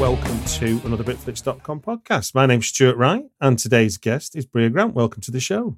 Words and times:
Welcome 0.00 0.42
to 0.44 0.80
another 0.86 1.04
Britflicks.com 1.04 1.80
podcast. 1.82 2.34
My 2.34 2.46
name's 2.46 2.68
Stuart 2.68 2.96
Wright, 2.96 3.24
and 3.38 3.58
today's 3.58 3.98
guest 3.98 4.34
is 4.34 4.46
Brea 4.46 4.70
Grant. 4.70 4.94
Welcome 4.94 5.20
to 5.20 5.30
the 5.30 5.40
show. 5.40 5.76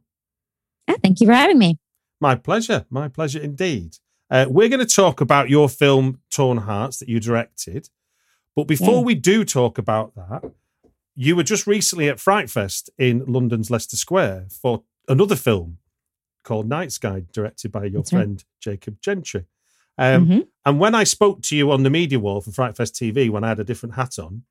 Ah, 0.86 0.94
thank 1.02 1.20
you 1.20 1.26
for 1.26 1.32
having 1.32 1.58
me. 1.58 1.80
My 2.20 2.36
pleasure. 2.36 2.86
My 2.88 3.08
pleasure 3.08 3.40
indeed. 3.40 3.96
Uh, 4.30 4.46
we're 4.48 4.68
going 4.68 4.78
to 4.84 4.86
talk 4.94 5.20
about 5.20 5.50
your 5.50 5.68
film 5.68 6.20
Torn 6.30 6.58
Hearts 6.58 6.98
that 6.98 7.08
you 7.08 7.18
directed. 7.18 7.90
But 8.54 8.64
before 8.68 8.98
Yeah. 8.98 9.06
we 9.06 9.14
do 9.16 9.44
talk 9.44 9.76
about 9.76 10.14
that, 10.14 10.52
you 11.16 11.34
were 11.34 11.42
just 11.42 11.66
recently 11.66 12.08
at 12.08 12.20
Fright 12.20 12.48
Fest 12.48 12.90
in 12.96 13.24
London's 13.26 13.70
Leicester 13.72 13.96
Square 13.96 14.46
for 14.50 14.84
another 15.08 15.36
film 15.36 15.78
called 16.44 16.68
Night 16.68 16.92
Sky, 16.92 17.24
directed 17.32 17.72
by 17.72 17.84
your 17.86 18.02
That's 18.02 18.12
right. 18.12 18.18
friend 18.20 18.44
Jacob 18.60 19.00
Gentry. 19.02 19.46
Um, 19.98 20.26
Mhm. 20.26 20.46
And 20.64 20.78
when 20.78 20.94
I 20.94 21.04
spoke 21.04 21.42
to 21.42 21.56
you 21.56 21.72
on 21.72 21.82
the 21.82 21.90
media 21.90 22.20
wall 22.20 22.40
for 22.40 22.52
Fright 22.52 22.76
Fest 22.76 22.94
TV, 22.94 23.28
when 23.28 23.42
I 23.44 23.48
had 23.48 23.58
a 23.60 23.64
different 23.64 23.96
hat 23.96 24.18
on, 24.18 24.42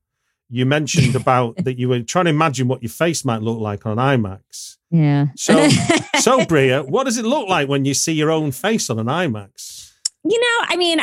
you 0.50 0.66
mentioned 0.66 1.16
about 1.24 1.56
that 1.64 1.80
you 1.80 1.88
were 1.90 2.02
trying 2.02 2.26
to 2.26 2.32
imagine 2.32 2.68
what 2.68 2.82
your 2.84 2.90
face 2.90 3.24
might 3.24 3.42
look 3.42 3.60
like 3.60 3.86
on 3.86 3.98
IMAX. 3.98 4.78
Yeah. 4.90 5.28
So, 5.38 5.70
so 6.20 6.46
Brea, 6.46 6.80
what 6.80 7.06
does 7.06 7.18
it 7.18 7.26
look 7.26 7.48
like 7.48 7.70
when 7.70 7.86
you 7.86 7.94
see 7.94 8.12
your 8.14 8.30
own 8.30 8.52
face 8.52 8.90
on 8.90 9.00
an 9.00 9.08
IMAX? 9.08 9.92
you 10.24 10.40
know, 10.40 10.66
I 10.68 10.76
mean, 10.76 11.00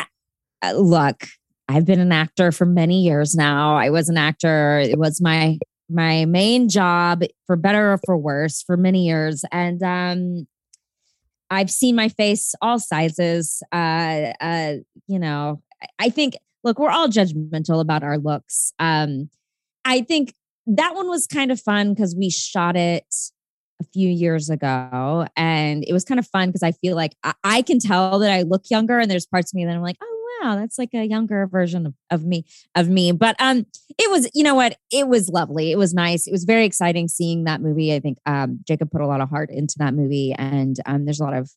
uh, 0.61 0.71
look, 0.73 1.27
I've 1.67 1.85
been 1.85 1.99
an 1.99 2.11
actor 2.11 2.51
for 2.53 2.65
many 2.65 3.01
years 3.01 3.35
now. 3.35 3.75
I 3.75 3.89
was 3.89 4.07
an 4.09 4.17
actor. 4.17 4.79
It 4.79 4.97
was 4.97 5.19
my 5.21 5.57
my 5.89 6.25
main 6.25 6.69
job 6.69 7.23
for 7.47 7.55
better 7.55 7.93
or 7.93 7.99
for 8.05 8.15
worse 8.15 8.61
for 8.61 8.77
many 8.77 9.07
years 9.07 9.43
and 9.51 9.81
um 9.81 10.47
I've 11.49 11.71
seen 11.71 11.95
my 11.95 12.09
face 12.09 12.53
all 12.61 12.79
sizes. 12.79 13.61
Uh 13.71 14.33
uh 14.41 14.73
you 15.07 15.19
know, 15.19 15.61
I- 15.99 16.09
think 16.09 16.37
look, 16.63 16.77
we're 16.77 16.91
all 16.91 17.07
judgmental 17.07 17.81
about 17.81 18.03
our 18.03 18.17
looks. 18.17 18.73
Um 18.79 19.29
I 19.85 20.01
think 20.01 20.33
that 20.67 20.93
one 20.95 21.09
was 21.09 21.25
kind 21.25 21.51
of 21.51 21.59
fun 21.59 21.93
because 21.93 22.15
we 22.15 22.29
shot 22.29 22.75
it 22.75 23.05
a 23.81 23.85
few 23.85 24.09
years 24.09 24.49
ago 24.49 25.25
and 25.37 25.83
it 25.87 25.93
was 25.93 26.03
kind 26.03 26.19
of 26.19 26.27
fun 26.27 26.49
because 26.49 26.63
I 26.63 26.73
feel 26.73 26.95
like 26.95 27.15
I, 27.23 27.33
I 27.43 27.61
can 27.61 27.79
tell 27.79 28.19
that 28.19 28.31
I 28.31 28.41
look 28.41 28.63
younger 28.69 28.99
and 28.99 29.09
there's 29.09 29.25
parts 29.25 29.51
of 29.51 29.55
me 29.55 29.65
that 29.65 29.73
I'm 29.73 29.81
like, 29.81 29.95
oh 30.01 30.18
wow, 30.41 30.55
that's 30.55 30.77
like 30.77 30.93
a 30.93 31.05
younger 31.05 31.47
version 31.47 31.85
of, 31.85 31.93
of 32.09 32.25
me 32.25 32.45
of 32.75 32.89
me. 32.89 33.11
But 33.11 33.35
um 33.39 33.65
it 33.97 34.09
was, 34.09 34.29
you 34.33 34.43
know 34.43 34.55
what, 34.55 34.77
it 34.91 35.07
was 35.07 35.29
lovely. 35.29 35.71
It 35.71 35.77
was 35.77 35.93
nice. 35.93 36.27
It 36.27 36.31
was 36.31 36.43
very 36.43 36.65
exciting 36.65 37.07
seeing 37.07 37.43
that 37.45 37.61
movie. 37.61 37.93
I 37.93 37.99
think 37.99 38.17
um 38.25 38.59
Jacob 38.67 38.91
put 38.91 39.01
a 39.01 39.07
lot 39.07 39.21
of 39.21 39.29
heart 39.29 39.49
into 39.51 39.75
that 39.79 39.93
movie 39.93 40.33
and 40.37 40.77
um 40.85 41.05
there's 41.05 41.19
a 41.19 41.23
lot 41.23 41.33
of 41.33 41.51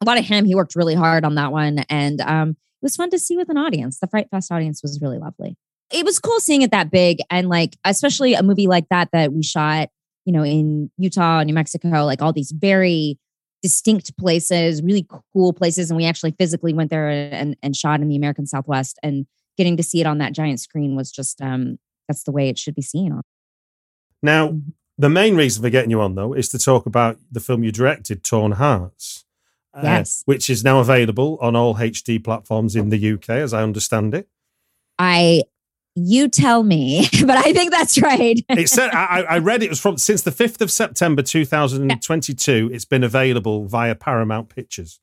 a 0.00 0.04
lot 0.04 0.18
of 0.18 0.24
him. 0.24 0.44
He 0.44 0.54
worked 0.54 0.76
really 0.76 0.94
hard 0.94 1.24
on 1.24 1.34
that 1.36 1.52
one. 1.52 1.80
And 1.88 2.20
um 2.20 2.50
it 2.50 2.84
was 2.84 2.96
fun 2.96 3.10
to 3.10 3.18
see 3.18 3.36
with 3.36 3.50
an 3.50 3.58
audience. 3.58 3.98
The 3.98 4.06
Fright 4.06 4.28
Fest 4.30 4.50
audience 4.50 4.82
was 4.82 5.00
really 5.02 5.18
lovely. 5.18 5.56
It 5.92 6.04
was 6.04 6.18
cool 6.18 6.40
seeing 6.40 6.62
it 6.62 6.70
that 6.70 6.90
big 6.90 7.18
and 7.30 7.48
like 7.48 7.76
especially 7.84 8.34
a 8.34 8.42
movie 8.42 8.66
like 8.66 8.88
that 8.90 9.08
that 9.12 9.32
we 9.32 9.42
shot 9.42 9.90
you 10.24 10.32
know, 10.32 10.44
in 10.44 10.90
Utah, 10.98 11.42
New 11.42 11.54
Mexico, 11.54 12.04
like 12.04 12.22
all 12.22 12.32
these 12.32 12.52
very 12.52 13.18
distinct 13.62 14.16
places, 14.16 14.82
really 14.82 15.06
cool 15.32 15.52
places. 15.52 15.90
And 15.90 15.96
we 15.96 16.06
actually 16.06 16.32
physically 16.32 16.72
went 16.72 16.90
there 16.90 17.08
and, 17.08 17.56
and 17.62 17.76
shot 17.76 18.00
in 18.00 18.08
the 18.08 18.16
American 18.16 18.46
Southwest 18.46 18.98
and 19.02 19.26
getting 19.56 19.76
to 19.76 19.82
see 19.82 20.00
it 20.00 20.06
on 20.06 20.18
that 20.18 20.32
giant 20.32 20.60
screen 20.60 20.96
was 20.96 21.10
just, 21.10 21.40
um, 21.42 21.78
that's 22.08 22.22
the 22.24 22.32
way 22.32 22.48
it 22.48 22.58
should 22.58 22.74
be 22.74 22.82
seen 22.82 23.12
on. 23.12 23.22
Now, 24.22 24.58
the 24.98 25.08
main 25.08 25.36
reason 25.36 25.62
for 25.62 25.70
getting 25.70 25.90
you 25.90 26.00
on, 26.00 26.14
though, 26.14 26.32
is 26.32 26.48
to 26.50 26.58
talk 26.58 26.86
about 26.86 27.18
the 27.30 27.40
film 27.40 27.62
you 27.62 27.72
directed, 27.72 28.22
Torn 28.22 28.52
Hearts, 28.52 29.24
uh, 29.74 29.80
Yes. 29.82 30.22
which 30.26 30.50
is 30.50 30.64
now 30.64 30.80
available 30.80 31.38
on 31.40 31.56
all 31.56 31.74
HD 31.76 32.22
platforms 32.22 32.76
in 32.76 32.90
the 32.90 33.12
UK, 33.12 33.30
as 33.30 33.54
I 33.54 33.62
understand 33.62 34.14
it. 34.14 34.28
I, 34.98 35.44
you 35.94 36.28
tell 36.28 36.62
me, 36.62 37.08
but 37.26 37.36
I 37.36 37.52
think 37.52 37.70
that's 37.70 38.00
right. 38.00 38.38
It 38.50 38.68
said 38.68 38.90
I, 38.90 39.22
I 39.22 39.38
read 39.38 39.62
it 39.62 39.70
was 39.70 39.80
from 39.80 39.96
since 39.98 40.22
the 40.22 40.32
fifth 40.32 40.60
of 40.60 40.70
September 40.70 41.22
two 41.22 41.44
thousand 41.44 41.90
and 41.90 42.02
twenty-two. 42.02 42.70
It's 42.72 42.84
been 42.84 43.04
available 43.04 43.66
via 43.66 43.94
Paramount 43.94 44.48
Pictures, 44.48 45.00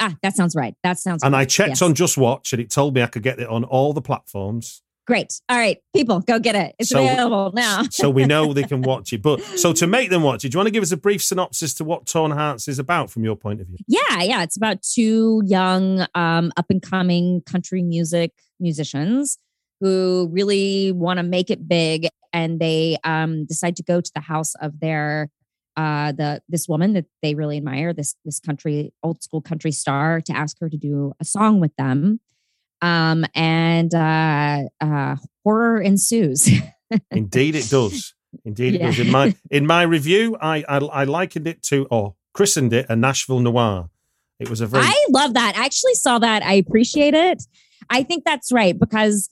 ah, 0.00 0.14
that 0.22 0.34
sounds 0.36 0.54
right. 0.56 0.74
That 0.82 0.98
sounds 0.98 1.22
and 1.22 1.34
I 1.36 1.44
checked 1.44 1.70
Yes. 1.70 1.82
on 1.82 1.94
Just 1.94 2.16
Watch, 2.16 2.52
and 2.52 2.60
it 2.62 2.70
told 2.70 2.94
me 2.94 3.02
I 3.02 3.06
could 3.06 3.22
get 3.22 3.38
it 3.40 3.48
on 3.48 3.64
all 3.64 3.92
the 3.92 4.02
platforms. 4.02 4.82
Great. 5.06 5.40
All 5.48 5.56
right, 5.58 5.78
people, 5.96 6.20
go 6.20 6.38
get 6.38 6.54
it. 6.54 6.74
It's 6.78 6.90
So- 6.90 7.02
available 7.02 7.50
now. 7.52 7.82
so 7.90 8.08
we 8.10 8.26
know 8.26 8.52
they 8.52 8.62
can 8.62 8.80
watch 8.92 9.12
it. 9.12 9.22
But 9.22 9.40
so 9.42 9.72
to 9.72 9.86
make 9.88 10.08
them 10.08 10.22
watch 10.22 10.44
it, 10.44 10.50
do 10.52 10.56
you 10.56 10.58
want 10.60 10.68
to 10.68 10.70
give 10.70 10.84
us 10.84 10.92
a 10.92 10.96
brief 10.96 11.20
synopsis 11.22 11.74
to 11.74 11.84
what 11.84 12.06
Torn 12.06 12.30
Hearts 12.30 12.68
is 12.68 12.78
about 12.78 13.10
from 13.10 13.24
your 13.24 13.34
point 13.34 13.60
of 13.60 13.66
view? 13.66 13.78
Yeah, 13.88 14.22
yeah. 14.22 14.42
It's 14.44 14.56
about 14.56 14.82
two 14.82 15.42
young, 15.44 16.06
um, 16.14 16.52
up 16.56 16.66
and 16.70 16.80
coming 16.80 17.40
country 17.44 17.82
music 17.82 18.32
musicians 18.60 19.36
who 19.80 20.28
really 20.30 20.92
want 20.92 21.18
to 21.18 21.22
make 21.22 21.50
it 21.50 21.66
big, 21.68 22.08
and 22.32 22.60
they 22.60 22.98
um, 23.04 23.44
decide 23.46 23.76
to 23.76 23.82
go 23.82 24.00
to 24.00 24.10
the 24.14 24.20
house 24.20 24.54
of 24.56 24.80
their 24.80 25.30
uh, 25.76 26.12
the 26.12 26.42
this 26.48 26.68
woman 26.68 26.92
that 26.94 27.06
they 27.22 27.34
really 27.34 27.56
admire, 27.56 27.92
this 27.92 28.14
this 28.24 28.40
country 28.40 28.92
old 29.02 29.22
school 29.22 29.40
country 29.40 29.72
star, 29.72 30.20
to 30.20 30.32
ask 30.36 30.58
her 30.60 30.68
to 30.68 30.76
do 30.76 31.12
a 31.20 31.24
song 31.24 31.60
with 31.60 31.74
them. 31.76 32.20
Um, 32.82 33.26
and 33.34 33.94
uh, 33.94 34.62
uh, 34.80 35.16
horror 35.44 35.80
ensues. 35.80 36.48
Indeed, 37.10 37.54
it 37.54 37.68
does. 37.68 38.14
Indeed, 38.44 38.74
it 38.76 38.80
Yeah. 38.80 38.86
does. 38.86 39.00
In 39.00 39.10
my 39.10 39.34
in 39.50 39.66
my 39.66 39.82
review, 39.82 40.36
I, 40.40 40.64
I 40.68 40.76
I 40.78 41.04
likened 41.04 41.46
it 41.46 41.62
to 41.64 41.86
or 41.90 42.14
christened 42.34 42.72
it 42.72 42.86
a 42.88 42.96
Nashville 42.96 43.40
noir. 43.40 43.90
It 44.38 44.48
was 44.48 44.60
a 44.60 44.66
very 44.66 44.84
I 44.86 45.06
love 45.10 45.34
that. 45.34 45.56
I 45.56 45.64
actually 45.66 45.94
saw 45.94 46.18
that. 46.18 46.42
I 46.42 46.54
appreciate 46.54 47.12
it. 47.14 47.42
I 47.90 48.02
think 48.02 48.24
that's 48.24 48.50
right 48.50 48.78
because 48.78 49.28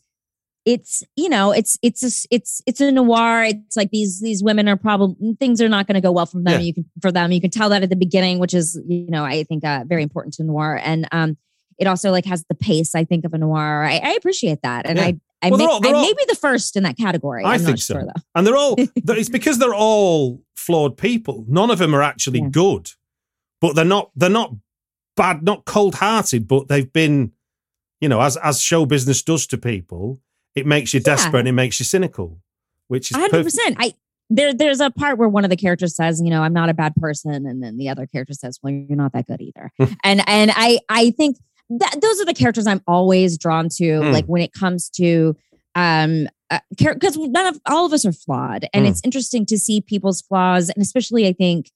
it's 0.68 1.02
you 1.16 1.28
know 1.28 1.50
it's 1.52 1.78
it's 1.82 2.02
a, 2.02 2.26
it's 2.30 2.60
it's 2.66 2.80
a 2.80 2.92
noir. 2.92 3.44
It's 3.44 3.76
like 3.76 3.90
these 3.90 4.20
these 4.20 4.42
women 4.42 4.68
are 4.68 4.76
probably 4.76 5.34
things 5.40 5.60
are 5.62 5.68
not 5.68 5.86
going 5.86 5.94
to 5.94 6.00
go 6.00 6.12
well 6.12 6.26
for 6.26 6.38
them. 6.42 6.46
Yeah. 6.54 6.58
You 6.58 6.74
can 6.74 6.84
for 7.00 7.10
them. 7.10 7.32
You 7.32 7.40
can 7.40 7.50
tell 7.50 7.68
that 7.70 7.82
at 7.82 7.90
the 7.90 7.96
beginning, 7.96 8.38
which 8.38 8.54
is 8.54 8.78
you 8.86 9.10
know 9.10 9.24
I 9.24 9.44
think 9.44 9.64
uh, 9.64 9.84
very 9.86 10.02
important 10.02 10.34
to 10.34 10.44
noir. 10.44 10.78
And 10.82 11.08
um, 11.12 11.36
it 11.78 11.86
also 11.86 12.10
like 12.10 12.24
has 12.26 12.44
the 12.48 12.54
pace 12.54 12.94
I 12.94 13.04
think 13.04 13.24
of 13.24 13.32
a 13.34 13.38
noir. 13.38 13.84
I, 13.84 13.96
I 13.98 14.10
appreciate 14.12 14.60
that, 14.62 14.86
and 14.86 14.98
Yeah. 14.98 15.04
I. 15.04 15.20
I, 15.40 15.50
Well, 15.50 15.58
they're 15.58 15.68
all- 15.68 15.80
they're 15.80 15.94
I 15.94 15.98
all- 15.98 16.02
may 16.02 16.12
be 16.14 16.24
the 16.28 16.34
first 16.34 16.76
in 16.76 16.82
that 16.82 16.96
category. 16.96 17.44
I 17.44 17.54
I'm 17.54 17.60
think 17.60 17.78
so. 17.78 17.94
sure 17.94 18.12
and 18.34 18.44
they're 18.44 18.56
all 18.56 18.74
it's 18.96 19.28
because 19.28 19.58
they're 19.60 19.72
all 19.72 20.42
flawed 20.56 20.96
people. 20.96 21.44
None 21.48 21.70
of 21.70 21.78
them 21.78 21.94
are 21.94 22.02
actually 22.02 22.40
Yeah. 22.40 22.48
good, 22.50 22.90
but 23.60 23.76
they're 23.76 23.84
not 23.84 24.10
they're 24.16 24.30
not 24.30 24.54
bad, 25.16 25.44
not 25.44 25.64
cold 25.64 25.94
hearted, 25.94 26.48
but 26.48 26.66
they've 26.66 26.92
been, 26.92 27.30
you 28.00 28.08
know, 28.08 28.20
as 28.20 28.36
as 28.38 28.60
show 28.60 28.84
business 28.84 29.22
does 29.22 29.46
to 29.46 29.56
people, 29.56 30.20
it 30.58 30.66
makes 30.66 30.92
you 30.94 30.98
Yeah. 31.00 31.14
desperate 31.14 31.40
and 31.40 31.48
it 31.48 31.52
makes 31.52 31.78
you 31.80 31.84
cynical, 31.84 32.38
which 32.88 33.10
is 33.10 33.16
hundred 33.16 33.30
perfect. 33.30 33.56
percent. 33.56 33.76
I 33.78 33.94
there 34.30 34.52
there's 34.52 34.80
a 34.80 34.90
part 34.90 35.18
where 35.18 35.28
one 35.28 35.44
of 35.44 35.50
the 35.50 35.56
characters 35.56 35.96
says, 35.96 36.20
you 36.22 36.28
know, 36.30 36.42
I'm 36.42 36.52
not 36.52 36.68
a 36.68 36.74
bad 36.74 36.94
person, 36.96 37.46
and 37.46 37.62
then 37.62 37.78
the 37.78 37.88
other 37.88 38.06
character 38.06 38.34
says, 38.34 38.58
well, 38.62 38.72
you're 38.72 38.96
not 38.96 39.12
that 39.12 39.26
good 39.26 39.40
either. 39.40 39.70
and 40.04 40.22
and 40.26 40.50
I 40.54 40.80
I 40.88 41.10
think 41.12 41.38
that 41.70 41.98
those 42.00 42.20
are 42.20 42.24
the 42.24 42.34
characters 42.34 42.66
I'm 42.66 42.82
always 42.86 43.36
drawn 43.38 43.68
to, 43.76 44.00
Hmm. 44.02 44.12
like 44.12 44.26
when 44.26 44.42
it 44.42 44.52
comes 44.52 44.88
to 44.90 45.36
um 45.74 46.28
because 46.78 47.16
none 47.18 47.46
of 47.46 47.60
all 47.66 47.84
of 47.86 47.92
us 47.92 48.04
are 48.06 48.12
flawed, 48.12 48.66
and 48.72 48.84
Hmm. 48.84 48.90
it's 48.90 49.00
interesting 49.04 49.44
to 49.46 49.58
see 49.58 49.80
people's 49.80 50.22
flaws, 50.22 50.68
and 50.70 50.82
especially 50.82 51.26
I 51.26 51.32
think 51.32 51.70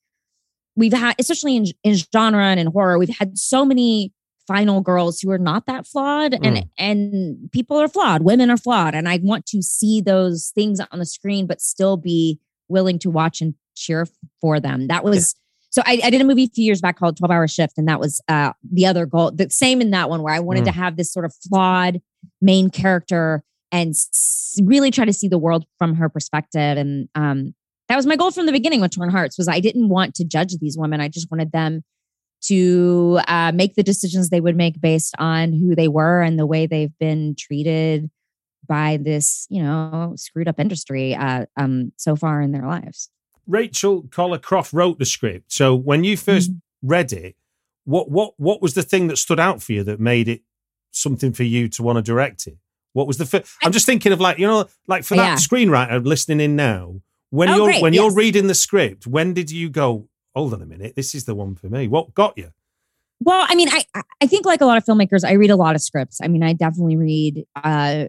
we've 0.77 0.93
had, 0.95 1.15
especially 1.19 1.57
in 1.57 1.67
in 1.85 1.95
genre 2.13 2.45
and 2.45 2.59
in 2.61 2.69
horror, 2.69 2.99
we've 2.99 3.17
had 3.19 3.37
so 3.39 3.65
many 3.65 4.13
final 4.53 4.81
girls 4.81 5.21
who 5.21 5.31
are 5.31 5.39
not 5.39 5.67
that 5.67 5.87
flawed 5.87 6.35
and 6.35 6.57
Mm. 6.59 6.69
and 6.79 7.53
people 7.53 7.77
are 7.79 7.89
flawed 7.89 8.23
women 8.23 8.51
are 8.51 8.57
flawed 8.57 8.95
and 8.95 9.09
i 9.09 9.19
want 9.23 9.47
to 9.47 9.63
see 9.63 10.01
those 10.01 10.53
things 10.55 10.79
on 10.91 10.99
the 10.99 11.07
screen 11.07 11.47
but 11.47 11.61
still 11.61 11.97
be 11.97 12.39
willing 12.69 12.99
to 12.99 13.11
watch 13.11 13.41
and 13.41 13.55
cheer 13.75 14.07
for 14.41 14.61
them 14.61 14.89
that 14.89 15.05
was 15.05 15.35
so 15.71 15.81
I, 15.87 16.01
I 16.05 16.11
did 16.11 16.21
a 16.21 16.25
movie 16.25 16.45
a 16.45 16.49
few 16.49 16.65
years 16.67 16.83
back 16.83 16.99
called 16.99 17.17
12 17.17 17.31
hour 17.31 17.49
shift 17.49 17.75
and 17.79 17.89
that 17.89 17.99
was 18.01 18.21
uh 18.29 18.53
the 18.71 18.85
other 18.87 19.07
goal 19.07 19.31
the 19.31 19.49
same 19.51 19.81
in 19.81 19.91
that 19.93 20.11
one 20.11 20.23
where 20.23 20.35
i 20.35 20.41
wanted 20.41 20.63
Mm. 20.65 20.67
to 20.67 20.73
have 20.73 20.97
this 20.97 21.11
sort 21.13 21.25
of 21.25 21.35
flawed 21.49 22.01
main 22.43 22.69
character 22.71 23.43
and 23.71 23.91
s- 23.91 24.59
really 24.63 24.91
try 24.91 25.05
to 25.07 25.13
see 25.15 25.29
the 25.29 25.39
world 25.39 25.65
from 25.79 25.95
her 25.95 26.11
perspective. 26.11 26.77
And 26.77 27.09
um, 27.15 27.55
that 27.89 27.97
was 27.97 28.05
my 28.07 28.17
goal 28.17 28.31
from 28.31 28.45
the 28.45 28.53
beginning 28.53 28.83
with 28.83 28.91
Torn 28.91 29.09
Hearts 29.09 29.39
was 29.39 29.49
I 29.49 29.61
didn't 29.61 29.89
want 29.89 30.15
to 30.17 30.25
judge 30.27 30.55
these 30.59 30.77
women. 30.79 31.01
I 31.01 31.09
just 31.09 31.31
wanted 31.31 31.53
them 31.53 31.83
to 32.43 33.21
uh, 33.29 33.53
make 33.55 33.75
the 33.75 33.83
decisions 33.83 34.29
they 34.31 34.41
would 34.41 34.57
make 34.57 34.81
based 34.81 35.15
on 35.19 35.53
who 35.53 35.75
they 35.75 35.89
were 35.89 36.21
and 36.23 36.39
the 36.39 36.47
way 36.47 36.67
they've 36.67 36.97
been 36.99 37.35
treated 37.39 38.11
by 38.67 38.97
this, 38.97 39.47
you 39.51 39.63
know, 39.63 40.15
screwed 40.17 40.49
up 40.49 40.59
industry 40.61 41.15
uh, 41.15 41.47
um, 41.57 41.93
so 41.97 42.15
far 42.17 42.41
in 42.41 42.53
their 42.53 42.67
lives. 42.67 43.11
Rachel 43.47 44.03
Koller 44.11 44.39
Croft 44.39 44.73
wrote 44.73 44.99
the 44.99 45.05
script. 45.05 45.53
So 45.53 45.75
when 45.75 46.05
you 46.05 46.17
1st 46.17 46.49
Mm-hmm. 46.49 46.89
read 46.89 47.13
it, 47.13 47.37
what 47.85 48.11
what 48.11 48.35
what 48.39 48.63
was 48.63 48.75
the 48.75 48.83
thing 48.85 49.09
that 49.09 49.17
stood 49.19 49.41
out 49.41 49.61
for 49.63 49.73
you 49.73 49.83
that 49.85 49.99
made 49.99 50.29
it 50.29 50.43
something 50.93 51.33
for 51.33 51.43
you 51.43 51.69
to 51.71 51.83
want 51.83 51.97
to 51.97 52.03
direct 52.03 52.47
it? 52.47 52.57
What 52.93 53.09
was 53.09 53.17
the? 53.19 53.27
Fi- 53.27 53.43
I'm 53.65 53.73
just 53.73 53.87
thinking 53.87 54.13
of 54.13 54.21
like 54.21 54.39
you 54.39 54.47
know, 54.47 54.69
like 54.87 55.03
for 55.05 55.17
that 55.17 55.23
Yeah. 55.25 55.35
screenwriter 55.37 56.05
listening 56.05 56.41
in 56.41 56.55
now. 56.55 57.01
When 57.31 57.49
Oh, 57.49 57.57
you're 57.57 57.67
great, 57.67 57.83
when 57.83 57.93
you're 57.95 58.13
reading 58.15 58.47
the 58.47 58.55
script, 58.55 59.07
when 59.09 59.33
did 59.35 59.51
you 59.51 59.69
go? 59.71 60.09
Hold 60.35 60.55
on 60.55 60.63
a 60.63 60.67
minute, 60.67 60.95
this 60.97 61.15
is 61.15 61.25
the 61.25 61.35
one 61.35 61.55
for 61.55 61.69
me. 61.69 61.89
What 61.89 62.15
got 62.15 62.37
you? 62.39 62.53
Well, 63.21 63.47
I 63.49 63.55
mean, 63.55 63.69
I 63.71 63.85
I 64.21 64.27
think 64.27 64.47
like 64.47 64.61
a 64.61 64.67
lot 64.67 64.79
of 64.79 64.85
filmmakers, 64.85 65.25
I 65.25 65.33
read 65.33 65.51
a 65.51 65.57
lot 65.57 65.75
of 65.75 65.83
scripts. 65.83 66.19
I 66.23 66.29
mean, 66.29 66.43
I 66.43 66.53
definitely 66.55 66.97
read. 66.97 67.45
Uh, 67.55 68.07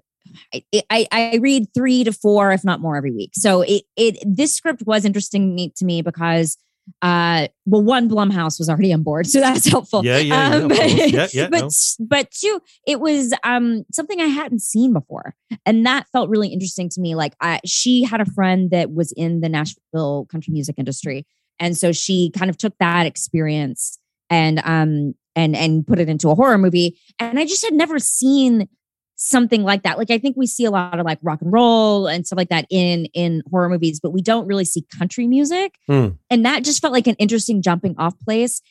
I, 0.54 0.64
I 0.90 1.08
I 1.12 1.40
read 1.42 1.68
three 1.74 2.04
to 2.04 2.12
four, 2.12 2.52
if 2.52 2.64
not 2.64 2.80
more, 2.81 2.96
every 2.98 3.12
week. 3.12 3.31
So 3.34 3.62
it 3.62 3.84
it 3.96 4.18
this 4.25 4.56
script 4.56 4.84
was 4.88 5.06
interesting 5.06 5.72
to 5.75 5.86
me 5.86 6.02
because, 6.02 6.58
uh, 7.04 7.48
well, 7.66 7.84
one 7.84 8.10
Blumhouse 8.10 8.58
was 8.58 8.70
already 8.70 8.92
on 8.94 9.04
board, 9.04 9.28
so 9.34 9.40
that's 9.40 9.68
helpful. 9.68 10.04
Yeah, 10.04 10.18
yeah, 10.18 10.50
yeah, 10.50 10.56
Um, 10.56 10.70
course. 10.70 10.80
Yeah, 10.96 11.28
yeah, 11.31 11.50
but 11.50 11.62
no. 11.62 11.70
but 12.08 12.31
two, 12.31 12.60
it 12.88 13.00
was 13.00 13.34
um 13.44 13.86
something 13.94 14.20
I 14.20 14.28
hadn't 14.28 14.62
seen 14.64 14.94
before, 14.94 15.36
and 15.66 15.86
that 15.86 16.08
felt 16.12 16.30
really 16.30 16.48
interesting 16.48 16.90
to 16.90 17.02
me. 17.02 17.14
Like, 17.14 17.36
I, 17.40 17.60
she 17.66 18.04
had 18.04 18.22
a 18.22 18.25
friend 18.25 18.72
that 18.72 18.92
was 18.92 19.12
in 19.12 19.42
the 19.42 19.50
Nashville 19.50 20.25
country 20.31 20.54
music 20.54 20.75
industry, 20.80 21.28
and 21.59 21.77
so 21.77 21.91
she 21.91 22.31
kind 22.31 22.50
of 22.50 22.57
took 22.57 22.73
that 22.79 23.05
experience 23.05 23.97
and 24.29 24.61
um 24.65 25.13
and 25.35 25.55
and 25.55 25.85
put 25.85 26.00
it 26.00 26.09
into 26.09 26.29
a 26.29 26.35
horror 26.35 26.57
movie. 26.57 27.00
And 27.19 27.39
I 27.39 27.45
just 27.45 27.63
had 27.63 27.73
never 27.73 28.00
seen 28.00 28.67
something 29.15 29.63
like 29.63 29.83
that. 29.83 29.97
Like 29.97 30.11
I 30.11 30.17
think 30.17 30.35
we 30.35 30.47
see 30.47 30.65
a 30.65 30.71
lot 30.71 31.00
of 31.00 31.05
like 31.05 31.19
rock 31.21 31.41
and 31.41 31.51
roll 31.51 32.07
and 32.07 32.25
stuff 32.25 32.38
like 32.38 32.50
that 32.50 32.65
in 32.69 33.05
in 33.13 33.41
horror 33.50 33.69
movies, 33.69 34.00
but 34.01 34.11
we 34.11 34.21
don't 34.21 34.47
really 34.47 34.65
see 34.65 34.85
country 34.97 35.27
music. 35.27 35.75
Hmm. 35.88 36.09
And 36.29 36.45
that 36.45 36.63
just 36.63 36.81
felt 36.81 36.94
like 36.94 37.07
an 37.07 37.15
interesting 37.15 37.61
jumping 37.61 37.95
off 37.97 38.19
place. 38.19 38.61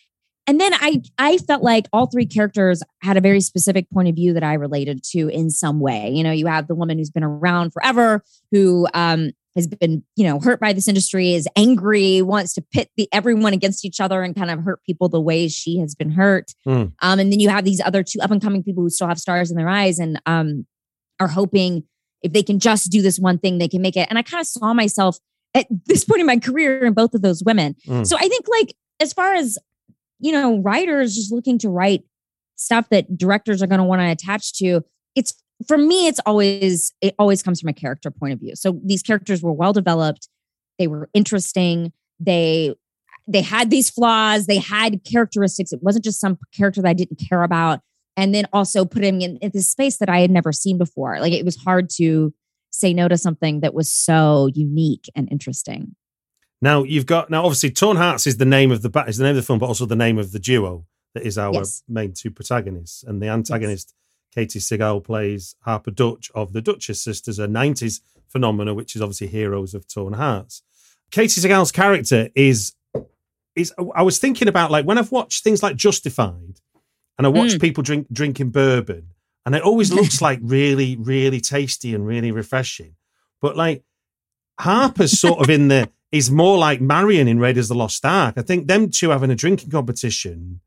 And 0.46 0.60
then 0.60 0.74
I 0.74 1.02
I 1.18 1.38
felt 1.38 1.62
like 1.62 1.86
all 1.92 2.06
three 2.06 2.26
characters 2.26 2.82
had 3.00 3.16
a 3.16 3.20
very 3.20 3.40
specific 3.40 3.88
point 3.90 4.08
of 4.08 4.14
view 4.14 4.34
that 4.34 4.42
I 4.42 4.54
related 4.54 5.02
to 5.12 5.28
in 5.28 5.50
some 5.50 5.80
way. 5.80 6.10
You 6.10 6.24
know, 6.24 6.32
you 6.32 6.46
have 6.46 6.66
the 6.66 6.74
woman 6.74 6.98
who's 6.98 7.10
been 7.10 7.24
around 7.24 7.72
forever 7.72 8.24
who 8.50 8.86
um 8.92 9.30
has 9.54 9.66
been, 9.66 10.02
you 10.16 10.24
know, 10.24 10.40
hurt 10.40 10.60
by 10.60 10.72
this 10.72 10.88
industry, 10.88 11.34
is 11.34 11.48
angry, 11.56 12.22
wants 12.22 12.54
to 12.54 12.62
pit 12.62 12.90
the 12.96 13.08
everyone 13.12 13.52
against 13.52 13.84
each 13.84 14.00
other 14.00 14.22
and 14.22 14.34
kind 14.34 14.50
of 14.50 14.60
hurt 14.60 14.82
people 14.84 15.08
the 15.08 15.20
way 15.20 15.48
she 15.48 15.78
has 15.78 15.94
been 15.94 16.10
hurt. 16.10 16.52
Hmm. 16.64 16.86
Um, 17.00 17.18
and 17.18 17.32
then 17.32 17.40
you 17.40 17.48
have 17.48 17.64
these 17.64 17.80
other 17.80 18.02
two 18.02 18.20
up 18.20 18.30
and 18.30 18.42
coming 18.42 18.62
people 18.62 18.82
who 18.82 18.90
still 18.90 19.08
have 19.08 19.18
stars 19.18 19.50
in 19.50 19.56
their 19.56 19.68
eyes 19.68 19.98
and 19.98 20.20
um 20.26 20.66
are 21.20 21.28
hoping 21.28 21.84
if 22.22 22.32
they 22.32 22.42
can 22.42 22.58
just 22.58 22.90
do 22.90 23.02
this 23.02 23.18
one 23.18 23.38
thing, 23.38 23.58
they 23.58 23.68
can 23.68 23.82
make 23.82 23.96
it. 23.96 24.06
And 24.08 24.18
I 24.18 24.22
kind 24.22 24.40
of 24.40 24.46
saw 24.46 24.72
myself 24.72 25.18
at 25.54 25.66
this 25.86 26.04
point 26.04 26.20
in 26.20 26.26
my 26.26 26.38
career 26.38 26.84
in 26.84 26.94
both 26.94 27.14
of 27.14 27.22
those 27.22 27.42
women. 27.44 27.76
Mm. 27.86 28.06
So 28.06 28.16
I 28.16 28.28
think 28.28 28.46
like 28.48 28.74
as 29.00 29.12
far 29.12 29.34
as 29.34 29.58
you 30.22 30.32
know, 30.32 30.58
writers 30.60 31.16
just 31.16 31.32
looking 31.32 31.58
to 31.58 31.68
write 31.68 32.04
stuff 32.56 32.88
that 32.90 33.18
directors 33.18 33.60
are 33.60 33.66
going 33.66 33.80
to 33.80 33.84
want 33.84 34.00
to 34.00 34.08
attach 34.08 34.54
to, 34.54 34.82
it's 35.16 35.34
for 35.66 35.78
me, 35.78 36.06
it's 36.06 36.20
always 36.26 36.92
it 37.00 37.14
always 37.18 37.42
comes 37.42 37.60
from 37.60 37.68
a 37.68 37.72
character 37.72 38.10
point 38.10 38.32
of 38.32 38.40
view. 38.40 38.54
So 38.54 38.80
these 38.84 39.02
characters 39.02 39.42
were 39.42 39.52
well 39.52 39.72
developed, 39.72 40.28
they 40.78 40.86
were 40.86 41.08
interesting, 41.14 41.92
they 42.20 42.74
they 43.28 43.42
had 43.42 43.70
these 43.70 43.88
flaws, 43.90 44.46
they 44.46 44.58
had 44.58 45.04
characteristics. 45.04 45.72
It 45.72 45.82
wasn't 45.82 46.04
just 46.04 46.20
some 46.20 46.38
character 46.54 46.82
that 46.82 46.88
I 46.88 46.92
didn't 46.92 47.16
care 47.28 47.42
about. 47.42 47.80
And 48.16 48.34
then 48.34 48.46
also 48.52 48.84
putting 48.84 49.22
in, 49.22 49.38
in 49.38 49.52
this 49.54 49.70
space 49.70 49.96
that 49.98 50.10
I 50.10 50.20
had 50.20 50.30
never 50.30 50.52
seen 50.52 50.76
before. 50.76 51.18
Like 51.18 51.32
it 51.32 51.44
was 51.44 51.56
hard 51.56 51.88
to 51.96 52.34
say 52.70 52.92
no 52.92 53.08
to 53.08 53.16
something 53.16 53.60
that 53.60 53.74
was 53.74 53.90
so 53.90 54.48
unique 54.54 55.10
and 55.14 55.30
interesting. 55.30 55.94
Now 56.60 56.82
you've 56.84 57.06
got 57.06 57.30
now 57.30 57.44
obviously 57.44 57.70
Torn 57.70 57.96
Hearts 57.96 58.26
is 58.26 58.36
the 58.36 58.44
name 58.44 58.70
of 58.70 58.82
the 58.82 59.04
is 59.06 59.16
the 59.18 59.24
name 59.24 59.30
of 59.30 59.36
the 59.36 59.42
film, 59.42 59.58
but 59.58 59.66
also 59.66 59.86
the 59.86 59.96
name 59.96 60.18
of 60.18 60.32
the 60.32 60.38
duo 60.38 60.86
that 61.14 61.24
is 61.24 61.38
our 61.38 61.52
Yes. 61.52 61.82
main 61.88 62.12
two 62.12 62.30
protagonists. 62.30 63.02
And 63.02 63.20
the 63.22 63.28
antagonist, 63.28 63.94
Katey 64.36 64.58
Sagal, 64.58 65.04
plays 65.04 65.56
Harper 65.60 65.90
Dutch 65.90 66.30
of 66.34 66.52
the 66.52 66.62
Duchess 66.62 67.02
Sisters, 67.02 67.38
a 67.38 67.46
'90s 67.46 68.00
phenomena, 68.28 68.72
which 68.74 68.96
is 68.96 69.02
obviously 69.02 69.26
heroes 69.28 69.74
of 69.74 69.86
Torn 69.86 70.14
Hearts. 70.14 70.62
Katey 71.10 71.38
Sagal's 71.44 71.72
character 71.72 72.28
is 72.34 72.74
is 73.54 73.72
I 73.94 74.02
was 74.02 74.18
thinking 74.18 74.48
about 74.48 74.70
like 74.70 74.86
when 74.86 74.96
I've 74.98 75.12
watched 75.12 75.44
things 75.44 75.62
like 75.62 75.76
Justified, 75.76 76.60
and 77.18 77.26
I 77.26 77.30
watch 77.30 77.52
Mm. 77.52 77.60
people 77.60 77.82
drink 77.82 78.06
drinking 78.12 78.50
bourbon, 78.50 79.08
and 79.44 79.54
it 79.54 79.62
always 79.62 79.92
looks 79.92 80.22
like 80.28 80.38
really 80.42 80.96
really 80.96 81.40
tasty 81.40 81.94
and 81.94 82.06
really 82.06 82.30
refreshing, 82.32 82.94
but 83.42 83.56
like 83.56 83.82
Harper's 84.60 85.18
sort 85.18 85.40
of 85.40 85.50
in 85.50 85.68
the 85.68 85.90
is 86.10 86.30
more 86.30 86.58
like 86.58 86.80
Marion 86.80 87.26
in 87.28 87.38
Raiders 87.38 87.70
of 87.70 87.74
the 87.74 87.78
Lost 87.78 88.04
Ark. 88.04 88.34
I 88.36 88.42
think 88.42 88.66
them 88.68 88.90
two 88.90 89.10
having 89.10 89.30
a 89.30 89.34
drinking 89.34 89.70
competition 89.70 90.60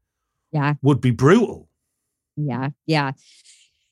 Yeah. 0.51 0.73
would 0.81 0.99
be 1.01 1.11
brutal. 1.11 1.69
Yeah, 2.35 2.69
yeah, 2.87 3.11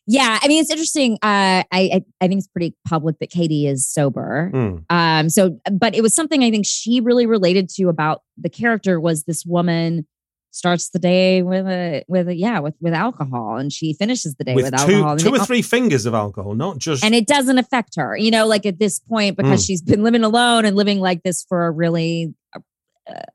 yeah. 0.08 0.40
I 0.42 0.48
mean, 0.48 0.62
it's 0.62 0.70
interesting. 0.72 1.14
Uh, 1.16 1.64
I, 1.64 1.66
I 1.72 2.02
I 2.22 2.28
think 2.28 2.40
it's 2.40 2.48
pretty 2.48 2.76
public 2.88 3.20
that 3.20 3.32
Katey 3.32 3.68
is 3.68 3.88
sober. 3.88 4.52
Mm. 4.54 4.84
Um, 4.90 5.30
so, 5.30 5.60
but 5.72 5.96
it 5.96 6.02
was 6.02 6.14
something 6.14 6.44
I 6.44 6.52
think 6.52 6.66
she 6.66 7.00
really 7.02 7.26
related 7.26 7.70
to 7.76 7.90
about 7.90 8.22
the 8.38 8.50
character 8.50 9.00
was 9.00 9.24
this 9.24 9.46
woman 9.46 10.06
starts 10.52 10.90
the 10.92 11.00
day 11.00 11.42
with 11.42 11.66
a 11.66 12.04
with 12.08 12.28
a 12.28 12.36
yeah 12.36 12.60
with 12.60 12.76
with 12.80 12.94
alcohol 12.94 13.58
and 13.58 13.74
she 13.74 13.96
finishes 13.96 14.36
the 14.36 14.44
day 14.44 14.54
with, 14.54 14.66
With 14.66 14.74
alcohol 14.76 15.02
two, 15.02 15.10
and, 15.10 15.20
two 15.20 15.42
or 15.42 15.44
three 15.46 15.64
fingers 15.64 16.06
of 16.06 16.14
alcohol, 16.14 16.54
not 16.54 16.78
just. 16.78 17.04
and 17.04 17.16
it 17.16 17.26
doesn't 17.26 17.58
affect 17.58 17.96
her 17.96 18.16
you 18.16 18.30
know 18.30 18.46
like 18.46 18.64
at 18.68 18.78
this 18.78 19.00
point 19.00 19.36
because 19.36 19.64
Mm. 19.64 19.68
she's 19.68 19.82
been 19.82 20.04
living 20.04 20.24
alone 20.24 20.64
and 20.66 20.76
living 20.76 21.00
like 21.00 21.24
this 21.24 21.44
for 21.50 21.66
a 21.66 21.72
really 21.72 22.36
uh, 22.56 22.60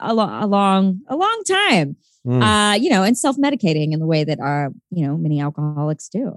a, 0.00 0.12
a 0.14 0.46
long 0.46 1.00
a 1.08 1.16
long 1.16 1.42
time 1.48 1.96
Mm. 2.26 2.42
uh 2.42 2.74
you 2.74 2.90
know 2.90 3.02
and 3.04 3.16
self-medicating 3.18 3.92
in 3.92 4.00
the 4.00 4.06
way 4.06 4.22
that 4.22 4.38
uh 4.40 4.68
you 4.90 5.06
know 5.06 5.16
many 5.16 5.40
alcoholics 5.40 6.08
do 6.08 6.36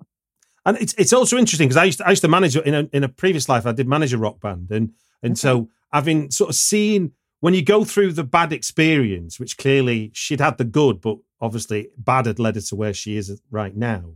and 0.65 0.77
it's 0.77 0.93
it's 0.97 1.13
also 1.13 1.37
interesting 1.37 1.67
because 1.67 1.77
I 1.77 1.85
used 1.85 1.97
to, 1.99 2.07
I 2.07 2.11
used 2.11 2.21
to 2.21 2.27
manage 2.27 2.55
in 2.55 2.73
a 2.73 2.89
in 2.93 3.03
a 3.03 3.09
previous 3.09 3.49
life 3.49 3.65
I 3.65 3.71
did 3.71 3.87
manage 3.87 4.13
a 4.13 4.17
rock 4.17 4.39
band 4.39 4.71
and 4.71 4.93
and 5.23 5.37
so 5.37 5.69
having 5.91 6.31
sort 6.31 6.49
of 6.49 6.55
seen 6.55 7.11
when 7.41 7.53
you 7.53 7.63
go 7.63 7.83
through 7.83 8.13
the 8.13 8.23
bad 8.23 8.53
experience, 8.53 9.39
which 9.39 9.57
clearly 9.57 10.11
she'd 10.13 10.39
had 10.39 10.57
the 10.57 10.63
good, 10.63 11.01
but 11.01 11.17
obviously 11.41 11.89
bad 11.97 12.27
had 12.27 12.39
led 12.39 12.55
her 12.55 12.61
to 12.61 12.75
where 12.75 12.93
she 12.93 13.17
is 13.17 13.41
right 13.49 13.75
now, 13.75 14.13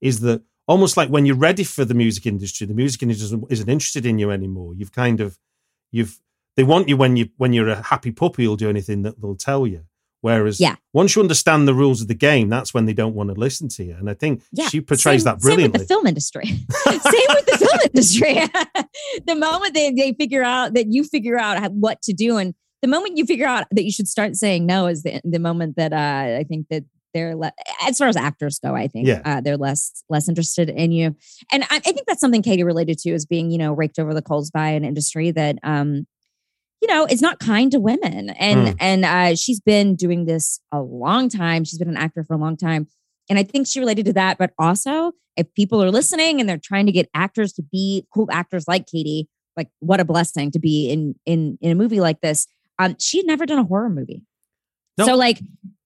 is 0.00 0.20
that 0.20 0.42
almost 0.68 0.96
like 0.96 1.08
when 1.08 1.24
you're 1.24 1.36
ready 1.36 1.64
for 1.64 1.86
the 1.86 1.94
music 1.94 2.26
industry, 2.26 2.66
the 2.66 2.74
music 2.74 3.02
industry 3.02 3.24
isn't, 3.24 3.44
isn't 3.50 3.68
interested 3.68 4.04
in 4.04 4.18
you 4.18 4.30
anymore. 4.30 4.74
You've 4.74 4.92
kind 4.92 5.20
of 5.20 5.38
you've 5.90 6.20
they 6.56 6.64
want 6.64 6.88
you 6.88 6.96
when 6.96 7.16
you 7.16 7.30
when 7.36 7.52
you're 7.52 7.68
a 7.68 7.82
happy 7.82 8.12
puppy, 8.12 8.42
you'll 8.42 8.56
do 8.56 8.68
anything 8.68 9.02
that 9.02 9.20
they'll 9.20 9.36
tell 9.36 9.66
you. 9.66 9.84
Whereas 10.22 10.58
Yeah. 10.60 10.76
once 10.92 11.14
you 11.14 11.22
understand 11.22 11.68
the 11.68 11.74
rules 11.74 12.00
of 12.00 12.08
the 12.08 12.14
game, 12.14 12.48
that's 12.48 12.72
when 12.74 12.86
they 12.86 12.92
don't 12.94 13.14
want 13.14 13.28
to 13.32 13.34
listen 13.38 13.68
to 13.68 13.84
you. 13.84 13.94
And 13.98 14.08
I 14.10 14.14
think 14.14 14.42
Yeah, 14.52 14.68
she 14.68 14.80
portrays 14.80 15.22
same, 15.22 15.34
that 15.34 15.40
brilliantly. 15.40 15.78
Same 15.86 15.88
with 15.88 15.88
the 15.88 15.94
film 15.94 16.06
industry. 16.06 16.46
same 16.46 17.28
with 17.28 17.46
the 17.46 17.58
film 17.58 17.80
industry. 17.84 18.34
the 19.26 19.34
moment 19.36 19.74
they, 19.74 19.92
they 19.92 20.12
figure 20.14 20.42
out 20.42 20.74
that 20.74 20.86
you 20.92 21.04
figure 21.04 21.38
out 21.38 21.70
what 21.72 22.02
to 22.02 22.12
do, 22.12 22.36
and 22.38 22.54
the 22.82 22.88
moment 22.88 23.16
you 23.16 23.24
figure 23.26 23.46
out 23.46 23.66
that 23.70 23.84
you 23.84 23.92
should 23.92 24.08
start 24.08 24.36
saying 24.36 24.66
no 24.66 24.86
is 24.86 25.02
the, 25.02 25.20
the 25.24 25.38
moment 25.38 25.76
that 25.76 25.92
uh, 25.92 26.38
I 26.40 26.44
think 26.48 26.66
that 26.70 26.84
they're 27.14 27.34
le- 27.34 27.52
as 27.86 27.96
far 27.98 28.08
as 28.08 28.16
actors 28.16 28.58
go. 28.58 28.74
I 28.74 28.88
think 28.88 29.06
Yeah. 29.06 29.22
uh, 29.24 29.40
they're 29.40 29.56
less 29.56 30.02
less 30.10 30.28
interested 30.28 30.68
in 30.68 30.92
you, 30.92 31.16
and 31.52 31.62
I, 31.64 31.76
I 31.76 31.78
think 31.80 32.06
that's 32.06 32.20
something 32.20 32.42
Katey 32.42 32.64
related 32.64 32.98
to 33.00 33.10
is 33.10 33.24
being 33.26 33.50
you 33.50 33.58
know 33.58 33.72
raked 33.72 33.98
over 33.98 34.12
the 34.12 34.22
coals 34.22 34.50
by 34.50 34.68
an 34.68 34.84
industry 34.84 35.30
that 35.30 35.58
um 35.62 36.06
you 36.86 36.94
know 36.94 37.06
is 37.06 37.22
not 37.22 37.38
kind 37.38 37.70
to 37.72 37.80
women 37.80 38.30
and 38.30 38.68
Mm. 38.68 38.76
and 38.80 39.04
uh, 39.04 39.34
she's 39.34 39.60
been 39.60 39.94
doing 39.96 40.24
this 40.26 40.60
a 40.72 40.80
long 40.80 41.28
time. 41.28 41.64
She's 41.64 41.78
been 41.78 41.88
an 41.88 41.96
actor 41.96 42.24
for 42.24 42.34
a 42.34 42.38
long 42.38 42.56
time. 42.56 42.86
And 43.28 43.38
I 43.38 43.42
think 43.42 43.66
she 43.66 43.80
related 43.80 44.06
to 44.06 44.12
that. 44.14 44.38
But 44.38 44.52
also, 44.58 45.12
if 45.36 45.52
people 45.54 45.82
are 45.82 45.90
listening 45.90 46.40
and 46.40 46.48
they're 46.48 46.58
trying 46.62 46.86
to 46.86 46.92
get 46.92 47.08
actors 47.12 47.52
to 47.54 47.62
be 47.62 48.06
cool 48.14 48.28
actors 48.30 48.66
like 48.68 48.86
Katey, 48.86 49.24
like 49.56 49.68
what 49.80 49.98
a 50.00 50.04
blessing 50.04 50.50
to 50.52 50.58
be 50.58 50.88
in 50.90 51.14
in 51.26 51.58
in 51.60 51.72
a 51.72 51.74
movie 51.74 52.00
like 52.00 52.20
this. 52.20 52.46
Um, 52.78 52.94
she 52.98 53.18
had 53.18 53.26
never 53.26 53.46
done 53.46 53.58
a 53.58 53.64
horror 53.64 53.88
movie, 53.88 54.22
No. 54.98 55.06
so 55.06 55.16
like 55.16 55.40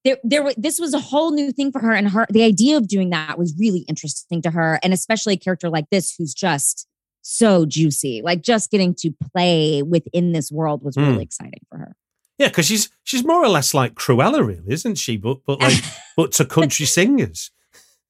there 0.05 0.19
there 0.25 0.53
this 0.57 0.79
was 0.81 0.93
a 0.93 0.99
whole 0.99 1.31
new 1.33 1.53
thing 1.53 1.71
for 1.73 1.81
her, 1.81 1.93
and 1.93 2.09
her 2.11 2.27
the 2.31 2.43
idea 2.43 2.77
of 2.77 2.89
doing 2.89 3.11
that 3.11 3.39
was 3.39 3.55
really 3.59 3.85
interesting 3.89 4.43
to 4.43 4.51
her, 4.51 4.79
and 4.83 4.93
especially 4.93 5.35
a 5.35 5.39
character 5.39 5.71
like 5.71 5.87
this 5.91 6.15
who's 6.19 6.35
just 6.35 6.87
so 7.23 7.67
juicy, 7.67 8.23
like 8.25 8.43
just 8.43 8.71
getting 8.71 8.95
to 9.01 9.13
play 9.33 9.83
within 9.83 10.33
this 10.33 10.51
world 10.51 10.83
was 10.83 10.97
really 10.97 11.19
Mm. 11.19 11.23
exciting 11.23 11.61
for 11.69 11.79
her. 11.79 11.97
Yeah, 12.39 12.49
because 12.49 12.67
she's 12.67 12.89
she's 13.05 13.25
more 13.25 13.43
or 13.45 13.49
less 13.49 13.75
like 13.75 13.95
Cruella, 13.95 14.47
really, 14.47 14.63
isn't 14.73 14.97
she? 14.97 15.17
But 15.19 15.39
but 15.47 15.61
like 15.61 15.75
but 16.17 16.33
to 16.33 16.45
country 16.47 16.87
singers. 16.87 17.51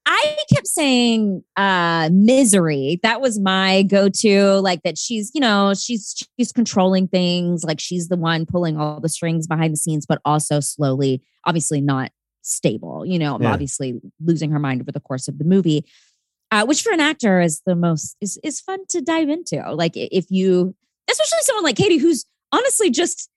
I 0.07 0.37
kept 0.52 0.67
saying 0.67 1.43
uh 1.57 2.09
misery. 2.12 3.00
That 3.02 3.21
was 3.21 3.38
my 3.38 3.83
go-to. 3.83 4.55
Like 4.61 4.83
that 4.85 4.97
she's, 4.97 5.31
you 5.35 5.40
know, 5.40 5.75
she's 5.75 6.14
she's 6.38 6.52
controlling 6.52 7.07
things, 7.09 7.64
like 7.64 7.81
she's 7.81 8.09
the 8.09 8.17
one 8.17 8.47
pulling 8.47 8.76
all 8.79 9.00
the 9.00 9.09
strings 9.09 9.47
behind 9.47 9.73
the 9.73 9.76
scenes, 9.76 10.07
but 10.07 10.21
also 10.25 10.61
slowly, 10.61 11.23
obviously 11.45 11.81
not 11.81 12.11
stable, 12.43 13.05
you 13.05 13.19
know, 13.19 13.37
Yeah. 13.40 13.52
obviously 13.52 14.00
losing 14.25 14.50
her 14.52 14.59
mind 14.59 14.81
over 14.81 14.90
the 14.93 15.00
course 15.00 15.29
of 15.29 15.38
the 15.38 15.45
movie. 15.45 15.85
Uh, 16.52 16.64
which 16.66 16.83
for 16.83 16.92
an 16.92 17.00
actor 17.00 17.40
is 17.40 17.62
the 17.64 17.76
most 17.76 18.16
is 18.21 18.38
is 18.42 18.61
fun 18.61 18.80
to 18.88 19.00
dive 19.00 19.28
into. 19.28 19.62
Like 19.73 19.92
if 19.95 20.26
you 20.30 20.75
especially 21.09 21.38
someone 21.42 21.64
like 21.64 21.76
Katey, 21.76 22.00
who's 22.00 22.25
honestly 22.52 22.90
just 22.90 23.28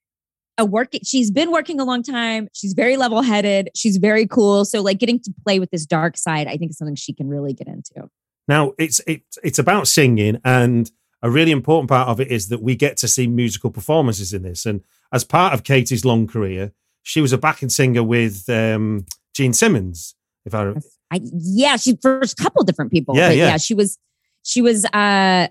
a 0.56 0.64
work 0.64 0.90
she's 1.04 1.32
been 1.32 1.50
working 1.50 1.80
a 1.80 1.84
long 1.84 2.00
time 2.00 2.48
she's 2.52 2.74
very 2.74 2.96
level-headed 2.96 3.70
she's 3.74 3.96
very 3.96 4.24
cool 4.24 4.64
so 4.64 4.80
like 4.80 5.00
getting 5.00 5.18
to 5.18 5.34
play 5.42 5.58
with 5.58 5.68
this 5.72 5.84
dark 5.84 6.16
side 6.16 6.46
i 6.46 6.56
think 6.56 6.70
is 6.70 6.78
something 6.78 6.94
she 6.94 7.12
can 7.12 7.26
really 7.26 7.52
get 7.52 7.66
into 7.66 8.08
Now 8.46 8.72
it's 8.78 9.00
it's 9.06 9.38
it's 9.42 9.58
about 9.58 9.88
singing, 9.88 10.40
and 10.44 10.90
a 11.22 11.30
really 11.30 11.50
important 11.50 11.88
part 11.88 12.08
of 12.08 12.20
it 12.20 12.30
is 12.30 12.48
that 12.48 12.62
we 12.62 12.76
get 12.76 12.96
to 12.98 13.08
see 13.08 13.26
musical 13.26 13.70
performances 13.70 14.34
in 14.34 14.42
this. 14.42 14.66
And 14.66 14.82
as 15.12 15.24
part 15.24 15.54
of 15.54 15.62
Katey's 15.62 16.04
long 16.04 16.26
career, 16.26 16.72
she 17.02 17.22
was 17.22 17.32
a 17.32 17.38
backing 17.38 17.70
singer 17.70 18.02
with 18.02 18.48
um, 18.50 19.06
Gene 19.34 19.54
Simmons. 19.54 20.14
If 20.44 20.54
I 20.54 20.74
i 21.14 21.20
yeah 21.32 21.76
she 21.76 21.96
first 22.02 22.36
couple 22.36 22.62
different 22.64 22.90
people 22.90 23.16
Yeah, 23.16 23.28
but 23.28 23.36
yeah. 23.36 23.48
yeah 23.48 23.56
she 23.56 23.74
was 23.74 23.98
she 24.42 24.60
was 24.60 24.84
uh 24.86 24.88
i 24.92 25.50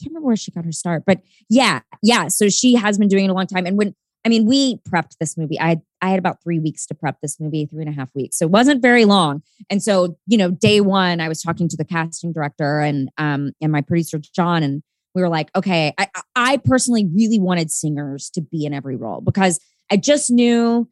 can't 0.00 0.10
remember 0.10 0.26
where 0.26 0.36
she 0.36 0.50
got 0.50 0.64
her 0.64 0.72
start 0.72 1.04
but 1.06 1.20
yeah 1.48 1.80
yeah 2.02 2.28
so 2.28 2.48
she 2.48 2.74
has 2.74 2.98
been 2.98 3.08
doing 3.08 3.24
it 3.26 3.30
a 3.30 3.34
long 3.34 3.46
time. 3.46 3.66
And 3.66 3.76
when 3.78 3.94
i 4.24 4.28
mean 4.28 4.44
we 4.46 4.76
prepped 4.90 5.18
this 5.20 5.36
movie. 5.36 5.60
I 5.60 5.80
i 6.00 6.08
had 6.10 6.18
about 6.18 6.42
three 6.42 6.58
weeks 6.58 6.86
to 6.86 6.94
prep 6.94 7.16
this 7.22 7.38
movie 7.38 7.66
three 7.66 7.84
and 7.84 7.92
a 7.92 7.96
half 7.96 8.08
weeks. 8.14 8.38
So 8.38 8.46
it 8.46 8.50
wasn't 8.50 8.82
very 8.82 9.04
long. 9.04 9.42
And 9.70 9.82
so 9.82 10.16
you 10.26 10.38
know 10.38 10.50
day 10.50 10.80
one 10.80 11.20
i 11.20 11.28
was 11.28 11.40
talking 11.42 11.68
to 11.68 11.76
the 11.76 11.84
casting 11.84 12.32
director 12.32 12.80
and 12.80 13.08
um 13.18 13.52
and 13.60 13.70
my 13.70 13.82
producer 13.82 14.18
john 14.18 14.62
and 14.62 14.82
we 15.14 15.22
were 15.22 15.28
like 15.28 15.48
okay 15.54 15.92
i 15.98 16.08
i 16.34 16.56
personally 16.58 17.06
really 17.14 17.38
wanted 17.38 17.70
singers 17.70 18.30
to 18.30 18.40
be 18.40 18.64
in 18.66 18.74
every 18.74 18.96
role 18.96 19.20
because 19.20 19.60
i 19.92 19.96
just 19.96 20.30
knew 20.30 20.88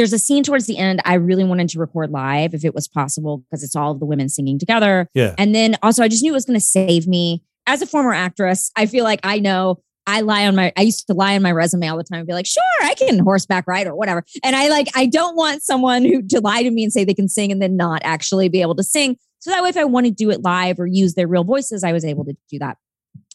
there's 0.00 0.12
a 0.12 0.18
scene 0.18 0.42
towards 0.42 0.66
the 0.66 0.78
end 0.78 1.00
i 1.04 1.14
really 1.14 1.44
wanted 1.44 1.68
to 1.68 1.78
record 1.78 2.10
live 2.10 2.54
if 2.54 2.64
it 2.64 2.74
was 2.74 2.88
possible 2.88 3.38
because 3.38 3.62
it's 3.62 3.76
all 3.76 3.92
of 3.92 4.00
the 4.00 4.06
women 4.06 4.28
singing 4.28 4.58
together 4.58 5.08
yeah, 5.14 5.34
and 5.38 5.54
then 5.54 5.76
also, 5.82 6.02
I 6.02 6.08
just 6.08 6.22
knew 6.22 6.32
it 6.32 6.34
was 6.34 6.44
going 6.44 6.58
to 6.58 6.64
save 6.64 7.06
me. 7.06 7.42
As 7.66 7.82
a 7.82 7.86
former 7.86 8.12
actress, 8.12 8.70
I 8.76 8.86
feel 8.86 9.04
like 9.04 9.20
I 9.22 9.38
know 9.38 9.80
I 10.06 10.22
lie 10.22 10.46
on 10.46 10.56
my, 10.56 10.72
I 10.76 10.82
used 10.82 11.06
to 11.06 11.14
lie 11.14 11.36
on 11.36 11.42
my 11.42 11.52
resume 11.52 11.88
all 11.88 11.96
the 11.96 12.04
time 12.04 12.20
and 12.20 12.26
be 12.26 12.32
like, 12.32 12.46
sure, 12.46 12.62
I 12.82 12.94
can 12.94 13.18
horseback 13.18 13.66
ride 13.66 13.86
or 13.86 13.94
whatever. 13.94 14.24
And 14.42 14.56
I 14.56 14.68
like, 14.68 14.88
I 14.94 15.06
don't 15.06 15.36
want 15.36 15.62
someone 15.62 16.04
who 16.04 16.22
to 16.22 16.40
lie 16.40 16.62
to 16.62 16.70
me 16.70 16.82
and 16.82 16.92
say 16.92 17.04
they 17.04 17.14
can 17.14 17.28
sing 17.28 17.52
and 17.52 17.60
then 17.60 17.76
not 17.76 18.02
actually 18.04 18.48
be 18.48 18.62
able 18.62 18.74
to 18.76 18.82
sing. 18.82 19.16
So 19.38 19.50
that 19.50 19.62
way, 19.62 19.68
if 19.68 19.76
I 19.76 19.84
want 19.84 20.06
to 20.06 20.12
do 20.12 20.30
it 20.30 20.42
live 20.42 20.80
or 20.80 20.86
use 20.86 21.14
their 21.14 21.28
real 21.28 21.44
voices, 21.44 21.84
I 21.84 21.92
was 21.92 22.04
able 22.04 22.24
to 22.24 22.36
do 22.50 22.58
that. 22.58 22.76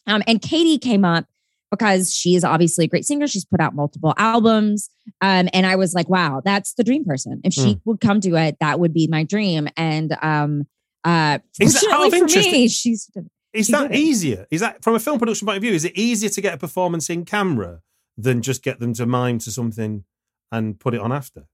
Um, 0.06 0.22
and 0.26 0.40
Katey 0.40 0.80
came 0.80 1.04
up 1.04 1.26
because 1.76 2.12
she 2.12 2.34
is 2.34 2.44
obviously 2.44 2.86
a 2.86 2.88
great 2.88 3.04
singer. 3.04 3.26
She's 3.26 3.44
put 3.44 3.60
out 3.60 3.74
multiple 3.74 4.14
albums. 4.16 4.90
Um, 5.20 5.48
and 5.52 5.66
I 5.66 5.76
was 5.76 5.94
like, 5.94 6.08
wow, 6.08 6.42
that's 6.44 6.74
the 6.74 6.84
dream 6.84 7.04
person. 7.04 7.40
If 7.44 7.52
she 7.52 7.80
would 7.84 8.00
come 8.00 8.20
to 8.20 8.36
it, 8.36 8.56
that 8.60 8.80
would 8.80 8.92
be 8.92 9.06
my 9.06 9.24
dream. 9.24 9.68
And 9.76 10.16
um, 10.22 10.66
uh, 11.04 11.38
Is 11.60 11.74
that 11.74 11.90
out 11.92 12.10
fortunately 12.10 12.38
of 12.38 12.44
for 12.44 12.52
me, 12.52 12.68
she's 12.68 13.10
is 13.52 13.66
she 13.66 13.72
that 13.72 13.94
easier? 13.94 14.46
Is 14.50 14.60
that 14.60 14.82
from 14.82 14.94
a 14.94 15.00
film 15.00 15.18
production 15.18 15.46
point 15.46 15.56
of 15.56 15.62
view? 15.62 15.72
Is 15.72 15.84
it 15.84 15.96
easier 15.96 16.28
to 16.28 16.40
get 16.40 16.54
a 16.54 16.58
performance 16.58 17.08
in 17.08 17.24
camera 17.24 17.80
than 18.18 18.42
just 18.42 18.62
get 18.62 18.80
them 18.80 18.92
to 18.94 19.06
mime 19.06 19.38
to 19.40 19.50
something 19.50 20.04
and 20.52 20.78
put 20.78 20.94
it 20.94 21.00
on 21.00 21.12
after? 21.12 21.46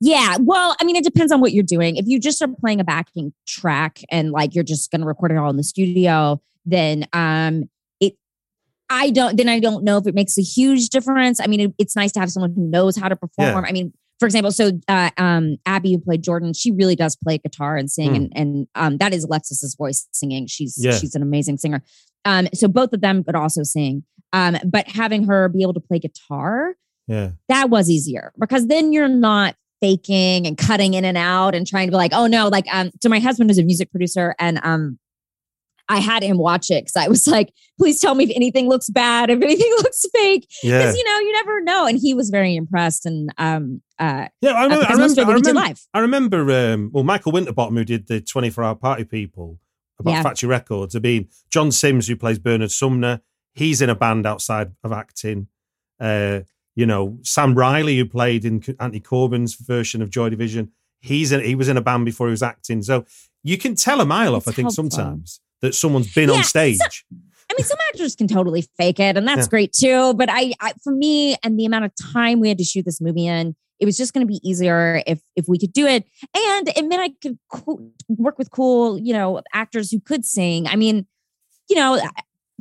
Yeah, 0.00 0.36
well, 0.40 0.76
I 0.80 0.84
mean, 0.84 0.96
it 0.96 1.04
depends 1.04 1.32
on 1.32 1.40
what 1.40 1.52
you're 1.52 1.64
doing. 1.64 1.96
If 1.96 2.06
you 2.06 2.20
just 2.20 2.40
are 2.42 2.48
playing 2.48 2.80
a 2.80 2.84
backing 2.84 3.32
track 3.46 4.00
and 4.10 4.30
like 4.30 4.54
you're 4.54 4.64
just 4.64 4.90
going 4.90 5.00
to 5.00 5.06
record 5.06 5.32
it 5.32 5.38
all 5.38 5.48
in 5.50 5.56
the 5.56 5.64
studio, 5.64 6.40
then 6.66 7.06
um, 7.12 7.68
I 8.88 9.10
don't, 9.10 9.36
then 9.36 9.48
I 9.48 9.58
don't 9.60 9.82
know 9.84 9.98
if 9.98 10.06
it 10.06 10.14
makes 10.14 10.38
a 10.38 10.42
huge 10.42 10.88
difference. 10.90 11.40
I 11.40 11.46
mean, 11.46 11.60
it, 11.60 11.74
it's 11.78 11.96
nice 11.96 12.12
to 12.12 12.20
have 12.20 12.30
someone 12.30 12.52
who 12.54 12.68
knows 12.68 12.96
how 12.96 13.08
to 13.08 13.16
perform. 13.16 13.64
I 13.64 13.72
mean, 13.72 13.92
for 14.20 14.26
example, 14.26 14.50
so 14.52 14.70
uh, 14.88 15.10
um, 15.18 15.56
Abby 15.66 15.92
who 15.92 15.98
played 15.98 16.22
Jordan, 16.22 16.54
she 16.54 16.70
really 16.72 16.96
does 16.96 17.16
play 17.16 17.38
guitar 17.38 17.76
and 17.76 17.90
sing, 17.90 18.10
Hmm. 18.10 18.14
and 18.14 18.32
and 18.34 18.66
um, 18.74 18.96
that 18.98 19.12
is 19.12 19.26
Alexxis's 19.26 19.74
voice 19.76 20.06
singing. 20.12 20.46
She's 20.46 20.76
Yeah. 20.78 20.92
she's 20.96 21.14
an 21.14 21.22
amazing 21.22 21.58
singer. 21.58 21.82
Um, 22.24 22.48
so 22.54 22.66
both 22.68 22.92
of 22.92 23.00
them 23.02 23.22
could 23.24 23.34
also 23.36 23.62
sing. 23.62 24.04
Um, 24.32 24.56
but 24.64 24.88
having 24.88 25.24
her 25.24 25.48
be 25.48 25.62
able 25.62 25.74
to 25.74 25.80
play 25.80 25.98
guitar, 25.98 26.74
Yeah, 27.06 27.30
that 27.48 27.68
was 27.70 27.90
easier 27.90 28.32
because 28.38 28.66
then 28.68 28.92
you're 28.92 29.06
not 29.08 29.54
faking 29.82 30.46
and 30.46 30.56
cutting 30.56 30.94
in 30.94 31.04
and 31.04 31.18
out 31.18 31.54
and 31.54 31.66
trying 31.66 31.86
to 31.86 31.90
be 31.90 31.96
like, 31.96 32.12
oh 32.14 32.26
no, 32.26 32.48
like 32.48 32.64
um 32.72 32.90
so 33.02 33.08
my 33.10 33.18
husband 33.20 33.50
is 33.50 33.58
a 33.58 33.62
music 33.64 33.90
producer 33.90 34.34
and 34.38 34.58
um 34.64 34.98
I 35.88 35.98
had 36.00 36.22
him 36.22 36.38
watch 36.38 36.70
it 36.70 36.84
because 36.84 36.96
I 36.96 37.08
was 37.08 37.26
like, 37.26 37.52
please 37.78 38.00
tell 38.00 38.14
me 38.14 38.24
if 38.24 38.30
anything 38.34 38.68
looks 38.68 38.88
bad, 38.90 39.30
if 39.30 39.40
anything 39.40 39.70
looks 39.78 40.04
fake. 40.12 40.48
yeah, 40.62 40.78
Because 40.78 40.96
you 40.96 41.04
know, 41.04 41.18
you 41.20 41.32
never 41.32 41.60
know. 41.62 41.86
And 41.86 41.98
he 41.98 42.12
was 42.14 42.30
very 42.30 42.56
impressed 42.56 43.06
and 43.06 43.30
um 43.38 43.80
uh 43.98 44.26
yeah. 44.40 44.50
I 44.52 44.64
remember. 44.64 44.84
I 44.86 44.92
remember. 44.92 45.20
I 45.20 45.22
it 45.22 45.26
we 45.28 45.40
did 45.42 45.46
remember. 45.48 45.78
I 45.94 45.98
remember 46.00 46.72
um, 46.72 46.90
well, 46.92 47.04
Michael 47.04 47.32
Winterbottom, 47.32 47.76
who 47.76 47.84
did 47.84 48.08
the 48.08 48.20
24 48.20 48.64
Hour 48.64 48.74
Party 48.74 49.04
People 49.04 49.60
about 49.98 50.10
Yeah. 50.10 50.22
Factory 50.22 50.48
Records. 50.48 50.96
I 50.96 50.98
mean, 50.98 51.28
John 51.50 51.70
Simm, 51.72 52.00
who 52.00 52.16
plays 52.16 52.38
Bernard 52.38 52.70
Sumner, 52.72 53.20
he's 53.54 53.80
in 53.80 53.88
a 53.88 53.94
band 53.94 54.26
outside 54.26 54.72
of 54.84 54.92
acting. 54.92 55.46
Uh, 56.00 56.40
you 56.74 56.84
know, 56.84 57.18
Sam 57.22 57.54
Riley, 57.54 57.96
who 57.96 58.04
played 58.04 58.44
in 58.44 58.56
Anthony 58.80 59.00
Corbijn's 59.00 59.54
version 59.54 60.02
of 60.02 60.10
Joy 60.10 60.28
Division, 60.28 60.72
he's 61.00 61.32
in, 61.32 61.40
he 61.42 61.54
was 61.54 61.68
in 61.68 61.78
a 61.78 61.80
band 61.80 62.04
before 62.04 62.26
he 62.26 62.32
was 62.32 62.42
acting. 62.42 62.82
So 62.82 63.06
you 63.42 63.56
can 63.56 63.74
tell 63.76 64.00
a 64.02 64.04
mile 64.04 64.34
off, 64.34 64.42
It's 64.42 64.48
I 64.48 64.52
think, 64.52 64.66
helpful. 64.66 64.90
sometimes 64.90 65.40
that 65.66 65.74
someone's 65.74 66.12
been 66.14 66.28
Yeah, 66.28 66.36
on 66.36 66.44
stage. 66.44 66.78
I 67.10 67.54
mean, 67.56 67.64
some 67.64 67.78
actors 67.88 68.16
can 68.16 68.26
totally 68.28 68.66
fake 68.76 68.98
it, 68.98 69.16
and 69.16 69.26
that's 69.26 69.46
Yeah. 69.46 69.50
great 69.50 69.72
too. 69.72 70.14
But 70.14 70.28
I, 70.30 70.52
I, 70.60 70.72
for 70.82 70.92
me, 70.92 71.36
and 71.42 71.58
the 71.58 71.64
amount 71.64 71.84
of 71.84 71.92
time 72.12 72.40
we 72.40 72.48
had 72.48 72.58
to 72.58 72.64
shoot 72.64 72.84
this 72.84 73.00
movie 73.00 73.26
in, 73.26 73.54
it 73.78 73.84
was 73.84 73.96
just 73.96 74.12
going 74.14 74.26
to 74.26 74.30
be 74.30 74.40
easier 74.48 75.02
if 75.06 75.20
if 75.36 75.46
we 75.48 75.58
could 75.58 75.72
do 75.72 75.86
it, 75.86 76.04
and 76.34 76.68
it 76.68 76.84
meant 76.86 77.02
I 77.02 77.10
could 77.22 77.38
co- 77.52 77.80
work 78.08 78.38
with 78.38 78.50
cool, 78.50 78.98
you 78.98 79.12
know, 79.12 79.42
actors 79.52 79.90
who 79.90 80.00
could 80.00 80.24
sing. 80.24 80.66
I 80.66 80.76
mean, 80.76 81.06
you 81.68 81.76
know, 81.76 82.00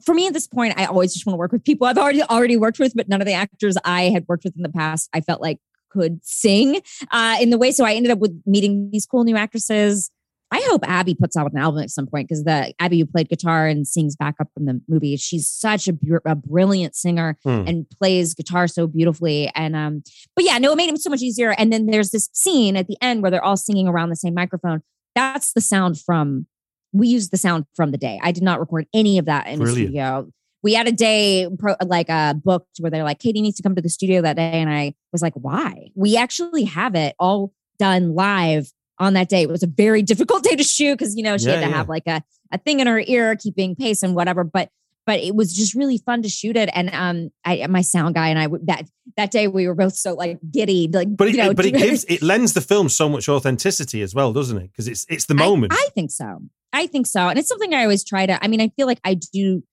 for 0.04 0.14
me 0.14 0.28
at 0.28 0.34
this 0.34 0.48
point, 0.48 0.74
I 0.78 0.86
always 0.86 1.14
just 1.14 1.26
want 1.26 1.36
to 1.36 1.38
work 1.38 1.52
with 1.52 1.64
people 1.64 1.88
I've 1.88 1.98
already 1.98 2.22
already 2.24 2.58
worked 2.58 2.80
with, 2.80 2.94
but 2.96 3.08
none 3.08 3.22
of 3.22 3.28
the 3.28 3.34
actors 3.34 3.78
I 3.86 4.04
had 4.10 4.26
worked 4.28 4.44
with 4.44 4.56
in 4.58 4.62
the 4.64 4.70
past, 4.70 5.10
I 5.14 5.22
felt 5.22 5.42
like 5.42 5.60
could 5.90 6.20
sing 6.24 6.82
uh, 7.12 7.38
in 7.40 7.50
the 7.50 7.58
way. 7.58 7.72
So 7.72 7.86
I 7.86 7.94
ended 7.94 8.12
up 8.12 8.20
with 8.20 8.40
meeting 8.46 8.90
these 8.92 9.06
cool 9.06 9.24
new 9.24 9.38
actresses. 9.38 10.12
I 10.52 10.62
hope 10.70 10.88
Abby 10.88 11.16
puts 11.16 11.36
out 11.36 11.52
an 11.52 11.58
album 11.58 11.82
at 11.82 11.90
some 11.90 12.08
point 12.08 12.28
because 12.30 12.44
the 12.44 12.74
Abby 12.80 13.00
who 13.00 13.06
played 13.06 13.30
guitar 13.30 13.68
and 13.68 13.86
sings 13.88 14.16
backup 14.16 14.48
from 14.54 14.66
the 14.66 14.80
movie, 14.88 15.18
she's 15.18 15.50
such 15.50 15.88
a, 15.88 15.98
a 16.26 16.36
brilliant 16.36 16.96
singer 16.96 17.38
Hmm. 17.44 17.64
and 17.68 17.86
plays 18.00 18.34
guitar 18.34 18.68
so 18.68 18.88
beautifully. 18.88 19.52
And 19.56 19.76
um, 19.76 20.04
but 20.36 20.46
yeah, 20.46 20.58
no, 20.60 20.72
it 20.72 20.76
made 20.76 20.90
it 20.94 21.02
so 21.02 21.10
much 21.10 21.22
easier. 21.22 21.52
And 21.58 21.74
then 21.74 21.88
there's 21.88 22.12
this 22.12 22.30
scene 22.34 22.78
at 22.78 22.88
the 22.88 22.98
end 23.02 23.22
where 23.22 23.32
they're 23.32 23.44
all 23.44 23.58
singing 23.58 23.88
around 23.88 24.10
the 24.10 24.16
same 24.16 24.34
microphone. 24.34 24.82
That's 25.16 25.54
the 25.54 25.62
sound 25.62 26.00
from. 26.00 26.48
We 26.94 27.08
used 27.10 27.32
the 27.32 27.38
sound 27.38 27.66
from 27.76 27.92
the 27.92 27.98
day. 27.98 28.20
I 28.24 28.32
did 28.32 28.44
not 28.44 28.60
record 28.60 28.86
any 28.94 29.18
of 29.18 29.26
that 29.26 29.48
in 29.48 29.60
the 29.60 29.66
studio. 29.70 30.32
We 30.64 30.74
had 30.74 30.88
a 30.88 30.92
day 30.94 31.48
pro, 31.60 31.76
like 31.86 32.10
uh, 32.10 32.34
booked 32.36 32.78
where 32.80 32.90
they're 32.90 33.04
like, 33.04 33.20
Katey 33.20 33.42
needs 33.42 33.58
to 33.58 33.64
come 33.64 33.76
to 33.76 33.82
the 33.82 33.90
studio 33.90 34.22
that 34.22 34.38
day, 34.38 34.52
and 34.54 34.70
I 34.70 34.96
was 35.12 35.22
like, 35.22 35.34
why? 35.34 35.90
We 35.96 36.16
actually 36.16 36.64
have 36.64 36.96
it 36.96 37.14
all 37.20 37.54
done 37.78 38.16
live 38.16 38.72
on 39.00 39.14
that 39.14 39.30
day. 39.30 39.42
It 39.42 39.50
was 39.50 39.64
a 39.64 39.68
very 39.68 40.02
difficult 40.02 40.44
day 40.44 40.56
to 40.56 40.64
shoot 40.64 40.98
because 40.98 41.16
you 41.16 41.24
know 41.24 41.38
she 41.38 41.46
Yeah, 41.48 41.56
had 41.56 41.62
to 41.66 41.70
yeah. 41.70 41.76
have 41.78 41.90
like 41.90 42.08
a 42.08 42.24
a 42.52 42.58
thing 42.58 42.80
in 42.80 42.88
her 42.88 43.00
ear, 43.00 43.36
keeping 43.36 43.76
pace 43.76 44.04
and 44.04 44.16
whatever. 44.16 44.44
But 44.44 44.70
but 45.06 45.20
it 45.20 45.36
was 45.36 45.54
just 45.54 45.76
really 45.76 46.00
fun 46.00 46.24
to 46.24 46.30
shoot 46.30 46.58
it. 46.58 46.70
And 46.74 46.90
um, 46.94 47.30
I 47.44 47.66
my 47.68 47.82
sound 47.82 48.16
guy 48.16 48.30
and 48.30 48.40
I 48.40 48.48
would- 48.48 48.66
that 48.68 48.88
that 49.18 49.30
day 49.32 49.48
we 49.48 49.68
were 49.68 49.76
both 49.76 49.96
so 49.96 50.14
like 50.16 50.40
giddy, 50.52 50.90
like 50.92 51.16
But 51.16 51.28
it, 51.28 51.36
you 51.36 51.38
know, 51.44 51.54
but 51.54 51.66
it 51.66 51.72
gives 51.78 52.06
it 52.06 52.22
lends 52.24 52.54
the 52.54 52.62
film 52.62 52.90
so 52.90 53.08
much 53.08 53.30
authenticity 53.30 54.02
as 54.02 54.16
well, 54.16 54.34
doesn't 54.34 54.58
it? 54.58 54.72
Because 54.72 54.88
it's 54.88 55.06
it's 55.10 55.26
the 55.26 55.36
I- 55.36 55.46
moment. 55.46 55.74
I, 55.74 55.90
think 55.94 56.10
so. 56.12 56.40
I 56.74 56.88
think 56.88 57.06
so. 57.08 57.30
And 57.30 57.38
it's 57.40 57.48
something 57.48 57.74
I 57.74 57.84
always 57.84 58.04
try 58.04 58.26
to, 58.26 58.44
I 58.44 58.48
mean, 58.48 58.60
I 58.62 58.70
feel 58.70 58.86
like 58.88 59.00
I 59.06 59.14
do, 59.14 59.64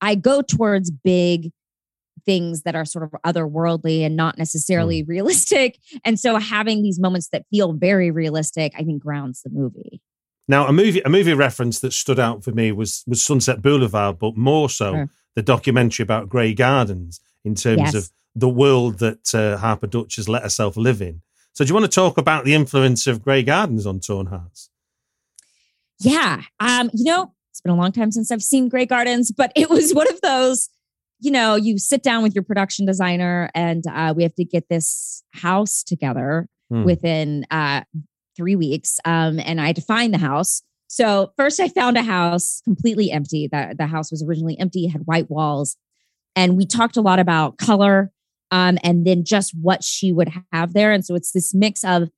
I 0.00 0.14
go 0.14 0.40
towards 0.42 0.90
big 0.90 1.50
things 2.26 2.62
that 2.62 2.74
are 2.74 2.84
sort 2.84 3.04
of 3.04 3.14
otherworldly 3.24 4.00
and 4.04 4.16
not 4.16 4.38
necessarily 4.38 5.00
Hmm. 5.00 5.10
realistic. 5.10 5.78
And 6.04 6.18
so 6.18 6.36
having 6.36 6.82
these 6.82 6.98
moments 6.98 7.28
that 7.28 7.44
feel 7.50 7.72
very 7.72 8.10
realistic, 8.10 8.72
I 8.78 8.82
think 8.84 9.02
grounds 9.02 9.42
the 9.42 9.50
movie. 9.50 10.00
Now, 10.48 10.66
a 10.66 10.72
movie 10.72 11.00
a 11.04 11.08
movie 11.08 11.34
reference 11.34 11.80
that 11.80 11.92
stood 11.92 12.18
out 12.20 12.44
for 12.44 12.52
me 12.52 12.70
was 12.72 13.02
was 13.06 13.22
Sunset 13.22 13.62
Boulevard, 13.62 14.18
but 14.18 14.36
more 14.36 14.68
so 14.68 14.92
Sure. 14.92 15.10
the 15.34 15.42
documentary 15.42 16.02
about 16.02 16.28
Grey 16.28 16.52
Gardens 16.54 17.20
in 17.44 17.54
terms 17.54 17.80
Yes. 17.80 17.94
of 17.94 18.10
the 18.34 18.48
world 18.48 18.98
that 18.98 19.34
uh, 19.34 19.56
Harper 19.58 19.86
Dutch 19.86 20.16
has 20.16 20.28
let 20.28 20.42
herself 20.42 20.76
live 20.76 21.00
in. 21.00 21.22
So, 21.52 21.64
do 21.64 21.68
you 21.68 21.74
want 21.74 21.84
to 21.90 21.94
talk 21.94 22.18
about 22.18 22.44
the 22.44 22.52
influence 22.54 23.06
of 23.06 23.22
Grey 23.22 23.42
Gardens 23.42 23.86
on 23.86 24.00
Torn 24.00 24.26
Hearts? 24.26 24.68
Yeah. 26.00 26.42
Um, 26.60 26.90
you 26.92 27.04
know, 27.04 27.32
it's 27.50 27.60
been 27.60 27.72
a 27.72 27.76
long 27.76 27.92
time 27.92 28.10
since 28.10 28.30
I've 28.30 28.42
seen 28.42 28.68
Grey 28.68 28.86
Gardens, 28.86 29.30
but 29.30 29.52
it 29.56 29.70
was 29.70 29.94
one 29.94 30.08
of 30.12 30.20
those, 30.20 30.68
you 31.24 31.30
know, 31.30 31.54
you 31.56 31.78
sit 31.78 32.02
down 32.02 32.22
with 32.22 32.34
your 32.34 32.44
production 32.44 32.86
designer 32.86 33.50
and 33.54 33.84
uh, 33.86 34.12
we 34.16 34.22
have 34.22 34.34
to 34.34 34.44
get 34.44 34.68
this 34.68 35.22
house 35.32 35.82
together 35.82 36.46
Hmm. 36.70 36.84
within 36.84 37.44
uh 37.50 37.82
three 38.36 38.56
weeks, 38.56 38.98
um, 39.04 39.38
and 39.38 39.60
I 39.60 39.66
had 39.66 39.76
to 39.76 39.82
find 39.82 40.14
the 40.14 40.18
house. 40.18 40.62
So 40.88 41.30
first, 41.36 41.60
I 41.60 41.68
found 41.68 41.98
a 41.98 42.02
house 42.02 42.62
completely 42.64 43.10
empty. 43.10 43.48
That 43.52 43.76
the 43.76 43.86
house 43.86 44.10
was 44.10 44.24
originally 44.26 44.58
empty, 44.58 44.86
had 44.86 45.02
white 45.04 45.30
walls, 45.30 45.76
and 46.34 46.56
we 46.56 46.64
talked 46.64 46.96
a 46.96 47.02
lot 47.02 47.18
about 47.18 47.58
color, 47.58 48.10
um, 48.50 48.78
and 48.82 49.06
then 49.06 49.24
just 49.24 49.52
what 49.60 49.84
she 49.84 50.10
would 50.10 50.30
have 50.52 50.72
there. 50.72 50.90
And 50.90 51.04
so 51.04 51.14
it's 51.14 51.32
this 51.32 51.52
mix 51.54 51.84
of 51.84 52.08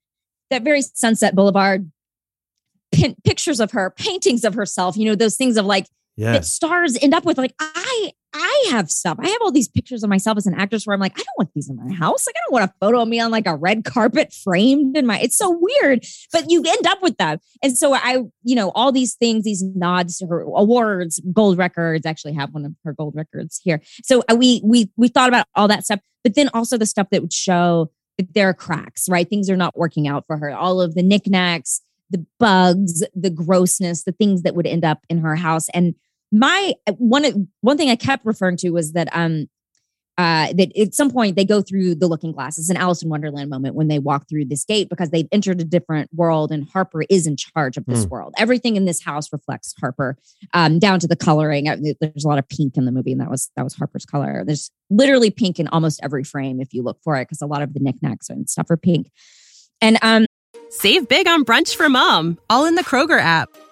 that 0.49 0.63
very 0.63 0.81
Sunset 0.81 1.35
Boulevard 1.35 1.91
pin- 2.93 3.17
pictures 3.25 3.59
of 3.59 3.71
her, 3.71 3.89
paintings 3.91 4.45
of 4.45 4.53
herself. 4.53 4.95
You 4.95 5.05
know 5.09 5.15
those 5.15 5.35
things 5.35 5.57
of 5.57 5.65
like 5.65 5.87
Yeah. 6.17 6.33
that 6.33 6.45
stars 6.45 6.97
end 7.01 7.13
up 7.13 7.25
with. 7.25 7.37
Like 7.37 7.53
I, 7.59 8.11
I 8.33 8.65
have 8.71 8.89
stuff. 8.89 9.17
I 9.21 9.29
have 9.29 9.41
all 9.41 9.51
these 9.51 9.67
pictures 9.67 10.03
of 10.03 10.09
myself 10.09 10.37
as 10.37 10.47
an 10.47 10.55
actress 10.55 10.85
where 10.85 10.93
I'm 10.93 10.99
like, 10.99 11.13
I 11.13 11.21
don't 11.21 11.37
want 11.37 11.53
these 11.53 11.69
in 11.69 11.77
my 11.77 11.93
house. 11.93 12.25
Like 12.27 12.35
I 12.35 12.41
don't 12.45 12.53
want 12.53 12.69
a 12.69 12.73
photo 12.79 13.01
of 13.01 13.07
me 13.07 13.19
on 13.19 13.31
like 13.31 13.47
a 13.47 13.55
red 13.55 13.85
carpet 13.85 14.33
framed 14.33 14.97
in 14.97 15.05
my. 15.05 15.19
It's 15.19 15.37
so 15.37 15.55
weird, 15.59 16.03
but 16.33 16.49
you 16.49 16.63
end 16.65 16.87
up 16.87 17.01
with 17.03 17.17
them. 17.17 17.37
And 17.61 17.77
so 17.77 17.93
I, 17.93 18.23
you 18.43 18.55
know, 18.55 18.71
all 18.71 18.91
these 18.91 19.13
things, 19.13 19.43
these 19.43 19.63
nods 19.63 20.17
to 20.17 20.27
her 20.27 20.41
awards, 20.41 21.21
gold 21.33 21.57
records. 21.57 22.05
Actually, 22.05 22.33
have 22.33 22.53
one 22.53 22.65
of 22.65 22.73
her 22.83 22.93
gold 22.93 23.13
records 23.15 23.61
here. 23.63 23.81
So 24.03 24.23
uh, 24.29 24.35
we 24.35 24.61
we 24.63 24.89
we 24.97 25.07
thought 25.09 25.29
about 25.29 25.45
all 25.55 25.67
that 25.67 25.85
stuff, 25.85 25.99
but 26.23 26.33
then 26.33 26.49
also 26.53 26.77
the 26.77 26.87
stuff 26.87 27.07
that 27.11 27.21
would 27.21 27.33
show 27.33 27.91
that 28.17 28.33
there 28.33 28.49
are 28.49 28.53
cracks, 28.53 29.07
right? 29.07 29.29
Things 29.29 29.49
are 29.49 29.57
not 29.57 29.77
working 29.77 30.07
out 30.07 30.25
for 30.25 30.37
her. 30.37 30.49
All 30.49 30.81
of 30.81 30.95
the 30.95 31.03
knickknacks, 31.03 31.81
the 32.09 32.25
bugs, 32.39 33.03
the 33.15 33.29
grossness, 33.29 34.03
the 34.03 34.11
things 34.11 34.43
that 34.43 34.55
would 34.55 34.67
end 34.67 34.83
up 34.83 34.99
in 35.09 35.19
her 35.19 35.35
house. 35.35 35.69
And 35.69 35.95
my 36.31 36.73
one 36.97 37.47
one 37.61 37.77
thing 37.77 37.89
I 37.89 37.95
kept 37.95 38.25
referring 38.25 38.57
to 38.57 38.69
was 38.71 38.93
that 38.93 39.07
um 39.11 39.47
uh 40.17 40.51
that 40.53 40.75
at 40.75 40.95
some 40.95 41.11
point 41.11 41.35
they 41.35 41.45
go 41.45 41.61
through 41.61 41.93
the 41.93 42.07
looking 42.07 42.31
glass. 42.31 42.57
It's 42.57 42.69
an 42.71 42.75
Alice 42.77 43.03
in 43.03 43.09
Wonderland 43.09 43.49
moment 43.51 43.75
when 43.75 43.87
they 43.87 43.99
walk 43.99 44.27
through 44.27 44.45
this 44.45 44.65
gate 44.65 44.89
because 44.89 45.11
they've 45.11 45.27
entered 45.31 45.61
a 45.61 45.63
different 45.63 46.09
world 46.13 46.51
and 46.51 46.67
Harper 46.73 47.03
is 47.09 47.27
in 47.27 47.37
charge 47.37 47.77
of 47.77 47.85
this 47.85 48.03
Hmm. 48.03 48.09
world. 48.09 48.33
Everything 48.37 48.75
in 48.75 48.85
this 48.85 49.03
house 49.03 49.31
reflects 49.31 49.75
Harper, 49.79 50.17
um, 50.55 50.79
down 50.79 50.99
to 51.01 51.07
the 51.07 51.15
coloring. 51.15 51.69
Uh, 51.69 51.77
There's 52.01 52.25
a 52.25 52.27
lot 52.27 52.39
of 52.39 52.49
pink 52.49 52.77
in 52.77 52.85
the 52.85 52.91
movie, 52.91 53.11
and 53.11 53.21
that 53.21 53.29
was 53.29 53.51
that 53.55 53.63
was 53.63 53.75
Harper's 53.75 54.05
color. 54.05 54.43
There's 54.45 54.71
literally 54.89 55.29
pink 55.29 55.59
in 55.59 55.67
almost 55.67 55.99
every 56.01 56.23
frame 56.23 56.59
if 56.59 56.73
you 56.73 56.81
look 56.81 56.97
for 57.03 57.15
it, 57.17 57.27
because 57.27 57.41
a 57.41 57.45
lot 57.47 57.61
of 57.61 57.73
the 57.75 57.79
knickknacks 57.79 58.27
and 58.29 58.49
stuff 58.49 58.69
are 58.71 58.77
pink. 58.77 59.11
And 59.81 59.97
um 60.01 60.25
Save 60.69 61.07
big 61.07 61.27
on 61.27 61.45
brunch 61.45 61.75
for 61.75 61.87
mom, 61.87 62.37
all 62.49 62.65
in 62.65 62.75
the 62.75 62.83
Kroger 62.83 63.19
app. 63.19 63.49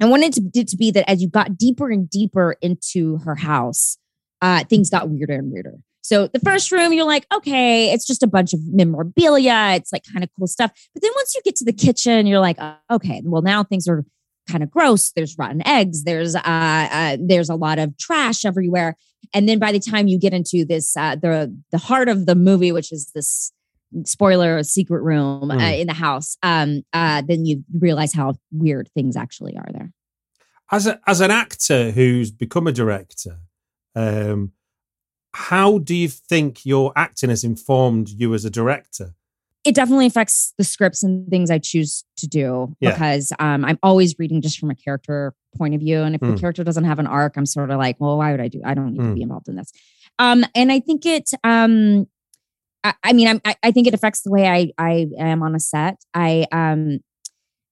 I 0.00 0.06
wanted 0.06 0.36
it 0.54 0.68
to 0.68 0.76
be 0.76 0.90
that 0.90 1.08
as 1.08 1.22
you 1.22 1.28
got 1.28 1.56
deeper 1.56 1.90
and 1.90 2.08
deeper 2.08 2.56
into 2.60 3.18
her 3.18 3.34
house, 3.34 3.96
uh, 4.42 4.64
things 4.64 4.90
got 4.90 5.08
weirder 5.08 5.34
and 5.34 5.52
weirder. 5.52 5.74
So 6.02 6.26
the 6.26 6.40
first 6.40 6.70
room, 6.70 6.92
you're 6.92 7.06
like, 7.06 7.26
okay, 7.32 7.90
it's 7.90 8.06
just 8.06 8.22
a 8.22 8.26
bunch 8.26 8.52
of 8.52 8.60
memorabilia. 8.66 9.72
It's 9.74 9.90
like 9.90 10.02
kind 10.12 10.22
of 10.22 10.28
cool 10.38 10.46
stuff. 10.46 10.70
But 10.92 11.02
then 11.02 11.12
once 11.14 11.34
you 11.34 11.40
get 11.42 11.56
to 11.56 11.64
the 11.64 11.72
kitchen, 11.72 12.26
you're 12.26 12.40
like, 12.40 12.60
uh, 12.60 12.74
okay, 12.90 13.22
well 13.24 13.40
now 13.40 13.64
things 13.64 13.88
are 13.88 14.04
kind 14.50 14.62
of 14.62 14.70
gross. 14.70 15.12
There's 15.12 15.38
rotten 15.38 15.66
eggs. 15.66 16.04
There's 16.04 16.34
uh, 16.34 16.40
uh 16.44 17.16
there's 17.20 17.48
a 17.48 17.54
lot 17.54 17.78
of 17.78 17.96
trash 17.96 18.44
everywhere. 18.44 18.96
And 19.32 19.48
then 19.48 19.58
by 19.58 19.72
the 19.72 19.80
time 19.80 20.06
you 20.06 20.18
get 20.18 20.34
into 20.34 20.66
this, 20.66 20.94
uh, 20.94 21.16
the 21.16 21.56
the 21.72 21.78
heart 21.78 22.10
of 22.10 22.26
the 22.26 22.34
movie, 22.34 22.72
which 22.72 22.92
is 22.92 23.10
this 23.14 23.52
spoiler 24.04 24.62
secret 24.62 25.02
room 25.02 25.50
uh, 25.50 25.56
Mm. 25.56 25.80
in 25.80 25.86
the 25.86 25.94
house, 25.94 26.36
um, 26.42 26.82
uh, 26.92 27.22
then 27.22 27.44
you 27.46 27.64
realize 27.78 28.12
how 28.12 28.34
weird 28.52 28.88
things 28.94 29.16
actually 29.16 29.56
are 29.56 29.68
there. 29.72 29.92
as 30.72 30.86
a, 30.86 30.98
as 31.06 31.20
an 31.20 31.30
actor 31.30 31.90
who's 31.92 32.30
become 32.30 32.66
a 32.66 32.72
director, 32.72 33.38
um, 33.94 34.52
how 35.32 35.78
do 35.78 35.94
you 35.94 36.08
think 36.08 36.64
your 36.64 36.92
acting 36.96 37.30
has 37.30 37.44
informed 37.44 38.08
you 38.08 38.34
as 38.34 38.44
a 38.44 38.50
director? 38.50 39.14
it 39.66 39.74
definitely 39.74 40.04
affects 40.04 40.52
the 40.58 40.64
scripts 40.64 41.02
and 41.02 41.26
things 41.30 41.50
I 41.50 41.58
choose 41.58 42.04
to 42.18 42.26
do 42.26 42.76
Yeah. 42.80 42.90
because 42.90 43.32
um, 43.38 43.64
I'm 43.64 43.78
always 43.82 44.14
reading 44.18 44.42
just 44.42 44.58
from 44.58 44.70
a 44.70 44.74
character 44.74 45.32
point 45.56 45.74
of 45.74 45.80
view. 45.80 46.02
And 46.02 46.14
if 46.14 46.20
Mm. 46.20 46.34
the 46.34 46.38
character 46.38 46.62
doesn't 46.64 46.84
have 46.84 46.98
an 46.98 47.06
arc, 47.06 47.38
I'm 47.38 47.46
sort 47.46 47.70
of 47.70 47.78
like, 47.78 47.96
well, 47.98 48.18
why 48.18 48.30
would 48.32 48.42
I 48.42 48.48
do? 48.48 48.60
I 48.62 48.74
don't 48.74 48.92
need 48.92 48.98
to 48.98 49.04
Mm. 49.04 49.14
be 49.14 49.22
involved 49.22 49.48
in 49.48 49.56
this. 49.56 49.72
Um, 50.18 50.44
and 50.54 50.70
I 50.70 50.80
think 50.80 51.06
it. 51.06 51.30
Um, 51.44 52.06
I, 52.84 52.94
I 53.02 53.12
mean, 53.12 53.26
I'm, 53.26 53.40
I, 53.44 53.56
I 53.62 53.70
think 53.72 53.88
it 53.88 53.94
affects 53.94 54.22
the 54.22 54.30
way 54.30 54.46
I 54.46 54.70
I 54.78 55.08
am 55.18 55.42
on 55.42 55.54
a 55.54 55.60
set. 55.60 55.96
I 56.14 56.46
um. 56.52 57.00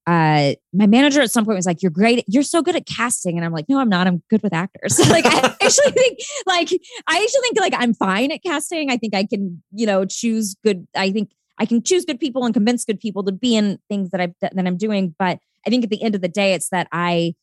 Uh, 0.05 0.55
my 0.75 0.89
manager 0.89 1.21
at 1.21 1.31
some 1.31 1.45
point 1.45 1.55
was 1.55 1.65
like, 1.65 1.81
"You're 1.81 1.93
great. 1.93 2.25
You're 2.27 2.43
so 2.43 2.61
good 2.61 2.75
at 2.75 2.87
casting," 2.87 3.37
and 3.37 3.45
I'm 3.45 3.53
like, 3.53 3.67
"No, 3.69 3.79
I'm 3.79 3.89
not. 3.89 4.09
I'm 4.09 4.21
good 4.29 4.43
with 4.43 4.53
actors." 4.53 4.99
like, 5.11 5.25
I 5.25 5.55
actually 5.63 5.93
think, 5.93 6.19
like, 6.45 6.71
I 7.07 7.23
actually 7.23 7.41
think, 7.43 7.61
like, 7.61 7.75
I'm 7.77 7.95
fine 7.95 8.33
at 8.33 8.43
casting. 8.43 8.91
I 8.91 8.97
think 8.97 9.15
I 9.15 9.25
can, 9.25 9.63
you 9.71 9.87
know, 9.87 10.05
choose 10.05 10.57
good. 10.65 10.89
I 10.97 11.13
think 11.13 11.31
I 11.59 11.67
can 11.67 11.85
choose 11.85 12.05
good 12.05 12.19
people 12.19 12.45
and 12.45 12.53
convince 12.53 12.85
good 12.85 12.99
people 12.99 13.23
to 13.23 13.31
be 13.31 13.55
in 13.55 13.79
things 13.89 14.11
that 14.11 14.21
I 14.21 14.35
that 14.41 14.53
I'm 14.57 14.77
doing. 14.77 15.15
But 15.21 15.39
I 15.65 15.71
think 15.71 15.85
at 15.85 15.91
the 15.91 16.03
end 16.03 16.17
of 16.17 16.21
the 16.21 16.29
day, 16.29 16.55
it's 16.55 16.71
that 16.71 16.89
I 16.91 17.35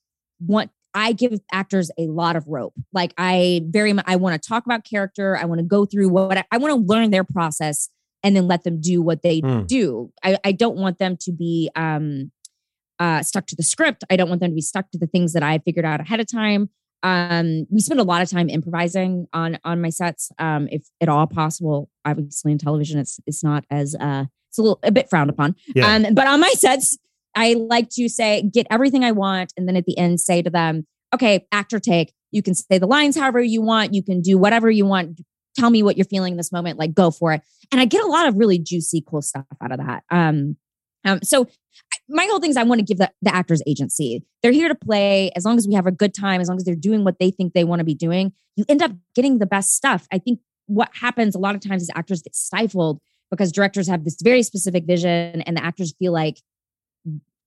want 0.45 0.69
I 0.93 1.13
give 1.13 1.39
actors 1.51 1.91
a 1.97 2.07
lot 2.07 2.35
of 2.35 2.45
rope. 2.47 2.73
Like 2.93 3.13
I 3.17 3.61
very 3.67 3.93
much 3.93 4.05
I 4.07 4.15
want 4.15 4.41
to 4.41 4.47
talk 4.47 4.65
about 4.65 4.83
character. 4.83 5.37
I 5.37 5.45
want 5.45 5.59
to 5.59 5.65
go 5.65 5.85
through 5.85 6.09
what 6.09 6.37
I, 6.37 6.43
I 6.51 6.57
want 6.57 6.71
to 6.73 6.93
learn 6.93 7.11
their 7.11 7.23
process 7.23 7.89
and 8.23 8.35
then 8.35 8.47
let 8.47 8.63
them 8.63 8.81
do 8.81 9.01
what 9.01 9.21
they 9.21 9.39
Hmm. 9.39 9.63
do. 9.65 10.11
I, 10.23 10.37
I 10.43 10.51
don't 10.51 10.77
want 10.77 10.99
them 10.99 11.15
to 11.21 11.31
be 11.31 11.69
um 11.75 12.31
uh 12.99 13.21
stuck 13.23 13.45
to 13.47 13.55
the 13.55 13.63
script. 13.63 14.03
I 14.09 14.15
don't 14.15 14.29
want 14.29 14.41
them 14.41 14.51
to 14.51 14.55
be 14.55 14.61
stuck 14.61 14.91
to 14.91 14.97
the 14.97 15.07
things 15.07 15.33
that 15.33 15.43
I 15.43 15.59
figured 15.59 15.85
out 15.85 16.01
ahead 16.01 16.19
of 16.19 16.29
time. 16.29 16.69
Um, 17.01 17.65
we 17.71 17.79
spend 17.79 18.01
a 18.01 18.03
lot 18.03 18.21
of 18.21 18.29
time 18.29 18.49
improvising 18.49 19.27
on 19.31 19.57
on 19.63 19.79
my 19.79 19.89
sets, 19.89 20.31
um, 20.37 20.67
if 20.69 20.83
at 20.99 21.07
all 21.07 21.27
possible. 21.27 21.89
Obviously, 22.03 22.51
in 22.51 22.57
television, 22.57 22.99
it's 22.99 23.19
it's 23.25 23.41
not 23.41 23.63
as 23.71 23.95
uh, 23.95 24.25
it's 24.49 24.57
a 24.57 24.61
little 24.61 24.79
a 24.83 24.91
bit 24.91 25.09
frowned 25.09 25.29
upon. 25.29 25.55
Yeah. 25.73 25.87
Um, 25.95 26.13
but 26.13 26.27
on 26.27 26.41
my 26.41 26.49
sets, 26.49 26.97
I 27.35 27.53
like 27.53 27.89
to 27.91 28.09
say, 28.09 28.43
get 28.51 28.67
everything 28.69 29.03
I 29.03 29.11
want, 29.11 29.53
and 29.57 29.67
then 29.67 29.75
at 29.75 29.85
the 29.85 29.97
end, 29.97 30.19
say 30.19 30.41
to 30.41 30.49
them, 30.49 30.85
"Okay, 31.13 31.47
actor 31.51 31.79
take. 31.79 32.13
You 32.31 32.41
can 32.41 32.55
say 32.55 32.77
the 32.77 32.87
lines 32.87 33.17
however 33.17 33.41
you 33.41 33.61
want. 33.61 33.93
You 33.93 34.03
can 34.03 34.21
do 34.21 34.37
whatever 34.37 34.69
you 34.69 34.85
want. 34.85 35.21
Tell 35.57 35.69
me 35.69 35.83
what 35.83 35.97
you're 35.97 36.05
feeling 36.05 36.33
in 36.33 36.37
this 36.37 36.51
moment. 36.51 36.79
Like, 36.79 36.93
go 36.93 37.11
for 37.11 37.33
it." 37.33 37.41
And 37.71 37.79
I 37.79 37.85
get 37.85 38.03
a 38.03 38.07
lot 38.07 38.27
of 38.27 38.35
really 38.35 38.59
juicy, 38.59 39.03
cool 39.05 39.21
stuff 39.21 39.45
out 39.61 39.71
of 39.71 39.77
that. 39.77 40.03
Um, 40.09 40.57
um, 41.05 41.19
so 41.23 41.47
my 42.07 42.25
whole 42.25 42.39
thing 42.39 42.49
is 42.49 42.57
I 42.57 42.63
want 42.63 42.79
to 42.79 42.85
give 42.85 42.97
the, 42.97 43.11
the 43.21 43.33
actors 43.33 43.61
agency. 43.67 44.23
They're 44.41 44.51
here 44.51 44.67
to 44.67 44.75
play 44.75 45.31
as 45.35 45.45
long 45.45 45.57
as 45.57 45.67
we 45.67 45.75
have 45.75 45.85
a 45.85 45.91
good 45.91 46.13
time, 46.13 46.41
as 46.41 46.47
long 46.47 46.57
as 46.57 46.63
they're 46.63 46.75
doing 46.75 47.03
what 47.03 47.19
they 47.19 47.31
think 47.31 47.53
they 47.53 47.63
want 47.63 47.79
to 47.79 47.85
be 47.85 47.95
doing. 47.95 48.33
You 48.55 48.65
end 48.67 48.81
up 48.81 48.91
getting 49.15 49.37
the 49.37 49.45
best 49.45 49.75
stuff. 49.75 50.07
I 50.11 50.17
think 50.17 50.39
what 50.65 50.89
happens 50.93 51.35
a 51.35 51.39
lot 51.39 51.55
of 51.55 51.61
times 51.61 51.83
is 51.83 51.89
actors 51.95 52.21
get 52.21 52.35
stifled 52.35 52.99
because 53.31 53.51
directors 53.51 53.87
have 53.87 54.03
this 54.03 54.17
very 54.21 54.43
specific 54.43 54.85
vision 54.85 55.41
and 55.41 55.57
the 55.57 55.63
actors 55.63 55.93
feel 55.99 56.11
like 56.11 56.41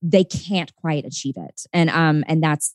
they 0.01 0.23
can't 0.23 0.75
quite 0.75 1.05
achieve 1.05 1.35
it. 1.37 1.65
And 1.71 1.89
um 1.89 2.23
and 2.27 2.43
that's 2.43 2.73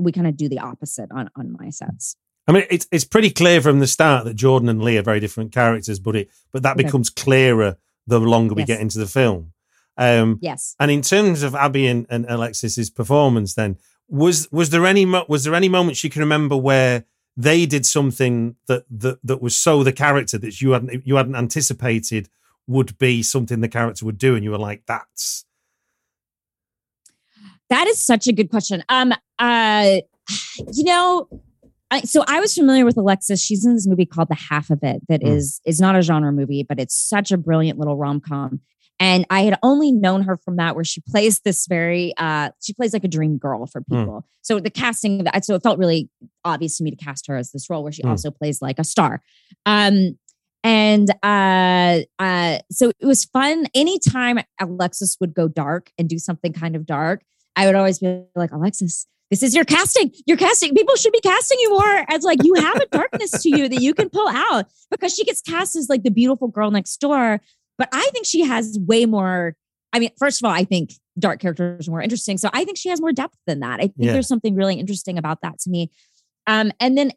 we 0.00 0.12
kind 0.12 0.26
of 0.26 0.36
do 0.36 0.48
the 0.48 0.58
opposite 0.60 1.10
on 1.10 1.28
on 1.36 1.52
my 1.58 1.70
sets. 1.70 2.16
I 2.46 2.52
mean, 2.52 2.64
it's 2.70 2.86
it's 2.90 3.04
pretty 3.04 3.30
clear 3.30 3.60
from 3.60 3.80
the 3.80 3.86
start 3.86 4.24
that 4.24 4.34
Jordan 4.34 4.68
and 4.68 4.82
Lee 4.82 4.96
are 4.96 5.02
very 5.02 5.20
different 5.20 5.52
characters, 5.52 5.98
but 5.98 6.16
it 6.16 6.30
but 6.52 6.62
that 6.62 6.76
becomes 6.76 7.10
clearer 7.10 7.76
the 8.06 8.18
longer 8.20 8.54
we 8.54 8.62
Yes. 8.62 8.68
get 8.68 8.80
into 8.80 8.98
the 8.98 9.06
film. 9.06 9.52
Um, 9.98 10.38
Yes. 10.40 10.74
and 10.78 10.90
in 10.90 11.02
terms 11.02 11.42
of 11.42 11.54
Abby 11.54 11.86
and, 11.88 12.06
and 12.08 12.24
Alexxis's 12.26 12.88
performance, 12.90 13.54
then 13.54 13.76
was 14.08 14.48
was 14.52 14.70
there 14.70 14.86
any 14.86 15.04
mo- 15.04 15.26
was 15.28 15.44
there 15.44 15.54
any 15.54 15.68
moments 15.68 16.02
you 16.04 16.08
can 16.10 16.20
remember 16.20 16.56
where 16.56 17.04
they 17.36 17.66
did 17.66 17.84
something 17.84 18.56
that 18.66 18.84
that 18.88 19.18
that 19.24 19.42
was 19.42 19.54
so 19.56 19.82
the 19.84 19.92
character 19.92 20.38
that 20.38 20.60
you 20.62 20.70
hadn't 20.70 21.06
you 21.06 21.16
hadn't 21.16 21.34
anticipated 21.36 22.28
would 22.66 22.96
be 22.98 23.22
something 23.22 23.60
the 23.60 23.68
character 23.68 24.04
would 24.06 24.18
do, 24.18 24.34
and 24.34 24.44
you 24.44 24.50
were 24.52 24.58
like, 24.58 24.84
"That's 24.86 25.44
That 27.70 27.86
is 27.86 28.00
such 28.04 28.26
a 28.26 28.32
good 28.32 28.50
question. 28.50 28.82
Um, 28.88 29.12
uh, 29.38 29.98
you 30.72 30.84
know, 30.84 31.28
I, 31.90 32.00
so 32.02 32.24
I 32.26 32.40
was 32.40 32.54
familiar 32.54 32.84
with 32.84 32.96
Alexxis. 32.96 33.42
She's 33.44 33.64
in 33.64 33.74
this 33.74 33.86
movie 33.86 34.06
called 34.06 34.28
The 34.28 34.34
Half 34.34 34.70
of 34.70 34.80
It. 34.82 35.00
That 35.08 35.22
Mm. 35.22 35.36
is 35.36 35.60
is 35.64 35.80
not 35.80 35.96
a 35.96 36.02
genre 36.02 36.32
movie, 36.32 36.62
but 36.62 36.78
it's 36.78 36.94
such 36.94 37.32
a 37.32 37.38
brilliant 37.38 37.78
little 37.78 37.96
rom 37.96 38.20
com. 38.20 38.60
And 39.00 39.24
I 39.30 39.42
had 39.42 39.56
only 39.62 39.92
known 39.92 40.22
her 40.22 40.36
from 40.36 40.56
that, 40.56 40.74
where 40.74 40.84
she 40.84 41.00
plays 41.00 41.40
this 41.40 41.66
very, 41.68 42.12
uh, 42.18 42.50
she 42.60 42.72
plays 42.74 42.92
like 42.92 43.04
a 43.04 43.08
dream 43.08 43.38
girl 43.38 43.64
for 43.66 43.80
Mm. 43.82 43.98
people. 44.00 44.24
So 44.42 44.58
the 44.60 44.70
casting 44.70 45.20
of 45.20 45.24
that, 45.26 45.44
so 45.44 45.54
it 45.54 45.62
felt 45.62 45.78
really 45.78 46.08
obvious 46.44 46.78
to 46.78 46.84
me 46.84 46.90
to 46.90 46.96
cast 46.96 47.26
her 47.28 47.36
as 47.36 47.52
this 47.52 47.70
role, 47.70 47.82
where 47.84 47.92
she 47.92 48.02
Mm. 48.02 48.10
also 48.10 48.30
plays 48.30 48.60
like 48.60 48.78
a 48.78 48.84
star. 48.84 49.22
Um, 49.66 50.18
and 50.64 51.10
uh, 51.22 52.00
uh, 52.18 52.58
so 52.72 52.90
it 52.98 53.06
was 53.06 53.24
fun. 53.24 53.66
Anytime 53.74 54.40
Alexxis 54.60 55.16
would 55.20 55.32
go 55.32 55.46
dark 55.48 55.92
and 55.96 56.08
do 56.08 56.18
something 56.18 56.52
kind 56.52 56.74
of 56.74 56.84
dark, 56.84 57.22
I 57.58 57.66
would 57.66 57.74
always 57.74 57.98
be 57.98 58.22
like, 58.36 58.50
Alexxis, 58.52 59.06
this 59.30 59.42
is 59.42 59.54
your 59.54 59.64
casting. 59.64 60.12
Your 60.26 60.36
casting. 60.36 60.74
People 60.74 60.94
should 60.96 61.12
be 61.12 61.20
casting 61.20 61.58
you 61.60 61.70
more 61.70 62.04
as 62.08 62.22
like 62.22 62.38
you 62.44 62.54
have 62.54 62.76
a 62.76 62.86
darkness 62.86 63.30
to 63.42 63.48
you 63.50 63.68
that 63.68 63.82
you 63.82 63.92
can 63.94 64.08
pull 64.08 64.28
out 64.28 64.66
because 64.90 65.12
she 65.14 65.24
gets 65.24 65.42
cast 65.42 65.76
as 65.76 65.88
like 65.88 66.02
the 66.04 66.10
beautiful 66.10 66.48
girl 66.48 66.70
next 66.70 66.96
door. 66.98 67.40
But 67.76 67.88
I 67.92 68.08
think 68.12 68.26
she 68.26 68.42
has 68.44 68.78
way 68.86 69.04
more. 69.06 69.54
I 69.92 69.98
mean, 69.98 70.10
first 70.18 70.40
of 70.40 70.46
all, 70.46 70.52
I 70.54 70.64
think 70.64 70.92
dark 71.18 71.40
characters 71.40 71.88
are 71.88 71.90
more 71.90 72.00
interesting. 72.00 72.38
So 72.38 72.48
I 72.52 72.64
think 72.64 72.78
she 72.78 72.88
has 72.90 73.00
more 73.00 73.12
depth 73.12 73.36
than 73.46 73.60
that. 73.60 73.80
I 73.80 73.88
think 73.88 73.94
Yeah. 73.98 74.12
there's 74.12 74.28
something 74.28 74.54
really 74.54 74.76
interesting 74.78 75.18
about 75.18 75.42
that 75.42 75.58
to 75.60 75.70
me. 75.70 75.90
Um, 76.46 76.70
and 76.80 76.96
then 76.96 77.12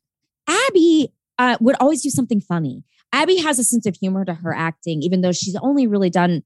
Abby 0.49 1.13
uh, 1.37 1.57
would 1.61 1.75
always 1.79 2.01
do 2.01 2.09
something 2.09 2.41
funny. 2.41 2.83
Abby 3.13 3.37
has 3.37 3.59
a 3.59 3.63
sense 3.63 3.85
of 3.85 3.95
humor 3.95 4.25
to 4.25 4.33
her 4.33 4.53
acting, 4.55 5.01
even 5.03 5.21
though 5.21 5.31
she's 5.31 5.55
only 5.61 5.85
really 5.87 6.09
done 6.09 6.43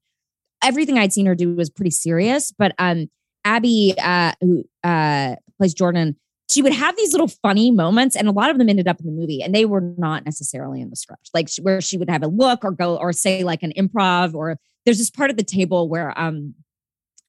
everything 0.62 0.98
I'd 0.98 1.12
seen 1.12 1.26
her 1.26 1.34
do 1.34 1.54
was 1.54 1.70
pretty 1.70 1.90
serious. 1.90 2.52
But 2.56 2.72
um, 2.78 3.08
Abby, 3.46 3.94
uh, 4.02 4.32
who 4.40 4.64
uh, 4.82 5.36
plays 5.56 5.72
Jordan, 5.72 6.16
she 6.50 6.62
would 6.62 6.72
have 6.72 6.96
these 6.96 7.12
little 7.12 7.28
funny 7.28 7.70
moments, 7.70 8.16
and 8.16 8.28
a 8.28 8.32
lot 8.32 8.50
of 8.50 8.58
them 8.58 8.68
ended 8.68 8.88
up 8.88 8.98
in 9.00 9.06
the 9.06 9.12
movie, 9.12 9.40
and 9.40 9.54
they 9.54 9.64
were 9.64 9.80
not 9.80 10.24
necessarily 10.24 10.80
in 10.80 10.90
the 10.90 10.96
script. 10.96 11.30
Like 11.32 11.48
where 11.62 11.80
she 11.80 11.96
would 11.96 12.10
have 12.10 12.22
a 12.22 12.28
look 12.28 12.64
or 12.64 12.72
go 12.72 12.96
or 12.96 13.12
say 13.12 13.44
like 13.44 13.62
an 13.62 13.72
improv, 13.76 14.34
or 14.34 14.58
there's 14.84 14.98
this 14.98 15.10
part 15.10 15.30
of 15.30 15.36
the 15.36 15.44
table 15.44 15.88
where 15.88 16.18
um, 16.18 16.54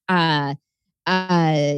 uh, 0.08 0.54
uh, 1.06 1.74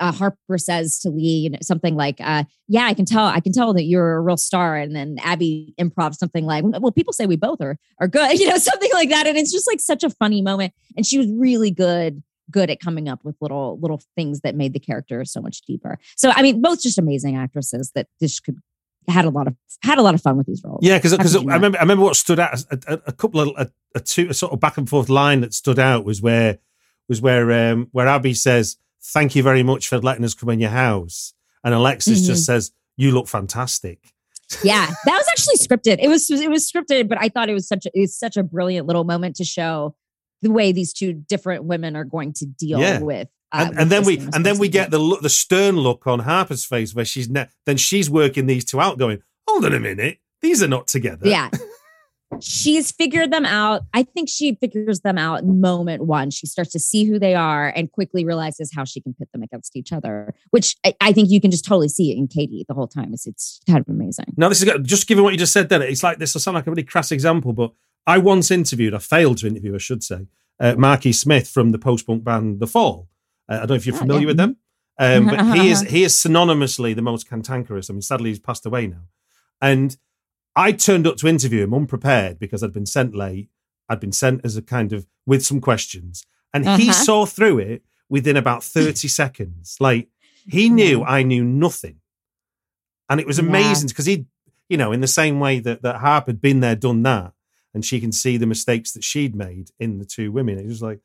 uh, 0.00 0.12
Harper 0.12 0.58
says 0.58 0.98
to 1.00 1.10
Lee 1.10 1.22
you 1.22 1.50
know, 1.50 1.58
something 1.60 1.96
like, 1.96 2.16
uh, 2.20 2.44
"Yeah, 2.68 2.84
I 2.86 2.94
can 2.94 3.04
tell. 3.04 3.26
I 3.26 3.40
can 3.40 3.52
tell 3.52 3.74
that 3.74 3.84
you're 3.84 4.14
a 4.14 4.20
real 4.22 4.38
star." 4.38 4.76
And 4.76 4.96
then 4.96 5.18
Abby 5.22 5.74
improv 5.78 6.14
something 6.14 6.46
like, 6.46 6.64
"Well, 6.64 6.92
people 6.92 7.12
say 7.12 7.26
we 7.26 7.36
both 7.36 7.60
are 7.60 7.78
are 8.00 8.08
good," 8.08 8.38
you 8.40 8.48
know, 8.48 8.58
something 8.58 8.90
like 8.94 9.10
that. 9.10 9.26
And 9.26 9.36
it's 9.36 9.52
just 9.52 9.66
like 9.66 9.80
such 9.80 10.02
a 10.02 10.10
funny 10.10 10.40
moment. 10.40 10.72
And 10.96 11.06
she 11.06 11.18
was 11.18 11.28
really 11.30 11.70
good 11.70 12.22
good 12.50 12.70
at 12.70 12.80
coming 12.80 13.08
up 13.08 13.24
with 13.24 13.36
little 13.40 13.78
little 13.80 14.00
things 14.14 14.40
that 14.40 14.54
made 14.54 14.72
the 14.72 14.78
character 14.80 15.24
so 15.24 15.40
much 15.40 15.62
deeper. 15.62 15.98
So 16.16 16.30
I 16.34 16.42
mean, 16.42 16.60
both 16.62 16.80
just 16.82 16.98
amazing 16.98 17.36
actresses 17.36 17.92
that 17.94 18.08
just 18.20 18.44
could 18.44 18.56
had 19.08 19.24
a 19.24 19.30
lot 19.30 19.46
of 19.46 19.54
had 19.82 19.98
a 19.98 20.02
lot 20.02 20.14
of 20.14 20.20
fun 20.22 20.36
with 20.36 20.46
these 20.46 20.62
roles. 20.64 20.80
Yeah, 20.82 20.98
because 20.98 21.16
because 21.16 21.36
I 21.36 21.40
remember 21.54 21.78
I 21.78 21.82
remember 21.82 22.04
what 22.04 22.16
stood 22.16 22.38
out 22.40 22.60
a, 22.70 22.78
a, 22.88 23.00
a 23.08 23.12
couple 23.12 23.40
of 23.40 23.48
a, 23.56 23.70
a 23.94 24.00
two 24.00 24.28
a 24.30 24.34
sort 24.34 24.52
of 24.52 24.60
back 24.60 24.76
and 24.78 24.88
forth 24.88 25.08
line 25.08 25.40
that 25.42 25.54
stood 25.54 25.78
out 25.78 26.04
was 26.04 26.20
where 26.22 26.58
was 27.08 27.20
where 27.20 27.70
um 27.70 27.88
where 27.92 28.08
Abby 28.08 28.34
says 28.34 28.76
thank 29.02 29.36
you 29.36 29.42
very 29.42 29.62
much 29.62 29.88
for 29.88 29.98
letting 29.98 30.24
us 30.24 30.34
come 30.34 30.48
in 30.50 30.58
your 30.58 30.70
house 30.70 31.34
and 31.62 31.72
Alexxis 31.74 32.18
Mhm. 32.22 32.26
just 32.26 32.44
says 32.44 32.72
you 32.96 33.12
look 33.12 33.28
fantastic. 33.28 34.12
yeah 34.64 34.86
that 35.04 35.16
was 35.16 35.26
actually 35.30 35.56
scripted 35.56 35.98
it 36.00 36.08
was 36.08 36.28
it 36.30 36.50
was 36.50 36.70
scripted 36.70 37.08
but 37.08 37.18
i 37.20 37.28
thought 37.28 37.48
it 37.48 37.52
was 37.52 37.66
such 37.68 37.84
a 37.86 37.90
it's 37.94 38.16
such 38.18 38.36
a 38.36 38.42
brilliant 38.44 38.86
little 38.86 39.02
moment 39.04 39.34
to 39.36 39.44
show 39.44 39.94
the 40.46 40.52
way 40.52 40.72
these 40.72 40.92
two 40.92 41.12
different 41.12 41.64
women 41.64 41.96
are 41.96 42.04
going 42.04 42.32
to 42.34 42.46
deal 42.46 42.78
Yeah. 42.80 43.00
with 43.00 43.28
uh, 43.52 43.66
And, 43.68 43.78
and 43.80 43.90
then 43.90 44.04
we 44.04 44.18
and 44.34 44.44
then 44.46 44.58
we 44.58 44.68
get 44.68 44.90
the 44.90 44.98
look, 44.98 45.20
the 45.22 45.28
stern 45.28 45.76
look 45.76 46.06
on 46.06 46.20
Harper's 46.20 46.64
face 46.64 46.94
where 46.94 47.04
she's 47.04 47.28
ne- 47.28 47.48
then 47.64 47.76
she's 47.76 48.08
working 48.10 48.46
these 48.46 48.64
two 48.64 48.80
out, 48.80 48.98
going, 48.98 49.22
"Hold 49.48 49.64
on 49.64 49.72
a 49.74 49.80
minute, 49.80 50.18
these 50.42 50.62
are 50.62 50.68
not 50.68 50.86
together." 50.88 51.28
yeah. 51.28 51.50
She's 52.40 52.90
figured 52.90 53.30
them 53.32 53.46
out. 53.46 53.82
I 53.94 54.02
think 54.02 54.28
she 54.28 54.56
figures 54.56 55.00
them 55.00 55.16
out 55.16 55.46
moment 55.46 56.04
one. 56.04 56.30
She 56.30 56.46
starts 56.48 56.72
to 56.72 56.80
see 56.80 57.04
who 57.04 57.20
they 57.20 57.34
are 57.36 57.68
and 57.68 57.90
quickly 57.90 58.24
realizes 58.24 58.72
how 58.74 58.84
she 58.84 59.00
can 59.00 59.14
pit 59.14 59.28
them 59.32 59.42
against 59.44 59.76
each 59.76 59.92
other 59.92 60.34
which 60.50 60.76
i, 60.84 60.92
I 61.00 61.12
think 61.12 61.30
you 61.30 61.40
can 61.40 61.52
just 61.52 61.64
totally 61.64 61.88
see 61.88 62.10
it 62.10 62.16
in 62.18 62.26
katey 62.26 62.64
the 62.66 62.74
whole 62.74 62.88
time. 62.88 63.10
It's, 63.14 63.26
it's 63.28 63.60
kind 63.66 63.78
of 63.78 63.88
amazing. 63.88 64.34
Now, 64.36 64.48
this 64.48 64.60
is 64.60 64.68
just 64.82 65.06
given 65.06 65.22
what 65.22 65.32
you 65.34 65.38
just 65.38 65.52
said. 65.52 65.68
Then 65.68 65.82
it's 65.82 66.02
like 66.02 66.18
this 66.18 66.34
will 66.34 66.40
sound 66.40 66.56
like 66.56 66.66
a 66.66 66.70
really 66.70 66.82
crass 66.82 67.12
example, 67.12 67.52
but 67.52 67.72
I 68.06 68.18
once 68.18 68.50
interviewed, 68.50 68.94
I 68.94 68.98
failed 68.98 69.38
to 69.38 69.46
interview, 69.46 69.74
I 69.74 69.78
should 69.78 70.02
say, 70.04 70.28
uh, 70.60 70.74
Marky 70.76 71.12
Smith 71.12 71.48
from 71.48 71.72
the 71.72 71.78
post-punk 71.78 72.22
band 72.24 72.60
The 72.60 72.66
Fall. 72.66 73.08
Uh, 73.48 73.54
I 73.54 73.58
don't 73.60 73.70
know 73.70 73.74
if 73.76 73.86
you're 73.86 73.94
Oh, 73.96 73.98
familiar 73.98 74.22
yeah. 74.22 74.26
with 74.28 74.36
them, 74.36 74.56
um, 74.98 75.26
but 75.26 75.56
he 75.56 75.70
is 75.70 75.80
he 75.94 76.04
is 76.04 76.14
synonymously 76.14 76.94
the 76.94 77.02
most 77.02 77.28
cantankerous. 77.28 77.90
I 77.90 77.92
mean, 77.94 78.02
sadly, 78.02 78.30
he's 78.30 78.38
passed 78.38 78.64
away 78.66 78.86
now, 78.86 79.08
and 79.60 79.96
I 80.54 80.72
turned 80.72 81.06
up 81.06 81.16
to 81.18 81.28
interview 81.28 81.62
him 81.64 81.74
unprepared 81.74 82.38
because 82.38 82.62
I'd 82.62 82.72
been 82.72 82.86
sent 82.86 83.14
late. 83.14 83.48
I'd 83.88 84.00
been 84.00 84.12
sent 84.12 84.40
as 84.44 84.56
a 84.56 84.62
kind 84.62 84.92
of 84.92 85.06
with 85.26 85.44
some 85.44 85.60
questions, 85.60 86.24
and 86.54 86.64
he 86.64 86.88
Uh-huh. 86.90 87.04
saw 87.04 87.26
through 87.26 87.58
it 87.58 87.82
within 88.08 88.36
about 88.36 88.64
thirty 88.64 89.08
seconds. 89.20 89.76
Like 89.80 90.08
he 90.48 90.68
knew 90.70 91.02
I 91.04 91.22
knew 91.22 91.44
nothing, 91.44 91.96
and 93.08 93.20
it 93.20 93.26
was 93.26 93.38
amazing 93.38 93.88
because 93.88 94.06
he, 94.06 94.26
you 94.68 94.76
know, 94.76 94.92
in 94.92 95.00
the 95.02 95.06
same 95.06 95.38
way 95.40 95.60
that 95.60 95.82
that 95.82 95.96
Harp 95.96 96.26
had 96.26 96.40
been 96.40 96.60
there, 96.60 96.74
done 96.76 97.02
that, 97.02 97.32
and 97.76 97.84
she 97.84 98.00
can 98.00 98.10
see 98.10 98.38
the 98.38 98.46
mistakes 98.46 98.92
that 98.92 99.04
she'd 99.04 99.36
made 99.36 99.68
in 99.78 99.98
the 99.98 100.06
two 100.06 100.32
women. 100.32 100.58
It 100.58 100.64
was 100.66 100.80
like, 100.80 100.98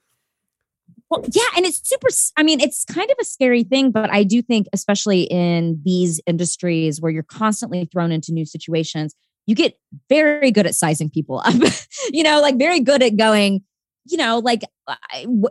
Well, 1.09 1.21
yeah, 1.33 1.43
and 1.57 1.65
it's 1.65 1.81
super. 1.87 2.07
I 2.37 2.43
mean, 2.43 2.61
it's 2.61 2.85
kind 2.85 3.11
of 3.11 3.17
a 3.19 3.25
scary 3.25 3.63
thing, 3.63 3.91
but 3.91 4.09
I 4.09 4.23
do 4.23 4.41
think, 4.41 4.67
especially 4.71 5.23
in 5.23 5.81
these 5.83 6.21
industries 6.25 7.01
where 7.01 7.11
you're 7.11 7.23
constantly 7.23 7.83
thrown 7.91 8.13
into 8.13 8.31
new 8.31 8.45
situations, 8.45 9.13
you 9.47 9.53
get 9.53 9.77
very 10.07 10.49
good 10.49 10.65
at 10.65 10.73
sizing 10.73 11.09
people 11.09 11.41
up. 11.43 11.53
you 12.13 12.23
know, 12.23 12.39
like 12.39 12.57
very 12.57 12.79
good 12.79 13.03
at 13.03 13.17
going. 13.17 13.63
You 14.07 14.15
know, 14.17 14.39
like 14.39 14.61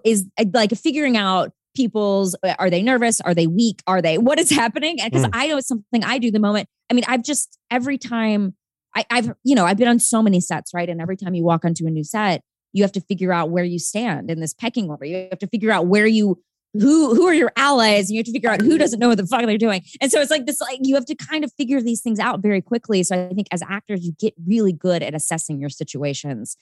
is 0.04 0.24
uh, 0.38 0.44
like 0.54 0.72
figuring 0.72 1.18
out 1.18 1.52
people's. 1.76 2.34
uh, 2.42 2.54
Are 2.58 2.70
they 2.70 2.82
nervous? 2.82 3.20
Are 3.20 3.34
they 3.34 3.46
weak? 3.46 3.82
Are 3.86 4.00
they? 4.00 4.16
What 4.16 4.38
is 4.38 4.48
happening? 4.50 4.96
Because 5.04 5.24
Mm. 5.26 5.30
I 5.34 5.48
know 5.48 5.58
it's 5.58 5.68
something 5.68 6.02
I 6.02 6.16
do 6.18 6.30
the 6.30 6.40
moment. 6.40 6.66
I 6.90 6.94
mean, 6.94 7.04
I've 7.06 7.22
just 7.22 7.58
every 7.70 7.98
time. 7.98 8.54
I, 8.94 9.04
I've 9.10 9.32
you 9.44 9.54
know 9.54 9.66
I've 9.66 9.76
been 9.76 9.88
on 9.88 9.98
so 9.98 10.22
many 10.22 10.40
sets, 10.40 10.72
right? 10.74 10.88
And 10.88 11.00
every 11.00 11.16
time 11.16 11.34
you 11.34 11.44
walk 11.44 11.64
onto 11.64 11.86
a 11.86 11.90
new 11.90 12.04
set, 12.04 12.42
you 12.72 12.82
have 12.82 12.92
to 12.92 13.00
figure 13.00 13.32
out 13.32 13.50
where 13.50 13.64
you 13.64 13.78
stand 13.78 14.30
in 14.30 14.40
this 14.40 14.54
pecking 14.54 14.88
order. 14.88 15.04
You 15.04 15.28
have 15.30 15.38
to 15.40 15.46
figure 15.46 15.70
out 15.70 15.86
where 15.86 16.06
you 16.06 16.40
who 16.74 17.14
who 17.14 17.26
are 17.26 17.34
your 17.34 17.52
allies, 17.56 18.08
and 18.08 18.14
you 18.14 18.20
have 18.20 18.26
to 18.26 18.32
figure 18.32 18.50
out 18.50 18.60
who 18.60 18.78
doesn't 18.78 18.98
know 18.98 19.08
what 19.08 19.18
the 19.18 19.26
fuck 19.26 19.44
they're 19.44 19.58
doing. 19.58 19.82
And 20.00 20.10
so 20.10 20.20
it's 20.20 20.30
like 20.30 20.46
this, 20.46 20.60
like 20.60 20.78
you 20.82 20.94
have 20.94 21.06
to 21.06 21.14
kind 21.14 21.44
of 21.44 21.52
figure 21.54 21.80
these 21.80 22.00
things 22.00 22.18
out 22.18 22.40
very 22.40 22.62
quickly. 22.62 23.02
So 23.02 23.28
I 23.28 23.34
think 23.34 23.48
as 23.50 23.62
actors, 23.68 24.04
you 24.04 24.12
get 24.18 24.34
really 24.46 24.72
good 24.72 25.02
at 25.02 25.14
assessing 25.14 25.60
your 25.60 25.70
situations 25.70 26.56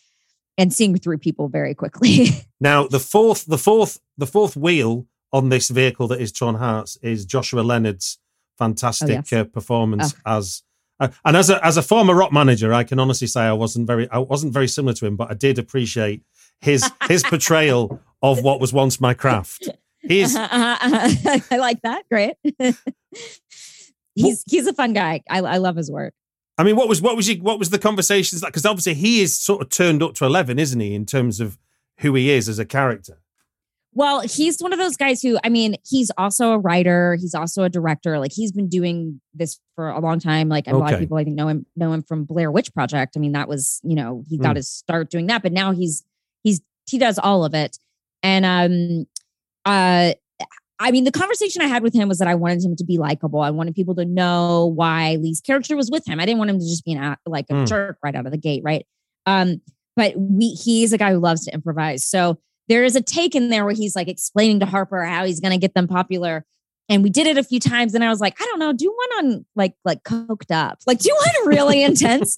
and 0.57 0.73
seeing 0.73 0.97
through 0.97 1.19
people 1.19 1.49
very 1.49 1.75
quickly. 1.75 2.29
Now 2.61 2.89
the 2.89 2.99
fourth, 2.99 3.47
the 3.47 3.57
fourth, 3.57 4.01
the 4.17 4.27
fourth 4.27 4.57
wheel 4.57 5.07
on 5.33 5.49
this 5.49 5.69
vehicle 5.69 6.09
that 6.09 6.21
is 6.21 6.33
Torn 6.33 6.57
Hearts 6.57 6.99
is 7.03 7.25
Joshua 7.25 7.61
Leonard's 7.61 8.19
fantastic 8.59 9.11
yes. 9.11 9.33
uh, 9.33 9.45
performance 9.45 10.13
as. 10.27 10.63
And 11.01 11.37
as 11.37 11.49
a 11.49 11.65
as 11.65 11.77
a 11.77 11.83
former 11.83 12.15
rock 12.15 12.33
manager, 12.33 12.75
I 12.75 12.85
can 12.85 12.99
honestly 12.99 13.29
say 13.29 13.43
I 13.43 13.53
wasn't 13.53 13.87
very 13.87 14.11
I 14.11 14.19
wasn't 14.19 14.53
very 14.53 14.69
similar 14.69 14.95
to 14.95 15.07
him, 15.07 15.17
but 15.17 15.31
I 15.31 15.35
did 15.35 15.59
appreciate 15.59 16.23
his 16.61 16.91
his 17.07 17.23
portrayal 17.31 18.01
of 18.23 18.43
what 18.43 18.61
was 18.61 18.73
once 18.73 19.01
my 19.01 19.15
craft. 19.15 19.69
He's 20.01 20.35
uh-huh, 20.35 20.79
uh-huh. 20.81 21.39
I 21.51 21.57
like 21.57 21.83
that. 21.83 22.05
Great. 22.11 22.35
he's 24.15 24.43
he's 24.47 24.67
a 24.67 24.73
fun 24.73 24.93
guy. 24.93 25.23
I, 25.31 25.39
I 25.39 25.57
love 25.59 25.77
his 25.77 25.91
work. 25.91 26.15
I 26.57 26.65
mean, 26.65 26.75
what 26.75 26.89
was 26.89 27.01
what 27.01 27.15
was 27.17 27.29
you, 27.29 27.41
what 27.41 27.59
was 27.59 27.71
the 27.71 27.79
conversations 27.79 28.43
like? 28.43 28.53
Because 28.53 28.67
obviously 28.67 28.95
he 28.95 29.21
is 29.21 29.39
sort 29.39 29.63
of 29.63 29.69
turned 29.69 30.03
up 30.03 30.15
to 30.15 30.25
eleven, 30.25 30.59
isn't 30.59 30.81
he, 30.81 30.95
in 30.95 31.07
terms 31.07 31.39
of 31.39 31.59
who 31.99 32.15
he 32.15 32.31
is 32.31 32.49
as 32.49 32.59
a 32.59 32.65
character? 32.65 33.19
Well, 33.99 34.21
he's 34.21 34.61
one 34.61 34.73
of 34.73 34.79
those 34.79 34.97
guys 34.97 35.21
who, 35.21 35.41
I 35.43 35.49
mean, 35.49 35.75
he's 35.85 36.13
also 36.17 36.53
a 36.53 36.59
writer. 36.59 37.17
He's 37.21 37.35
also 37.35 37.65
a 37.65 37.69
director. 37.69 38.21
Like 38.21 38.31
he's 38.33 38.53
been 38.53 38.69
doing 38.69 39.21
this 39.35 39.59
for 39.75 39.89
a 39.89 39.99
long 39.99 40.21
time. 40.21 40.49
Like 40.49 40.69
a 40.69 40.77
lot 40.77 40.93
of 40.95 41.01
people, 41.01 41.17
I 41.19 41.25
think, 41.25 41.35
know 41.35 41.49
him 41.49 41.67
know 41.75 41.93
him 41.93 42.05
from 42.05 42.23
Blair 42.25 42.53
Witch 42.53 42.73
Project. 42.73 43.17
I 43.17 43.19
mean, 43.21 43.33
that 43.33 43.49
was 43.49 43.81
you 43.83 43.97
know 43.97 44.23
he 44.29 44.39
got 44.39 44.55
his 44.55 44.69
start 44.71 45.11
doing 45.11 45.27
that, 45.27 45.43
but 45.43 45.53
now 45.53 45.73
he's 45.73 46.05
he's 46.45 46.61
he 46.89 46.97
does 46.99 47.19
all 47.19 47.45
of 47.45 47.55
it. 47.55 47.77
And 48.23 48.45
um, 48.45 49.07
uh, 49.65 50.13
I 50.79 50.91
mean, 50.93 51.03
the 51.03 51.11
conversation 51.11 51.61
I 51.63 51.67
had 51.67 51.83
with 51.83 51.93
him 51.93 52.07
was 52.07 52.19
that 52.19 52.29
I 52.29 52.37
wanted 52.37 52.63
him 52.63 52.77
to 52.77 52.85
be 52.85 52.99
likable. 52.99 53.41
I 53.41 53.51
wanted 53.51 53.75
people 53.75 53.97
to 53.97 54.05
know 54.05 54.67
why 54.77 55.17
Lee's 55.17 55.41
character 55.41 55.75
was 55.75 55.91
with 55.91 56.07
him. 56.07 56.21
I 56.21 56.25
didn't 56.25 56.39
want 56.39 56.51
him 56.51 56.61
to 56.61 56.65
just 56.65 56.85
be 56.85 56.93
an, 56.93 57.17
like 57.27 57.47
a 57.51 57.55
Hmm. 57.55 57.65
jerk 57.65 57.99
right 58.05 58.15
out 58.15 58.27
of 58.27 58.31
the 58.33 58.39
gate, 58.39 58.63
right? 58.65 58.87
Um, 59.27 59.61
but 59.97 60.15
we 60.17 60.51
he's 60.51 60.93
a 60.93 60.99
guy 60.99 61.11
who 61.11 61.19
loves 61.19 61.47
to 61.47 61.53
improvise. 61.53 62.05
So 62.05 62.39
there 62.69 62.85
is 62.85 62.97
a 62.97 63.03
take 63.03 63.35
in 63.35 63.49
there 63.49 63.65
where 63.65 63.75
he's 63.75 63.97
like 63.97 64.09
explaining 64.09 64.61
to 64.61 64.67
Harper 64.67 65.05
how 65.05 65.25
he's 65.25 65.41
going 65.41 65.53
to 65.53 65.59
get 65.59 65.75
them 65.75 65.89
popular. 65.89 66.45
And 66.91 67.03
we 67.03 67.11
did 67.11 67.27
it 67.27 67.37
a 67.37 67.43
few 67.45 67.61
times, 67.61 67.95
and 67.95 68.03
I 68.03 68.09
was 68.09 68.19
like, 68.19 68.41
I 68.41 68.47
don't 68.47 68.59
know, 68.59 68.73
do 68.73 68.87
one 68.87 69.27
on 69.27 69.47
like 69.55 69.75
like 69.85 70.05
coked 70.05 70.51
up, 70.51 70.79
like 70.87 70.99
do 71.01 71.15
one 71.15 71.49
really 71.49 71.83
intense. 71.85 72.37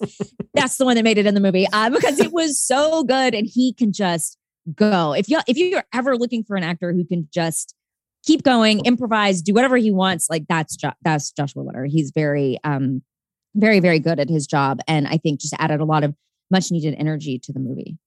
That's 0.53 0.75
the 0.75 0.83
one 0.83 0.97
that 0.97 1.03
made 1.03 1.17
it 1.17 1.25
in 1.25 1.35
the 1.35 1.39
movie 1.39 1.67
uh, 1.71 1.89
because 1.89 2.19
it 2.19 2.33
was 2.33 2.59
so 2.59 3.03
good, 3.03 3.33
and 3.33 3.47
he 3.49 3.73
can 3.73 3.93
just 3.93 4.37
go. 4.75 5.13
If 5.13 5.29
you 5.29 5.39
if 5.47 5.57
you're 5.57 5.85
ever 5.93 6.17
looking 6.17 6.43
for 6.43 6.57
an 6.57 6.63
actor 6.63 6.91
who 6.91 7.05
can 7.05 7.29
just 7.33 7.75
keep 8.25 8.43
going, 8.43 8.85
improvise, 8.85 9.41
do 9.41 9.53
whatever 9.53 9.77
he 9.77 9.89
wants, 9.89 10.29
like 10.29 10.43
that's 10.49 10.75
jo- 10.75 10.91
that's 11.01 11.31
Joshua 11.31 11.61
Leonard. 11.61 11.89
He's 11.89 12.11
very 12.13 12.57
um 12.65 13.01
very 13.55 13.79
very 13.79 13.99
good 13.99 14.19
at 14.19 14.29
his 14.29 14.47
job, 14.47 14.81
and 14.85 15.07
I 15.07 15.15
think 15.15 15.39
just 15.39 15.55
added 15.59 15.79
a 15.79 15.85
lot 15.85 16.03
of 16.03 16.13
much 16.49 16.71
needed 16.71 16.93
energy 16.97 17.39
to 17.39 17.53
the 17.53 17.61
movie. 17.61 17.97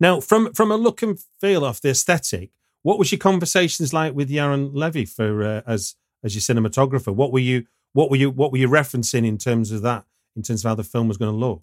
Now, 0.00 0.20
from 0.20 0.52
from 0.54 0.72
a 0.72 0.76
look 0.76 1.02
and 1.02 1.18
feel 1.40 1.64
off 1.64 1.80
the 1.80 1.90
aesthetic, 1.90 2.50
what 2.82 2.98
was 2.98 3.12
your 3.12 3.18
conversations 3.18 3.92
like 3.92 4.14
with 4.14 4.30
Yaron 4.30 4.70
Levy 4.72 5.04
for 5.04 5.42
uh, 5.42 5.62
as 5.66 5.94
as 6.24 6.34
your 6.34 6.40
cinematographer? 6.42 7.14
What 7.14 7.32
were 7.32 7.38
you 7.38 7.66
what 7.92 8.10
were 8.10 8.16
you 8.16 8.30
what 8.30 8.50
were 8.50 8.58
you 8.58 8.68
referencing 8.68 9.26
in 9.26 9.38
terms 9.38 9.70
of 9.70 9.82
that? 9.82 10.04
In 10.36 10.42
terms 10.42 10.64
of 10.64 10.68
how 10.68 10.74
the 10.74 10.84
film 10.84 11.08
was 11.08 11.16
going 11.16 11.32
to 11.32 11.36
look? 11.36 11.62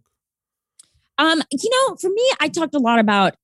Um, 1.17 1.41
you 1.52 1.69
know, 1.69 1.95
for 1.95 2.10
me, 2.10 2.32
I 2.39 2.47
talked 2.47 2.76
a 2.76 2.80
lot 2.80 3.00
about. 3.00 3.36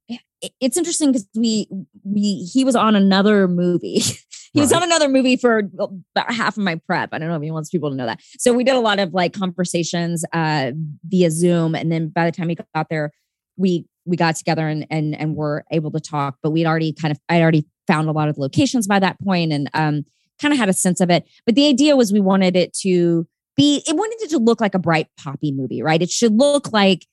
It's 0.60 0.76
interesting 0.76 1.14
because 1.14 1.28
we 1.36 1.68
we 2.04 2.44
he 2.54 2.66
was 2.66 2.76
on 2.76 2.96
another 2.96 3.48
movie, 3.48 4.02
He 4.54 4.60
was 4.60 4.72
on 4.72 4.84
another 4.84 5.10
movie 5.10 5.36
for 5.36 5.64
about 5.80 6.32
half 6.32 6.58
of 6.58 6.64
my 6.64 6.76
prep. 6.76 7.10
I 7.12 7.18
don't 7.18 7.28
know 7.28 7.36
if 7.36 7.42
he 7.42 7.50
wants 7.50 7.72
people 7.72 7.90
to 7.90 7.96
know 7.96 8.06
that. 8.06 8.22
So 8.38 8.54
we 8.54 8.64
did 8.64 8.76
a 8.76 8.80
lot 8.80 9.00
of 9.00 9.12
like 9.12 9.34
conversations 9.34 10.24
uh, 10.32 10.72
via 11.08 11.32
Zoom, 11.32 11.74
and 11.74 11.92
then 11.92 12.10
by 12.10 12.26
the 12.26 12.32
time 12.32 12.50
he 12.50 12.56
got 12.56 12.88
there, 12.90 13.12
we 13.58 13.88
we 14.06 14.18
got 14.18 14.36
together 14.36 14.68
and 14.68 14.86
and 14.90 15.16
and 15.16 15.36
were 15.36 15.64
able 15.72 15.92
to 15.92 16.00
talk. 16.00 16.38
But 16.42 16.52
we'd 16.52 16.66
already 16.66 16.94
kind 16.94 17.12
of 17.12 17.20
I'd 17.30 17.42
already 17.42 17.66
found 17.88 18.10
a 18.10 18.12
lot 18.12 18.30
of 18.30 18.36
the 18.36 18.42
locations 18.42 18.88
by 18.88 19.00
that 19.00 19.20
point, 19.20 19.52
and 19.52 19.70
um, 19.74 20.06
kind 20.42 20.54
of 20.54 20.60
had 20.60 20.70
a 20.70 20.74
sense 20.74 21.02
of 21.02 21.10
it. 21.10 21.26
But 21.46 21.56
the 21.56 21.68
idea 21.68 21.96
was 21.96 22.12
we 22.12 22.20
wanted 22.20 22.56
it 22.56 22.74
to 22.82 23.28
be 23.56 23.84
it 23.88 23.96
wanted 23.96 24.22
it 24.22 24.30
to 24.32 24.40
look 24.40 24.62
like 24.62 24.76
a 24.76 24.80
bright 24.80 25.08
poppy 25.18 25.52
movie, 25.52 25.82
right? 25.82 26.02
It 26.02 26.10
should 26.10 26.34
look 26.34 26.72
like 26.72 27.06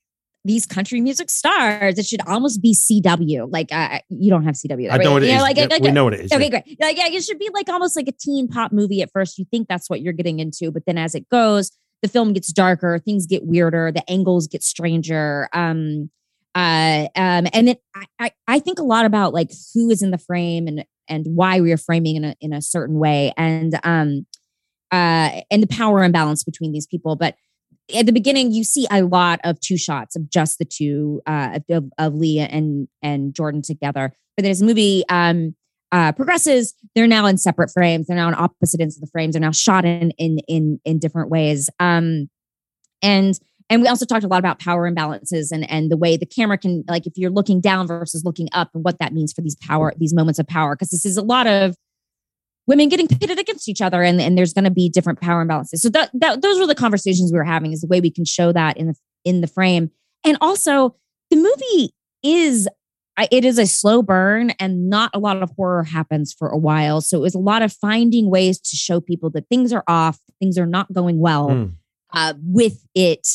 these 0.45 0.67
country 0.67 1.01
music 1.01 1.29
stars. 1.29 1.99
It 1.99 2.07
should 2.07 2.23
almost 2.27 2.63
be 2.63 2.75
CW. 2.75 3.49
Like 3.51 3.73
uh, 3.73 4.01
you 4.09 4.31
don't 4.31 4.45
have 4.45 4.55
CW. 4.55 4.91
I 4.91 4.97
know 4.97 5.13
what 5.13 5.23
it 5.23 5.27
you 5.27 5.35
is. 5.35 5.43
Like, 5.43 5.57
Yeah, 5.57 5.67
like, 5.67 5.83
we 5.83 5.91
know 5.91 6.05
what 6.05 6.15
it 6.15 6.21
is. 6.21 6.33
Okay, 6.33 6.45
yeah. 6.45 6.49
great. 6.49 6.81
Like, 6.81 6.97
yeah, 6.97 7.09
it 7.09 7.23
should 7.23 7.39
be 7.39 7.51
like 7.53 7.69
almost 7.69 7.97
like 7.97 8.09
a 8.09 8.13
teen 8.13 8.49
pop 8.49 8.73
movie 8.73 9.03
at 9.03 9.11
first. 9.13 9.39
You 9.39 9.45
think 9.51 9.69
that's 9.69 9.91
what 9.91 10.01
you're 10.01 10.15
getting 10.15 10.39
into, 10.39 10.71
but 10.71 10.87
then 10.87 10.97
as 10.97 11.15
it 11.15 11.29
goes, 11.29 11.71
the 12.03 12.09
film 12.09 12.33
gets 12.33 12.53
darker, 12.53 12.99
things 12.99 13.27
get 13.27 13.45
weirder, 13.45 13.93
the 13.93 14.09
angles 14.11 14.47
get 14.47 14.63
stranger. 14.63 15.49
Um, 15.53 16.11
uh, 16.55 17.07
um, 17.15 17.47
and 17.53 17.69
it, 17.71 17.83
I, 18.19 18.33
I, 18.49 18.59
think 18.59 18.81
a 18.81 18.83
lot 18.83 19.07
about 19.07 19.33
like 19.33 19.51
who 19.73 19.89
is 19.89 20.03
in 20.03 20.11
the 20.11 20.19
frame 20.19 20.67
and 20.67 20.85
and 21.09 21.25
why 21.27 21.61
we 21.61 21.71
are 21.71 21.77
framing 21.77 22.17
in 22.17 22.25
a 22.25 22.35
in 22.41 22.53
a 22.53 22.61
certain 22.61 22.99
way, 22.99 23.33
and 23.37 23.79
um, 23.85 24.27
uh, 24.91 25.43
and 25.49 25.63
the 25.63 25.69
power 25.69 26.03
imbalance 26.03 26.43
between 26.43 26.73
these 26.73 26.89
people. 26.89 27.15
But 27.15 27.37
at 27.95 28.07
the 28.07 28.13
beginning, 28.13 28.51
you 28.51 28.65
see 28.65 28.87
a 28.91 29.03
lot 29.03 29.41
of 29.45 29.61
two 29.61 29.77
shots 29.77 30.17
of 30.17 30.29
just 30.29 30.59
the 30.59 30.65
two 30.65 31.23
uh, 31.25 31.61
of, 31.69 31.85
of 31.99 32.15
Leah 32.15 32.47
and 32.47 32.89
and 33.01 33.33
Jordan 33.33 33.63
together. 33.63 34.13
But 34.37 34.43
then 34.43 34.51
as 34.51 34.59
the 34.59 34.67
movie 34.67 35.05
um, 35.09 35.55
uh, 35.93 36.11
progresses, 36.13 36.75
they're 36.97 37.07
now 37.07 37.27
in 37.27 37.39
separate 37.39 37.71
frames. 37.71 38.09
They're 38.09 38.17
now 38.17 38.27
on 38.27 38.35
opposite 38.35 38.81
ends 38.81 38.97
of 38.97 39.03
the 39.03 39.11
frames. 39.13 39.35
They're 39.35 39.41
now 39.41 39.53
shot 39.53 39.85
in 39.85 40.11
in 40.19 40.39
in 40.49 40.81
in 40.85 40.99
different 40.99 41.31
ways. 41.31 41.71
Um, 41.79 42.29
and 43.03 43.39
and 43.71 43.81
we 43.81 43.89
also 43.89 44.05
talked 44.05 44.25
a 44.25 44.29
lot 44.29 44.41
about 44.41 44.59
power 44.59 44.91
imbalances 44.91 45.51
and 45.53 45.69
and 45.71 45.91
the 45.91 45.97
way 45.97 46.17
the 46.17 46.27
camera 46.27 46.59
can 46.59 46.85
like 46.89 47.07
if 47.07 47.15
you're 47.17 47.31
looking 47.31 47.61
down 47.61 47.87
versus 47.87 48.25
looking 48.25 48.49
up 48.53 48.71
and 48.75 48.85
what 48.85 48.99
that 48.99 49.15
means 49.15 49.33
for 49.33 49.41
these 49.41 49.57
power 49.57 49.95
these 49.97 50.13
moments 50.13 50.39
of 50.39 50.47
power. 50.47 50.75
Because 50.75 50.91
this 50.91 51.07
is 51.07 51.17
a 51.17 51.23
lot 51.23 51.47
of 51.47 51.77
women 52.67 52.89
getting 52.89 53.09
pitted 53.09 53.39
against 53.39 53.69
each 53.69 53.81
other 53.81 54.03
and, 54.03 54.21
and 54.21 54.37
there's 54.37 54.53
going 54.53 54.65
to 54.65 54.71
be 54.71 54.89
different 54.89 55.21
power 55.21 55.45
imbalances. 55.45 55.79
So 55.79 55.89
that, 55.91 56.11
that 56.15 56.43
those 56.43 56.59
were 56.61 56.67
the 56.67 56.75
conversations 56.75 57.33
we 57.33 57.39
were 57.39 57.45
having 57.45 57.73
is 57.73 57.81
the 57.81 57.89
way 57.89 58.01
we 58.01 58.11
can 58.11 58.25
show 58.25 58.53
that 58.53 58.77
in 58.77 58.89
the 58.89 58.95
in 59.25 59.41
the 59.41 59.47
frame. 59.47 59.91
And 60.25 60.37
also 60.41 60.97
the 61.31 61.37
movie 61.37 61.95
is 62.23 62.69
it 63.31 63.45
is 63.45 63.59
a 63.59 63.67
slow 63.67 64.03
burn 64.03 64.51
and 64.59 64.89
not 64.89 65.11
a 65.15 65.19
lot 65.19 65.43
of 65.43 65.51
horror 65.57 65.83
happens 65.85 66.33
for 66.33 66.49
a 66.49 66.57
while. 66.57 67.01
So 67.01 67.19
it 67.19 67.23
was 67.23 67.35
a 67.35 67.39
lot 67.39 67.61
of 67.63 67.73
finding 67.73 68.31
ways 68.31 68.59
to 68.61 68.77
show 68.77 69.01
people 69.01 69.31
that 69.31 69.49
things 69.49 69.73
are 69.73 69.85
off 69.87 70.19
things 70.41 70.59
are 70.59 70.67
not 70.67 70.93
going 70.93 71.19
well 71.21 71.49
Mm. 71.51 71.73
uh, 72.15 72.35
with 72.43 72.87
it 72.95 73.27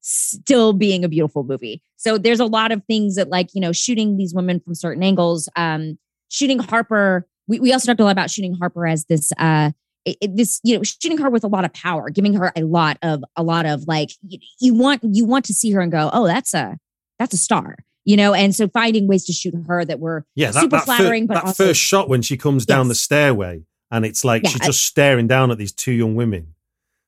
still 0.00 0.72
being 0.72 1.04
a 1.04 1.08
beautiful 1.08 1.44
movie. 1.44 1.82
So 1.96 2.16
there's 2.18 2.40
a 2.40 2.46
lot 2.46 2.72
of 2.72 2.82
things 2.86 3.16
that 3.16 3.28
like, 3.28 3.48
you 3.54 3.60
know, 3.60 3.72
shooting 3.72 4.16
these 4.16 4.34
women 4.34 4.60
from 4.60 4.74
certain 4.74 5.02
angles, 5.02 5.48
um, 5.56 5.98
shooting 6.30 6.58
Harper. 6.58 7.26
We, 7.48 7.60
we 7.60 7.72
also 7.72 7.86
talked 7.90 8.00
a 8.00 8.04
lot 8.04 8.12
about 8.12 8.30
shooting 8.30 8.54
Harper 8.54 8.86
as 8.86 9.04
this, 9.06 9.32
uh, 9.38 9.72
it- 10.06 10.16
it- 10.20 10.36
this, 10.36 10.60
you 10.64 10.76
know, 10.76 10.82
shooting 10.82 11.18
her 11.18 11.28
with 11.28 11.44
a 11.44 11.48
lot 11.48 11.64
of 11.64 11.72
power, 11.74 12.08
giving 12.08 12.32
her 12.34 12.52
a 12.56 12.62
lot 12.62 12.96
of, 13.02 13.22
a 13.36 13.42
lot 13.42 13.66
of 13.66 13.84
like, 13.86 14.10
you, 14.26 14.38
you 14.60 14.72
want, 14.74 15.02
you 15.04 15.24
want 15.26 15.44
to 15.46 15.52
see 15.54 15.70
her 15.72 15.80
and 15.80 15.92
go, 15.92 16.08
oh, 16.12 16.26
that's 16.26 16.54
a, 16.54 16.78
that's 17.18 17.34
a 17.34 17.36
star, 17.36 17.76
you 18.04 18.16
know? 18.16 18.32
And 18.32 18.54
so 18.54 18.68
finding 18.68 19.06
ways 19.06 19.26
to 19.26 19.32
shoot 19.34 19.54
her 19.66 19.84
that 19.84 20.00
were 20.00 20.24
Yeah, 20.34 20.52
that, 20.52 20.60
super 20.60 20.76
that, 20.76 20.84
flattering, 20.86 21.26
but 21.26 21.34
that 21.34 21.44
also- 21.44 21.66
first 21.66 21.80
shot 21.80 22.08
when 22.08 22.22
she 22.22 22.38
comes 22.38 22.64
down 22.64 22.88
the 22.88 22.94
stairway 22.94 23.64
and 23.90 24.06
it's 24.06 24.24
like 24.24 24.44
Yeah, 24.44 24.50
she's 24.50 24.60
I- 24.62 24.66
just 24.66 24.84
staring 24.84 25.26
down 25.26 25.50
at 25.50 25.58
these 25.58 25.72
two 25.72 25.92
young 25.92 26.14
women. 26.14 26.54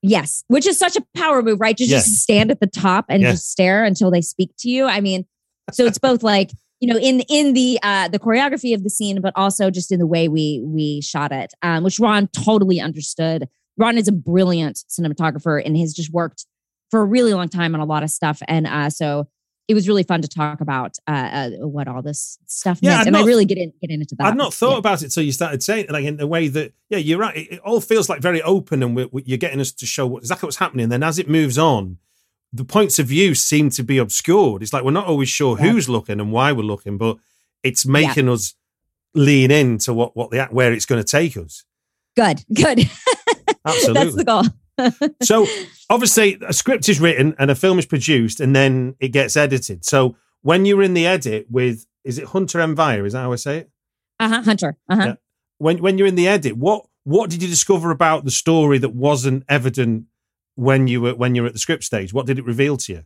Yes, 0.03 0.43
which 0.49 0.67
is 0.67 0.77
such 0.79 0.97
a 0.97 1.05
power 1.17 1.43
move, 1.43 1.61
right? 1.61 1.77
Just, 1.77 1.91
Yeah. 1.91 1.99
just 1.99 2.17
stand 2.23 2.51
at 2.51 2.61
the 2.61 2.67
top 2.67 3.07
and 3.09 3.23
Yeah. 3.23 3.31
just 3.33 3.51
stare 3.51 3.85
until 3.85 4.11
they 4.11 4.21
speak 4.21 4.51
to 4.59 4.69
you. 4.69 4.87
I 4.87 5.01
mean, 5.01 5.25
so 5.73 5.87
it's 5.87 5.99
both 5.99 6.23
like 6.25 6.51
you 6.81 6.93
know 6.93 6.99
in 6.99 7.21
in 7.29 7.53
the 7.55 7.79
uh 7.85 8.09
the 8.09 8.19
choreography 8.19 8.75
of 8.75 8.83
the 8.83 8.91
scene, 8.91 9.21
but 9.21 9.33
also 9.37 9.71
just 9.71 9.93
in 9.93 10.01
the 10.01 10.07
way 10.07 10.27
we 10.29 10.61
we 10.65 11.01
shot 11.03 11.31
it, 11.31 11.53
um, 11.63 11.85
which 11.85 12.01
Ron 12.01 12.27
totally 12.29 12.81
understood. 12.81 13.49
Ron 13.79 13.97
is 13.97 14.09
a 14.09 14.13
brilliant 14.13 14.83
cinematographer 14.91 15.63
and 15.65 15.79
has 15.79 15.95
just 15.95 16.13
worked 16.13 16.47
for 16.91 17.01
a 17.01 17.05
really 17.05 17.33
long 17.33 17.49
time 17.49 17.75
on 17.75 17.81
a 17.81 17.85
lot 17.87 18.03
of 18.03 18.11
stuff, 18.11 18.43
and 18.49 18.67
uh, 18.67 18.91
so 18.91 19.29
it 19.69 19.75
was 19.75 19.87
really 19.89 20.03
fun 20.03 20.21
to 20.23 20.29
talk 20.29 20.61
about 20.61 20.99
uh, 21.07 21.11
uh 21.11 21.51
what 21.69 21.89
all 21.89 22.03
this 22.03 22.39
stuff 22.47 22.79
Yeah, 22.83 22.97
meant, 22.97 23.09
and 23.09 23.17
I 23.17 23.25
really 23.25 23.45
get 23.45 23.59
in 23.59 23.73
get 23.81 23.91
into 23.91 24.15
that. 24.17 24.27
I'd 24.29 24.37
not 24.37 24.53
thought 24.53 24.73
Yeah. 24.73 24.79
about 24.79 25.03
it 25.03 25.11
till 25.11 25.23
you 25.23 25.33
started 25.33 25.63
saying 25.63 25.85
it, 25.87 25.91
like 25.93 26.05
in 26.05 26.17
the 26.17 26.27
way 26.27 26.49
that, 26.49 26.73
yeah, 26.89 26.99
you're 26.99 27.19
right. 27.19 27.37
It, 27.37 27.53
it 27.55 27.61
all 27.61 27.81
feels 27.81 28.09
like 28.09 28.21
very 28.21 28.43
open 28.43 28.83
and 28.83 28.95
we 28.97 29.07
we- 29.13 29.23
you're 29.25 29.39
getting 29.39 29.61
us 29.61 29.73
to 29.73 29.87
show 29.87 30.07
what, 30.07 30.19
exactly 30.23 30.47
what's 30.47 30.57
happening. 30.59 30.89
Then 30.89 31.03
as 31.03 31.19
it 31.19 31.29
moves 31.29 31.59
on, 31.59 31.99
the 32.53 32.65
points 32.65 32.99
of 32.99 33.07
view 33.07 33.35
seem 33.35 33.71
to 33.71 33.83
be 33.83 33.99
obscured. 33.99 34.63
It's 34.63 34.73
like 34.73 34.85
we're 34.85 34.91
not 34.91 35.07
always 35.07 35.29
sure 35.29 35.57
Yeah. 35.59 35.71
who's 35.73 35.89
looking 35.89 36.21
and 36.21 36.33
why 36.33 36.53
we're 36.53 36.63
looking, 36.65 36.99
but 36.99 37.17
it's 37.63 37.87
making 37.87 38.29
us 38.29 38.55
lean 39.15 39.51
into 39.51 39.95
what, 39.95 40.17
what 40.17 40.31
the 40.31 40.45
where 40.51 40.73
it's 40.73 40.87
going 40.87 41.03
to 41.03 41.09
take 41.09 41.37
us. 41.37 41.65
good, 42.17 42.43
good. 42.53 42.81
Absolutely. 43.67 44.03
That's 44.05 44.17
the 44.17 44.25
goal. 44.25 44.43
So 45.23 45.47
obviously 45.91 46.39
a 46.47 46.53
script 46.53 46.89
is 46.89 47.01
written 47.01 47.35
and 47.39 47.51
a 47.51 47.55
film 47.55 47.79
is 47.79 47.87
produced 47.87 48.41
and 48.41 48.55
then 48.55 48.97
it 49.01 49.09
gets 49.09 49.37
edited. 49.37 49.85
So 49.85 50.17
when 50.43 50.65
you 50.65 50.77
were 50.77 50.83
in 50.83 50.95
the 50.95 51.07
edit 51.07 51.47
with 51.51 51.87
is 52.05 52.19
it 52.19 52.27
Hunter 52.27 52.61
M. 52.61 52.75
Via? 52.75 53.05
Is 53.05 53.13
that 53.13 53.21
how 53.21 53.33
I 53.33 53.37
say 53.37 53.59
it? 53.59 53.71
Uh 54.19 54.29
huh. 54.29 54.43
Hunter. 54.43 54.77
Uh 54.89 54.97
huh. 54.97 55.03
Yeah. 55.07 55.15
When 55.59 55.79
when 55.79 55.99
you're 55.99 56.09
in 56.09 56.17
the 56.17 56.29
edit, 56.29 56.57
what 56.57 56.87
what 57.05 57.31
did 57.31 57.43
you 57.43 57.49
discover 57.49 57.91
about 57.91 58.25
the 58.25 58.31
story 58.31 58.79
that 58.79 58.95
wasn't 58.95 59.45
evident 59.49 60.07
when 60.55 60.89
you 60.89 61.01
were 61.01 61.15
when 61.15 61.35
you 61.35 61.43
were 61.43 61.49
at 61.49 61.55
the 61.55 61.59
script 61.59 61.85
stage? 61.85 62.13
What 62.13 62.27
did 62.27 62.39
it 62.39 62.45
reveal 62.45 62.77
to 62.79 62.93
you? 62.93 63.05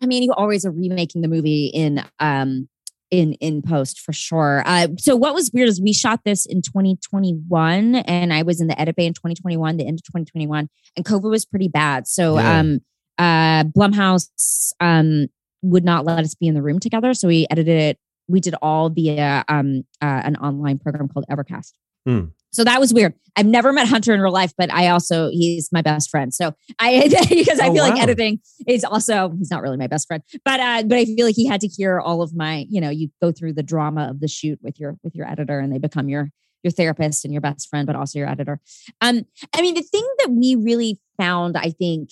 I 0.00 0.06
mean, 0.06 0.22
you 0.22 0.32
always 0.32 0.64
are 0.64 0.70
remaking 0.70 1.22
the 1.22 1.28
movie 1.28 1.66
in 1.66 2.04
um 2.18 2.68
in 3.10 3.34
in 3.34 3.62
post 3.62 4.00
for 4.00 4.12
sure. 4.12 4.62
Uh, 4.66 4.88
so 4.98 5.16
what 5.16 5.34
was 5.34 5.50
weird 5.52 5.68
is 5.68 5.80
we 5.80 5.92
shot 5.92 6.20
this 6.24 6.46
in 6.46 6.62
2021, 6.62 7.96
and 7.96 8.32
I 8.32 8.42
was 8.42 8.60
in 8.60 8.66
the 8.68 8.80
edit 8.80 8.96
bay 8.96 9.06
in 9.06 9.14
2021, 9.14 9.76
the 9.76 9.86
end 9.86 9.98
of 9.98 10.04
2021, 10.04 10.68
and 10.96 11.04
COVID 11.04 11.30
was 11.30 11.44
pretty 11.44 11.68
bad. 11.68 12.06
So 12.06 12.38
Yeah. 12.38 12.60
um 12.60 12.80
uh 13.18 13.64
Blumhouse 13.64 14.72
um 14.80 15.26
would 15.62 15.84
not 15.84 16.04
let 16.04 16.24
us 16.24 16.34
be 16.34 16.46
in 16.46 16.54
the 16.54 16.62
room 16.62 16.78
together, 16.78 17.12
so 17.14 17.28
we 17.28 17.46
edited 17.50 17.76
it. 17.76 17.98
We 18.28 18.40
did 18.40 18.54
all 18.62 18.88
via 18.90 19.44
um 19.48 19.82
uh, 20.00 20.22
an 20.24 20.36
online 20.36 20.78
program 20.78 21.08
called 21.08 21.24
Evercast. 21.30 21.72
Hmm. 22.06 22.26
So 22.52 22.64
that 22.64 22.80
was 22.80 22.92
weird. 22.92 23.14
I've 23.36 23.46
never 23.46 23.72
met 23.72 23.86
Hunter 23.86 24.12
in 24.12 24.20
real 24.20 24.32
life, 24.32 24.52
but 24.58 24.72
I 24.72 24.88
also 24.88 25.28
he's 25.30 25.70
my 25.72 25.82
best 25.82 26.10
friend. 26.10 26.34
So 26.34 26.52
I 26.78 27.08
because 27.28 27.60
I 27.60 27.68
Oh, 27.68 27.72
feel 27.72 27.82
like 27.84 28.00
editing 28.00 28.40
is 28.66 28.84
also 28.84 29.30
he's 29.38 29.50
not 29.50 29.62
really 29.62 29.76
my 29.76 29.86
best 29.86 30.06
friend, 30.08 30.22
but 30.44 30.60
uh, 30.60 30.82
but 30.84 30.98
I 30.98 31.04
feel 31.04 31.26
like 31.26 31.36
he 31.36 31.46
had 31.46 31.60
to 31.60 31.68
hear 31.68 32.00
all 32.00 32.22
of 32.22 32.34
my 32.34 32.66
you 32.68 32.80
know 32.80 32.90
you 32.90 33.10
go 33.22 33.30
through 33.32 33.52
the 33.54 33.62
drama 33.62 34.08
of 34.10 34.20
the 34.20 34.28
shoot 34.28 34.58
with 34.62 34.80
your 34.80 34.96
with 35.04 35.14
your 35.14 35.28
editor 35.28 35.60
and 35.60 35.72
they 35.72 35.78
become 35.78 36.08
your 36.08 36.30
your 36.62 36.70
therapist 36.72 37.24
and 37.24 37.32
your 37.32 37.40
best 37.40 37.68
friend, 37.68 37.86
but 37.86 37.96
also 37.96 38.18
your 38.18 38.28
editor. 38.28 38.60
Um, 39.00 39.24
I 39.56 39.62
mean 39.62 39.74
the 39.74 39.82
thing 39.82 40.06
that 40.18 40.30
we 40.30 40.56
really 40.56 41.00
found, 41.18 41.56
I 41.56 41.70
think, 41.70 42.10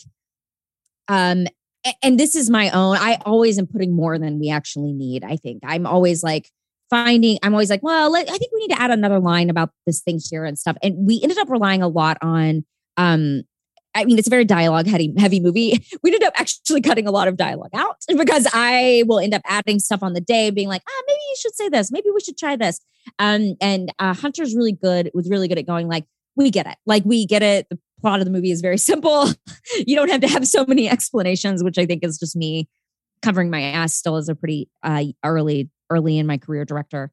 um, 1.08 1.46
and 2.02 2.18
this 2.18 2.34
is 2.34 2.50
my 2.50 2.70
own. 2.70 2.96
I 2.96 3.18
always 3.24 3.58
am 3.58 3.66
putting 3.66 3.94
more 3.94 4.18
than 4.18 4.38
we 4.38 4.50
actually 4.50 4.92
need. 4.92 5.24
I 5.24 5.36
think 5.36 5.62
I'm 5.64 5.86
always 5.86 6.22
like 6.22 6.50
finding 6.90 7.38
i'm 7.42 7.52
always 7.52 7.70
like 7.70 7.82
well 7.82 8.14
i 8.16 8.24
think 8.24 8.52
we 8.52 8.60
need 8.60 8.74
to 8.74 8.80
add 8.80 8.90
another 8.90 9.20
line 9.20 9.50
about 9.50 9.70
this 9.86 10.00
thing 10.00 10.20
here 10.30 10.44
and 10.44 10.58
stuff 10.58 10.76
and 10.82 11.06
we 11.06 11.20
ended 11.22 11.38
up 11.38 11.48
relying 11.50 11.82
a 11.82 11.88
lot 11.88 12.16
on 12.22 12.64
um 12.96 13.42
I 13.94 14.04
mean, 14.04 14.18
it's 14.18 14.28
a 14.28 14.30
very 14.30 14.44
dialogue 14.44 14.86
heavy, 14.86 15.12
heavy 15.18 15.40
movie. 15.40 15.84
We 16.02 16.10
ended 16.10 16.22
up 16.22 16.34
actually 16.38 16.80
cutting 16.82 17.08
a 17.08 17.10
lot 17.10 17.26
of 17.26 17.36
dialogue 17.36 17.72
out 17.74 17.96
because 18.16 18.46
I 18.52 19.02
will 19.06 19.18
end 19.18 19.34
up 19.34 19.42
adding 19.44 19.80
stuff 19.80 20.02
on 20.02 20.12
the 20.12 20.20
day, 20.20 20.50
being 20.50 20.68
like, 20.68 20.82
ah, 20.88 21.02
maybe 21.06 21.18
you 21.28 21.36
should 21.40 21.54
say 21.56 21.68
this. 21.68 21.90
Maybe 21.90 22.08
we 22.14 22.20
should 22.20 22.38
try 22.38 22.54
this. 22.54 22.80
Um, 23.18 23.56
and 23.60 23.92
uh, 23.98 24.14
Hunter's 24.14 24.54
really 24.54 24.72
good, 24.72 25.10
was 25.14 25.28
really 25.28 25.48
good 25.48 25.58
at 25.58 25.66
going 25.66 25.88
like, 25.88 26.04
we 26.36 26.50
get 26.50 26.66
it. 26.66 26.76
Like, 26.86 27.04
we 27.04 27.26
get 27.26 27.42
it. 27.42 27.66
The 27.70 27.78
plot 28.00 28.20
of 28.20 28.26
the 28.26 28.30
movie 28.30 28.52
is 28.52 28.60
very 28.60 28.78
simple. 28.90 29.28
you 29.84 29.96
don't 29.96 30.10
have 30.10 30.20
to 30.20 30.28
have 30.28 30.46
so 30.46 30.64
many 30.66 30.88
explanations, 30.88 31.64
which 31.64 31.78
I 31.78 31.86
think 31.86 32.04
is 32.04 32.18
just 32.18 32.36
me 32.36 32.68
covering 33.22 33.50
my 33.50 33.60
ass 33.60 33.94
still 33.94 34.16
as 34.16 34.28
a 34.28 34.34
pretty 34.36 34.68
uh, 34.84 35.04
early, 35.24 35.70
early 35.90 36.18
in 36.18 36.26
my 36.26 36.38
career 36.38 36.64
director. 36.64 37.10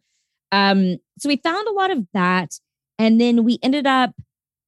Um, 0.51 0.97
so 1.19 1.29
we 1.29 1.37
found 1.37 1.67
a 1.67 1.71
lot 1.71 1.91
of 1.91 2.05
that. 2.13 2.53
And 2.99 3.19
then 3.19 3.43
we 3.43 3.59
ended 3.61 3.85
up 3.87 4.11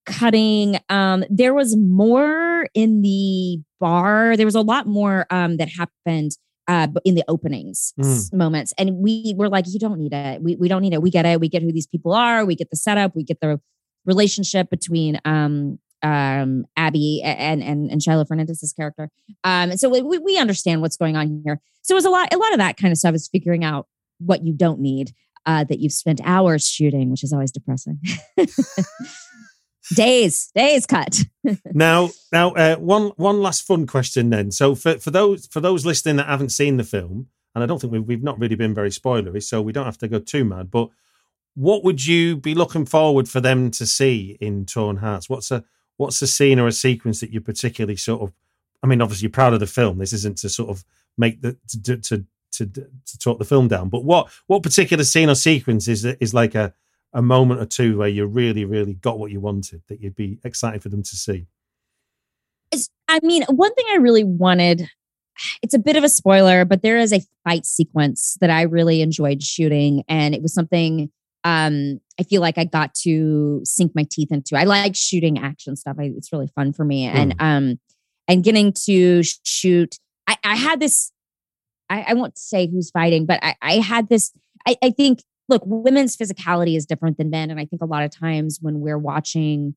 cutting 0.06 0.80
um 0.88 1.26
there 1.30 1.54
was 1.54 1.76
more 1.76 2.66
in 2.74 3.02
the 3.02 3.60
bar 3.78 4.38
there 4.38 4.46
was 4.46 4.56
a 4.56 4.62
lot 4.62 4.88
more 4.88 5.26
um 5.30 5.58
that 5.58 5.68
happened 5.68 6.32
uh 6.70 6.88
in 7.04 7.14
the 7.16 7.26
openings 7.28 7.94
s- 8.00 8.32
moments 8.32 8.74
and 8.78 8.96
we 8.96 9.34
were 9.38 9.50
like 9.50 9.66
you 9.68 9.78
don't 9.80 10.00
need 10.00 10.14
it. 10.14 10.42
We, 10.42 10.56
we 10.56 10.70
don't 10.70 10.82
need 10.82 10.94
it. 10.94 11.02
We 11.02 11.10
get 11.10 11.26
it. 11.26 11.42
We 11.42 11.50
get 11.50 11.62
who 11.62 11.74
these 11.74 11.88
people 11.88 12.14
are. 12.14 12.46
We 12.46 12.56
get 12.56 12.70
the 12.70 12.78
setup. 12.78 13.18
We 13.18 13.24
get 13.26 13.42
the 13.42 13.60
relationship 14.06 14.70
between 14.70 15.20
um 15.26 15.78
um 16.02 16.64
abby 16.78 17.22
and 17.26 17.62
and 17.62 17.92
and 17.92 18.02
shiloh 18.02 18.24
fernandez's 18.24 18.72
character. 18.72 19.10
Um 19.44 19.76
so 19.76 19.90
we, 19.90 20.18
we 20.20 20.38
understand 20.38 20.80
what's 20.82 20.96
going 20.96 21.18
on 21.18 21.42
here. 21.44 21.60
So 21.82 21.96
it 21.96 21.98
was 21.98 22.06
a 22.06 22.10
lot 22.10 22.34
a 22.34 22.38
lot 22.38 22.54
of 22.54 22.60
that 22.60 22.78
kind 22.78 22.94
of 22.94 22.98
stuff 22.98 23.14
is 23.14 23.28
figuring 23.28 23.66
out 23.66 23.88
what 24.20 24.44
you 24.44 24.54
don't 24.54 24.80
need 24.80 25.12
uh, 25.46 25.64
that 25.64 25.80
you've 25.80 25.94
spent 25.94 26.22
hours 26.24 26.68
shooting, 26.68 27.10
which 27.10 27.24
is 27.24 27.34
always 27.34 27.52
depressing. 27.52 28.00
days, 29.94 30.52
days 30.54 30.86
cut. 30.86 31.24
now, 31.74 32.10
now, 32.32 32.52
uh, 32.52 32.76
one 32.76 33.12
one 33.16 33.42
last 33.42 33.66
fun 33.66 33.88
question 33.88 34.30
then. 34.30 34.52
So 34.52 34.76
for 34.76 35.00
for 35.00 35.12
those 35.12 35.48
for 35.48 35.62
those 35.62 35.86
listening 35.86 36.18
that 36.18 36.28
haven't 36.28 36.50
seen 36.50 36.78
the 36.78 36.84
film, 36.84 37.28
and 37.56 37.64
I 37.64 37.68
don't 37.68 37.80
think 37.80 37.94
we've 37.94 38.06
we've 38.06 38.24
not 38.24 38.40
really 38.40 38.56
been 38.56 38.74
very 38.74 38.90
spoilery, 38.90 39.42
so 39.42 39.62
we 39.62 39.72
don't 39.72 39.86
have 39.86 39.98
to 40.00 40.08
go 40.08 40.20
too 40.20 40.44
mad. 40.44 40.70
But 40.70 40.90
what 41.56 41.84
would 41.84 42.06
you 42.06 42.38
be 42.38 42.54
looking 42.54 42.86
forward 42.86 43.28
for 43.28 43.42
them 43.42 43.72
to 43.72 43.86
see 43.86 44.38
in 44.40 44.66
Torn 44.66 44.98
Hearts? 44.98 45.30
What's 45.30 45.50
a 45.50 45.64
what's 45.96 46.22
a 46.22 46.28
scene 46.28 46.60
or 46.60 46.68
a 46.68 46.72
sequence 46.72 47.22
that 47.22 47.32
you 47.32 47.42
particularly 47.42 47.96
sort 47.96 48.22
of? 48.22 48.34
I 48.84 48.88
mean, 48.88 49.02
obviously 49.02 49.26
you're 49.26 49.32
proud 49.32 49.54
of 49.54 49.60
the 49.60 49.68
film. 49.68 49.98
This 49.98 50.14
isn't 50.14 50.38
to 50.40 50.50
sort 50.50 50.70
of 50.70 50.84
make 51.18 51.42
the 51.42 51.58
to 51.84 51.98
to 51.98 52.26
to, 52.54 52.66
to 52.66 53.18
talk 53.20 53.40
the 53.40 53.46
film 53.46 53.68
down, 53.68 53.90
but 53.90 54.04
what 54.04 54.30
what 54.48 54.64
particular 54.64 55.04
scene 55.04 55.30
or 55.30 55.36
sequence 55.36 55.88
is 55.88 56.06
is 56.06 56.34
like 56.34 56.56
a 56.56 56.74
a 57.14 57.22
moment 57.22 57.62
or 57.62 57.66
two 57.66 57.98
where 57.98 58.08
you 58.08 58.26
really 58.26 58.66
really 58.66 58.94
got 58.94 59.20
what 59.20 59.32
you 59.32 59.40
wanted 59.40 59.82
that 59.88 60.02
you'd 60.02 60.16
be 60.16 60.40
excited 60.44 60.82
for 60.82 60.90
them 60.90 61.04
to 61.04 61.16
see? 61.16 61.48
I 63.08 63.20
mean, 63.24 63.44
one 63.50 63.74
thing 63.74 63.86
I 63.92 63.98
really 63.98 64.24
wanted. 64.24 64.90
It's 65.62 65.76
a 65.76 65.80
bit 65.80 65.96
of 65.96 66.04
a 66.04 66.10
spoiler, 66.10 66.66
but 66.66 66.82
there 66.82 66.98
is 66.98 67.14
a 67.14 67.22
fight 67.44 67.66
sequence 67.66 68.38
that 68.42 68.50
I 68.50 68.64
really 68.64 69.02
enjoyed 69.02 69.44
shooting, 69.44 70.04
and 70.08 70.34
it 70.34 70.42
was 70.42 70.54
something 70.54 71.12
um, 71.44 72.02
I 72.20 72.24
feel 72.24 72.42
like 72.42 72.58
I 72.58 72.66
got 72.66 72.94
to 73.04 73.62
sink 73.64 73.94
my 73.96 74.06
teeth 74.10 74.32
into. 74.32 74.58
I 74.58 74.64
like 74.64 74.96
shooting 74.96 75.40
action 75.40 75.76
stuff. 75.76 75.96
I, 76.00 76.12
it's 76.18 76.34
really 76.34 76.48
fun 76.48 76.74
for 76.74 76.84
me, 76.84 77.06
and 77.06 77.36
um, 77.40 77.80
and 78.28 78.44
getting 78.44 78.74
to 78.86 79.24
shoot. 79.24 79.98
I, 80.28 80.38
I 80.44 80.56
had 80.56 80.80
this. 80.80 81.12
I, 81.90 82.06
I 82.10 82.14
won't 82.14 82.38
say 82.38 82.68
who's 82.68 82.92
fighting, 82.92 83.26
but 83.26 83.40
I, 83.44 83.56
I 83.62 83.74
had 83.80 84.10
this. 84.10 84.32
I, 84.68 84.76
I 84.84 84.90
think. 84.92 85.22
Look, 85.50 85.64
women's 85.66 86.18
physicality 86.18 86.76
is 86.76 86.86
different 86.86 87.18
than 87.18 87.30
men, 87.30 87.50
and 87.50 87.58
I 87.58 87.64
think 87.64 87.82
a 87.82 87.86
lot 87.86 88.04
of 88.04 88.12
times 88.12 88.60
when 88.62 88.82
we're 88.82 88.98
watching 88.98 89.76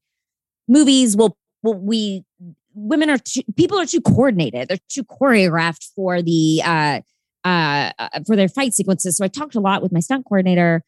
movies, 0.66 1.16
we'll, 1.16 1.36
well, 1.62 1.76
we 1.76 2.24
women 2.74 3.10
are 3.10 3.18
too, 3.18 3.42
people 3.56 3.78
are 3.78 3.86
too 3.86 4.00
coordinated. 4.00 4.68
They're 4.68 4.78
too 4.88 5.04
choreographed 5.04 5.88
for 5.94 6.22
the 6.22 6.62
uh, 6.64 7.00
uh, 7.44 7.92
uh, 7.98 8.08
for 8.26 8.36
their 8.36 8.48
fight 8.48 8.74
sequences. 8.74 9.16
So 9.16 9.24
I 9.24 9.28
talked 9.28 9.54
a 9.54 9.60
lot 9.60 9.82
with 9.82 9.92
my 9.92 10.00
stunt 10.00 10.26
coordinator 10.26 10.82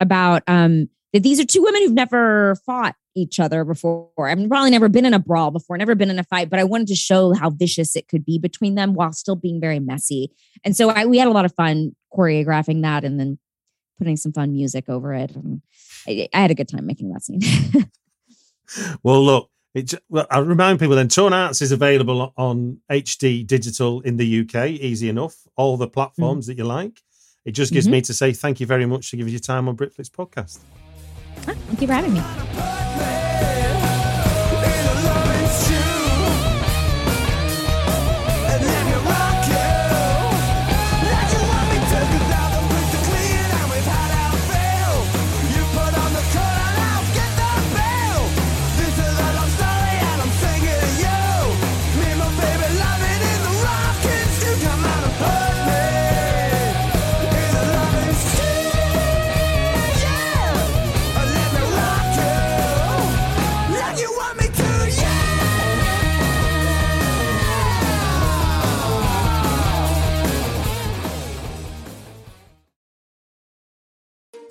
about 0.00 0.42
um, 0.46 0.88
that 1.12 1.22
these 1.22 1.40
are 1.40 1.44
two 1.44 1.62
women 1.62 1.82
who've 1.82 1.92
never 1.92 2.56
fought 2.66 2.94
each 3.14 3.40
other 3.40 3.64
before. 3.64 4.10
I've 4.18 4.48
probably 4.48 4.70
never 4.70 4.88
been 4.88 5.06
in 5.06 5.14
a 5.14 5.18
brawl 5.18 5.50
before, 5.50 5.76
never 5.76 5.94
been 5.94 6.10
in 6.10 6.18
a 6.18 6.24
fight, 6.24 6.50
but 6.50 6.58
I 6.58 6.64
wanted 6.64 6.88
to 6.88 6.94
show 6.94 7.34
how 7.34 7.50
vicious 7.50 7.96
it 7.96 8.08
could 8.08 8.24
be 8.24 8.38
between 8.38 8.74
them 8.74 8.94
while 8.94 9.12
still 9.12 9.36
being 9.36 9.60
very 9.60 9.80
messy. 9.80 10.30
And 10.64 10.76
so 10.76 10.90
I, 10.90 11.06
we 11.06 11.18
had 11.18 11.28
a 11.28 11.32
lot 11.32 11.44
of 11.44 11.54
fun 11.54 11.96
choreographing 12.16 12.82
that 12.82 13.04
and 13.04 13.18
then 13.18 13.38
putting 13.98 14.16
some 14.16 14.32
fun 14.32 14.52
music 14.52 14.88
over 14.88 15.12
it. 15.14 15.34
And 15.34 15.62
I, 16.06 16.28
I 16.32 16.40
had 16.42 16.50
a 16.50 16.54
good 16.54 16.68
time 16.68 16.86
making 16.86 17.12
that 17.12 17.22
scene. 17.24 17.40
Well, 19.02 19.24
look, 19.24 19.50
it, 19.74 19.94
well, 20.10 20.26
I 20.30 20.40
remind 20.40 20.78
people 20.78 20.94
then 20.94 21.08
Torn 21.08 21.32
Hearts 21.32 21.62
is 21.62 21.72
available 21.72 22.34
on 22.36 22.80
HD 22.90 23.46
digital 23.46 24.02
in 24.02 24.18
the 24.18 24.40
UK, 24.40 24.68
easy 24.68 25.08
enough, 25.08 25.36
all 25.56 25.78
the 25.78 25.88
platforms 25.88 26.46
that 26.48 26.58
you 26.58 26.64
like. 26.64 27.00
It 27.46 27.52
just 27.52 27.72
gives 27.72 27.86
Mhm. 27.88 27.92
me 27.92 28.00
to 28.02 28.12
say 28.12 28.32
thank 28.34 28.60
you 28.60 28.66
very 28.66 28.84
much 28.84 29.08
for 29.08 29.16
giving 29.16 29.32
your 29.32 29.40
time 29.40 29.68
on 29.68 29.76
Britflicks 29.76 30.10
podcast. 30.10 30.58
Thank 31.36 31.80
you 31.80 31.86
for 31.86 31.94
having 31.94 32.12
me. 32.12 32.87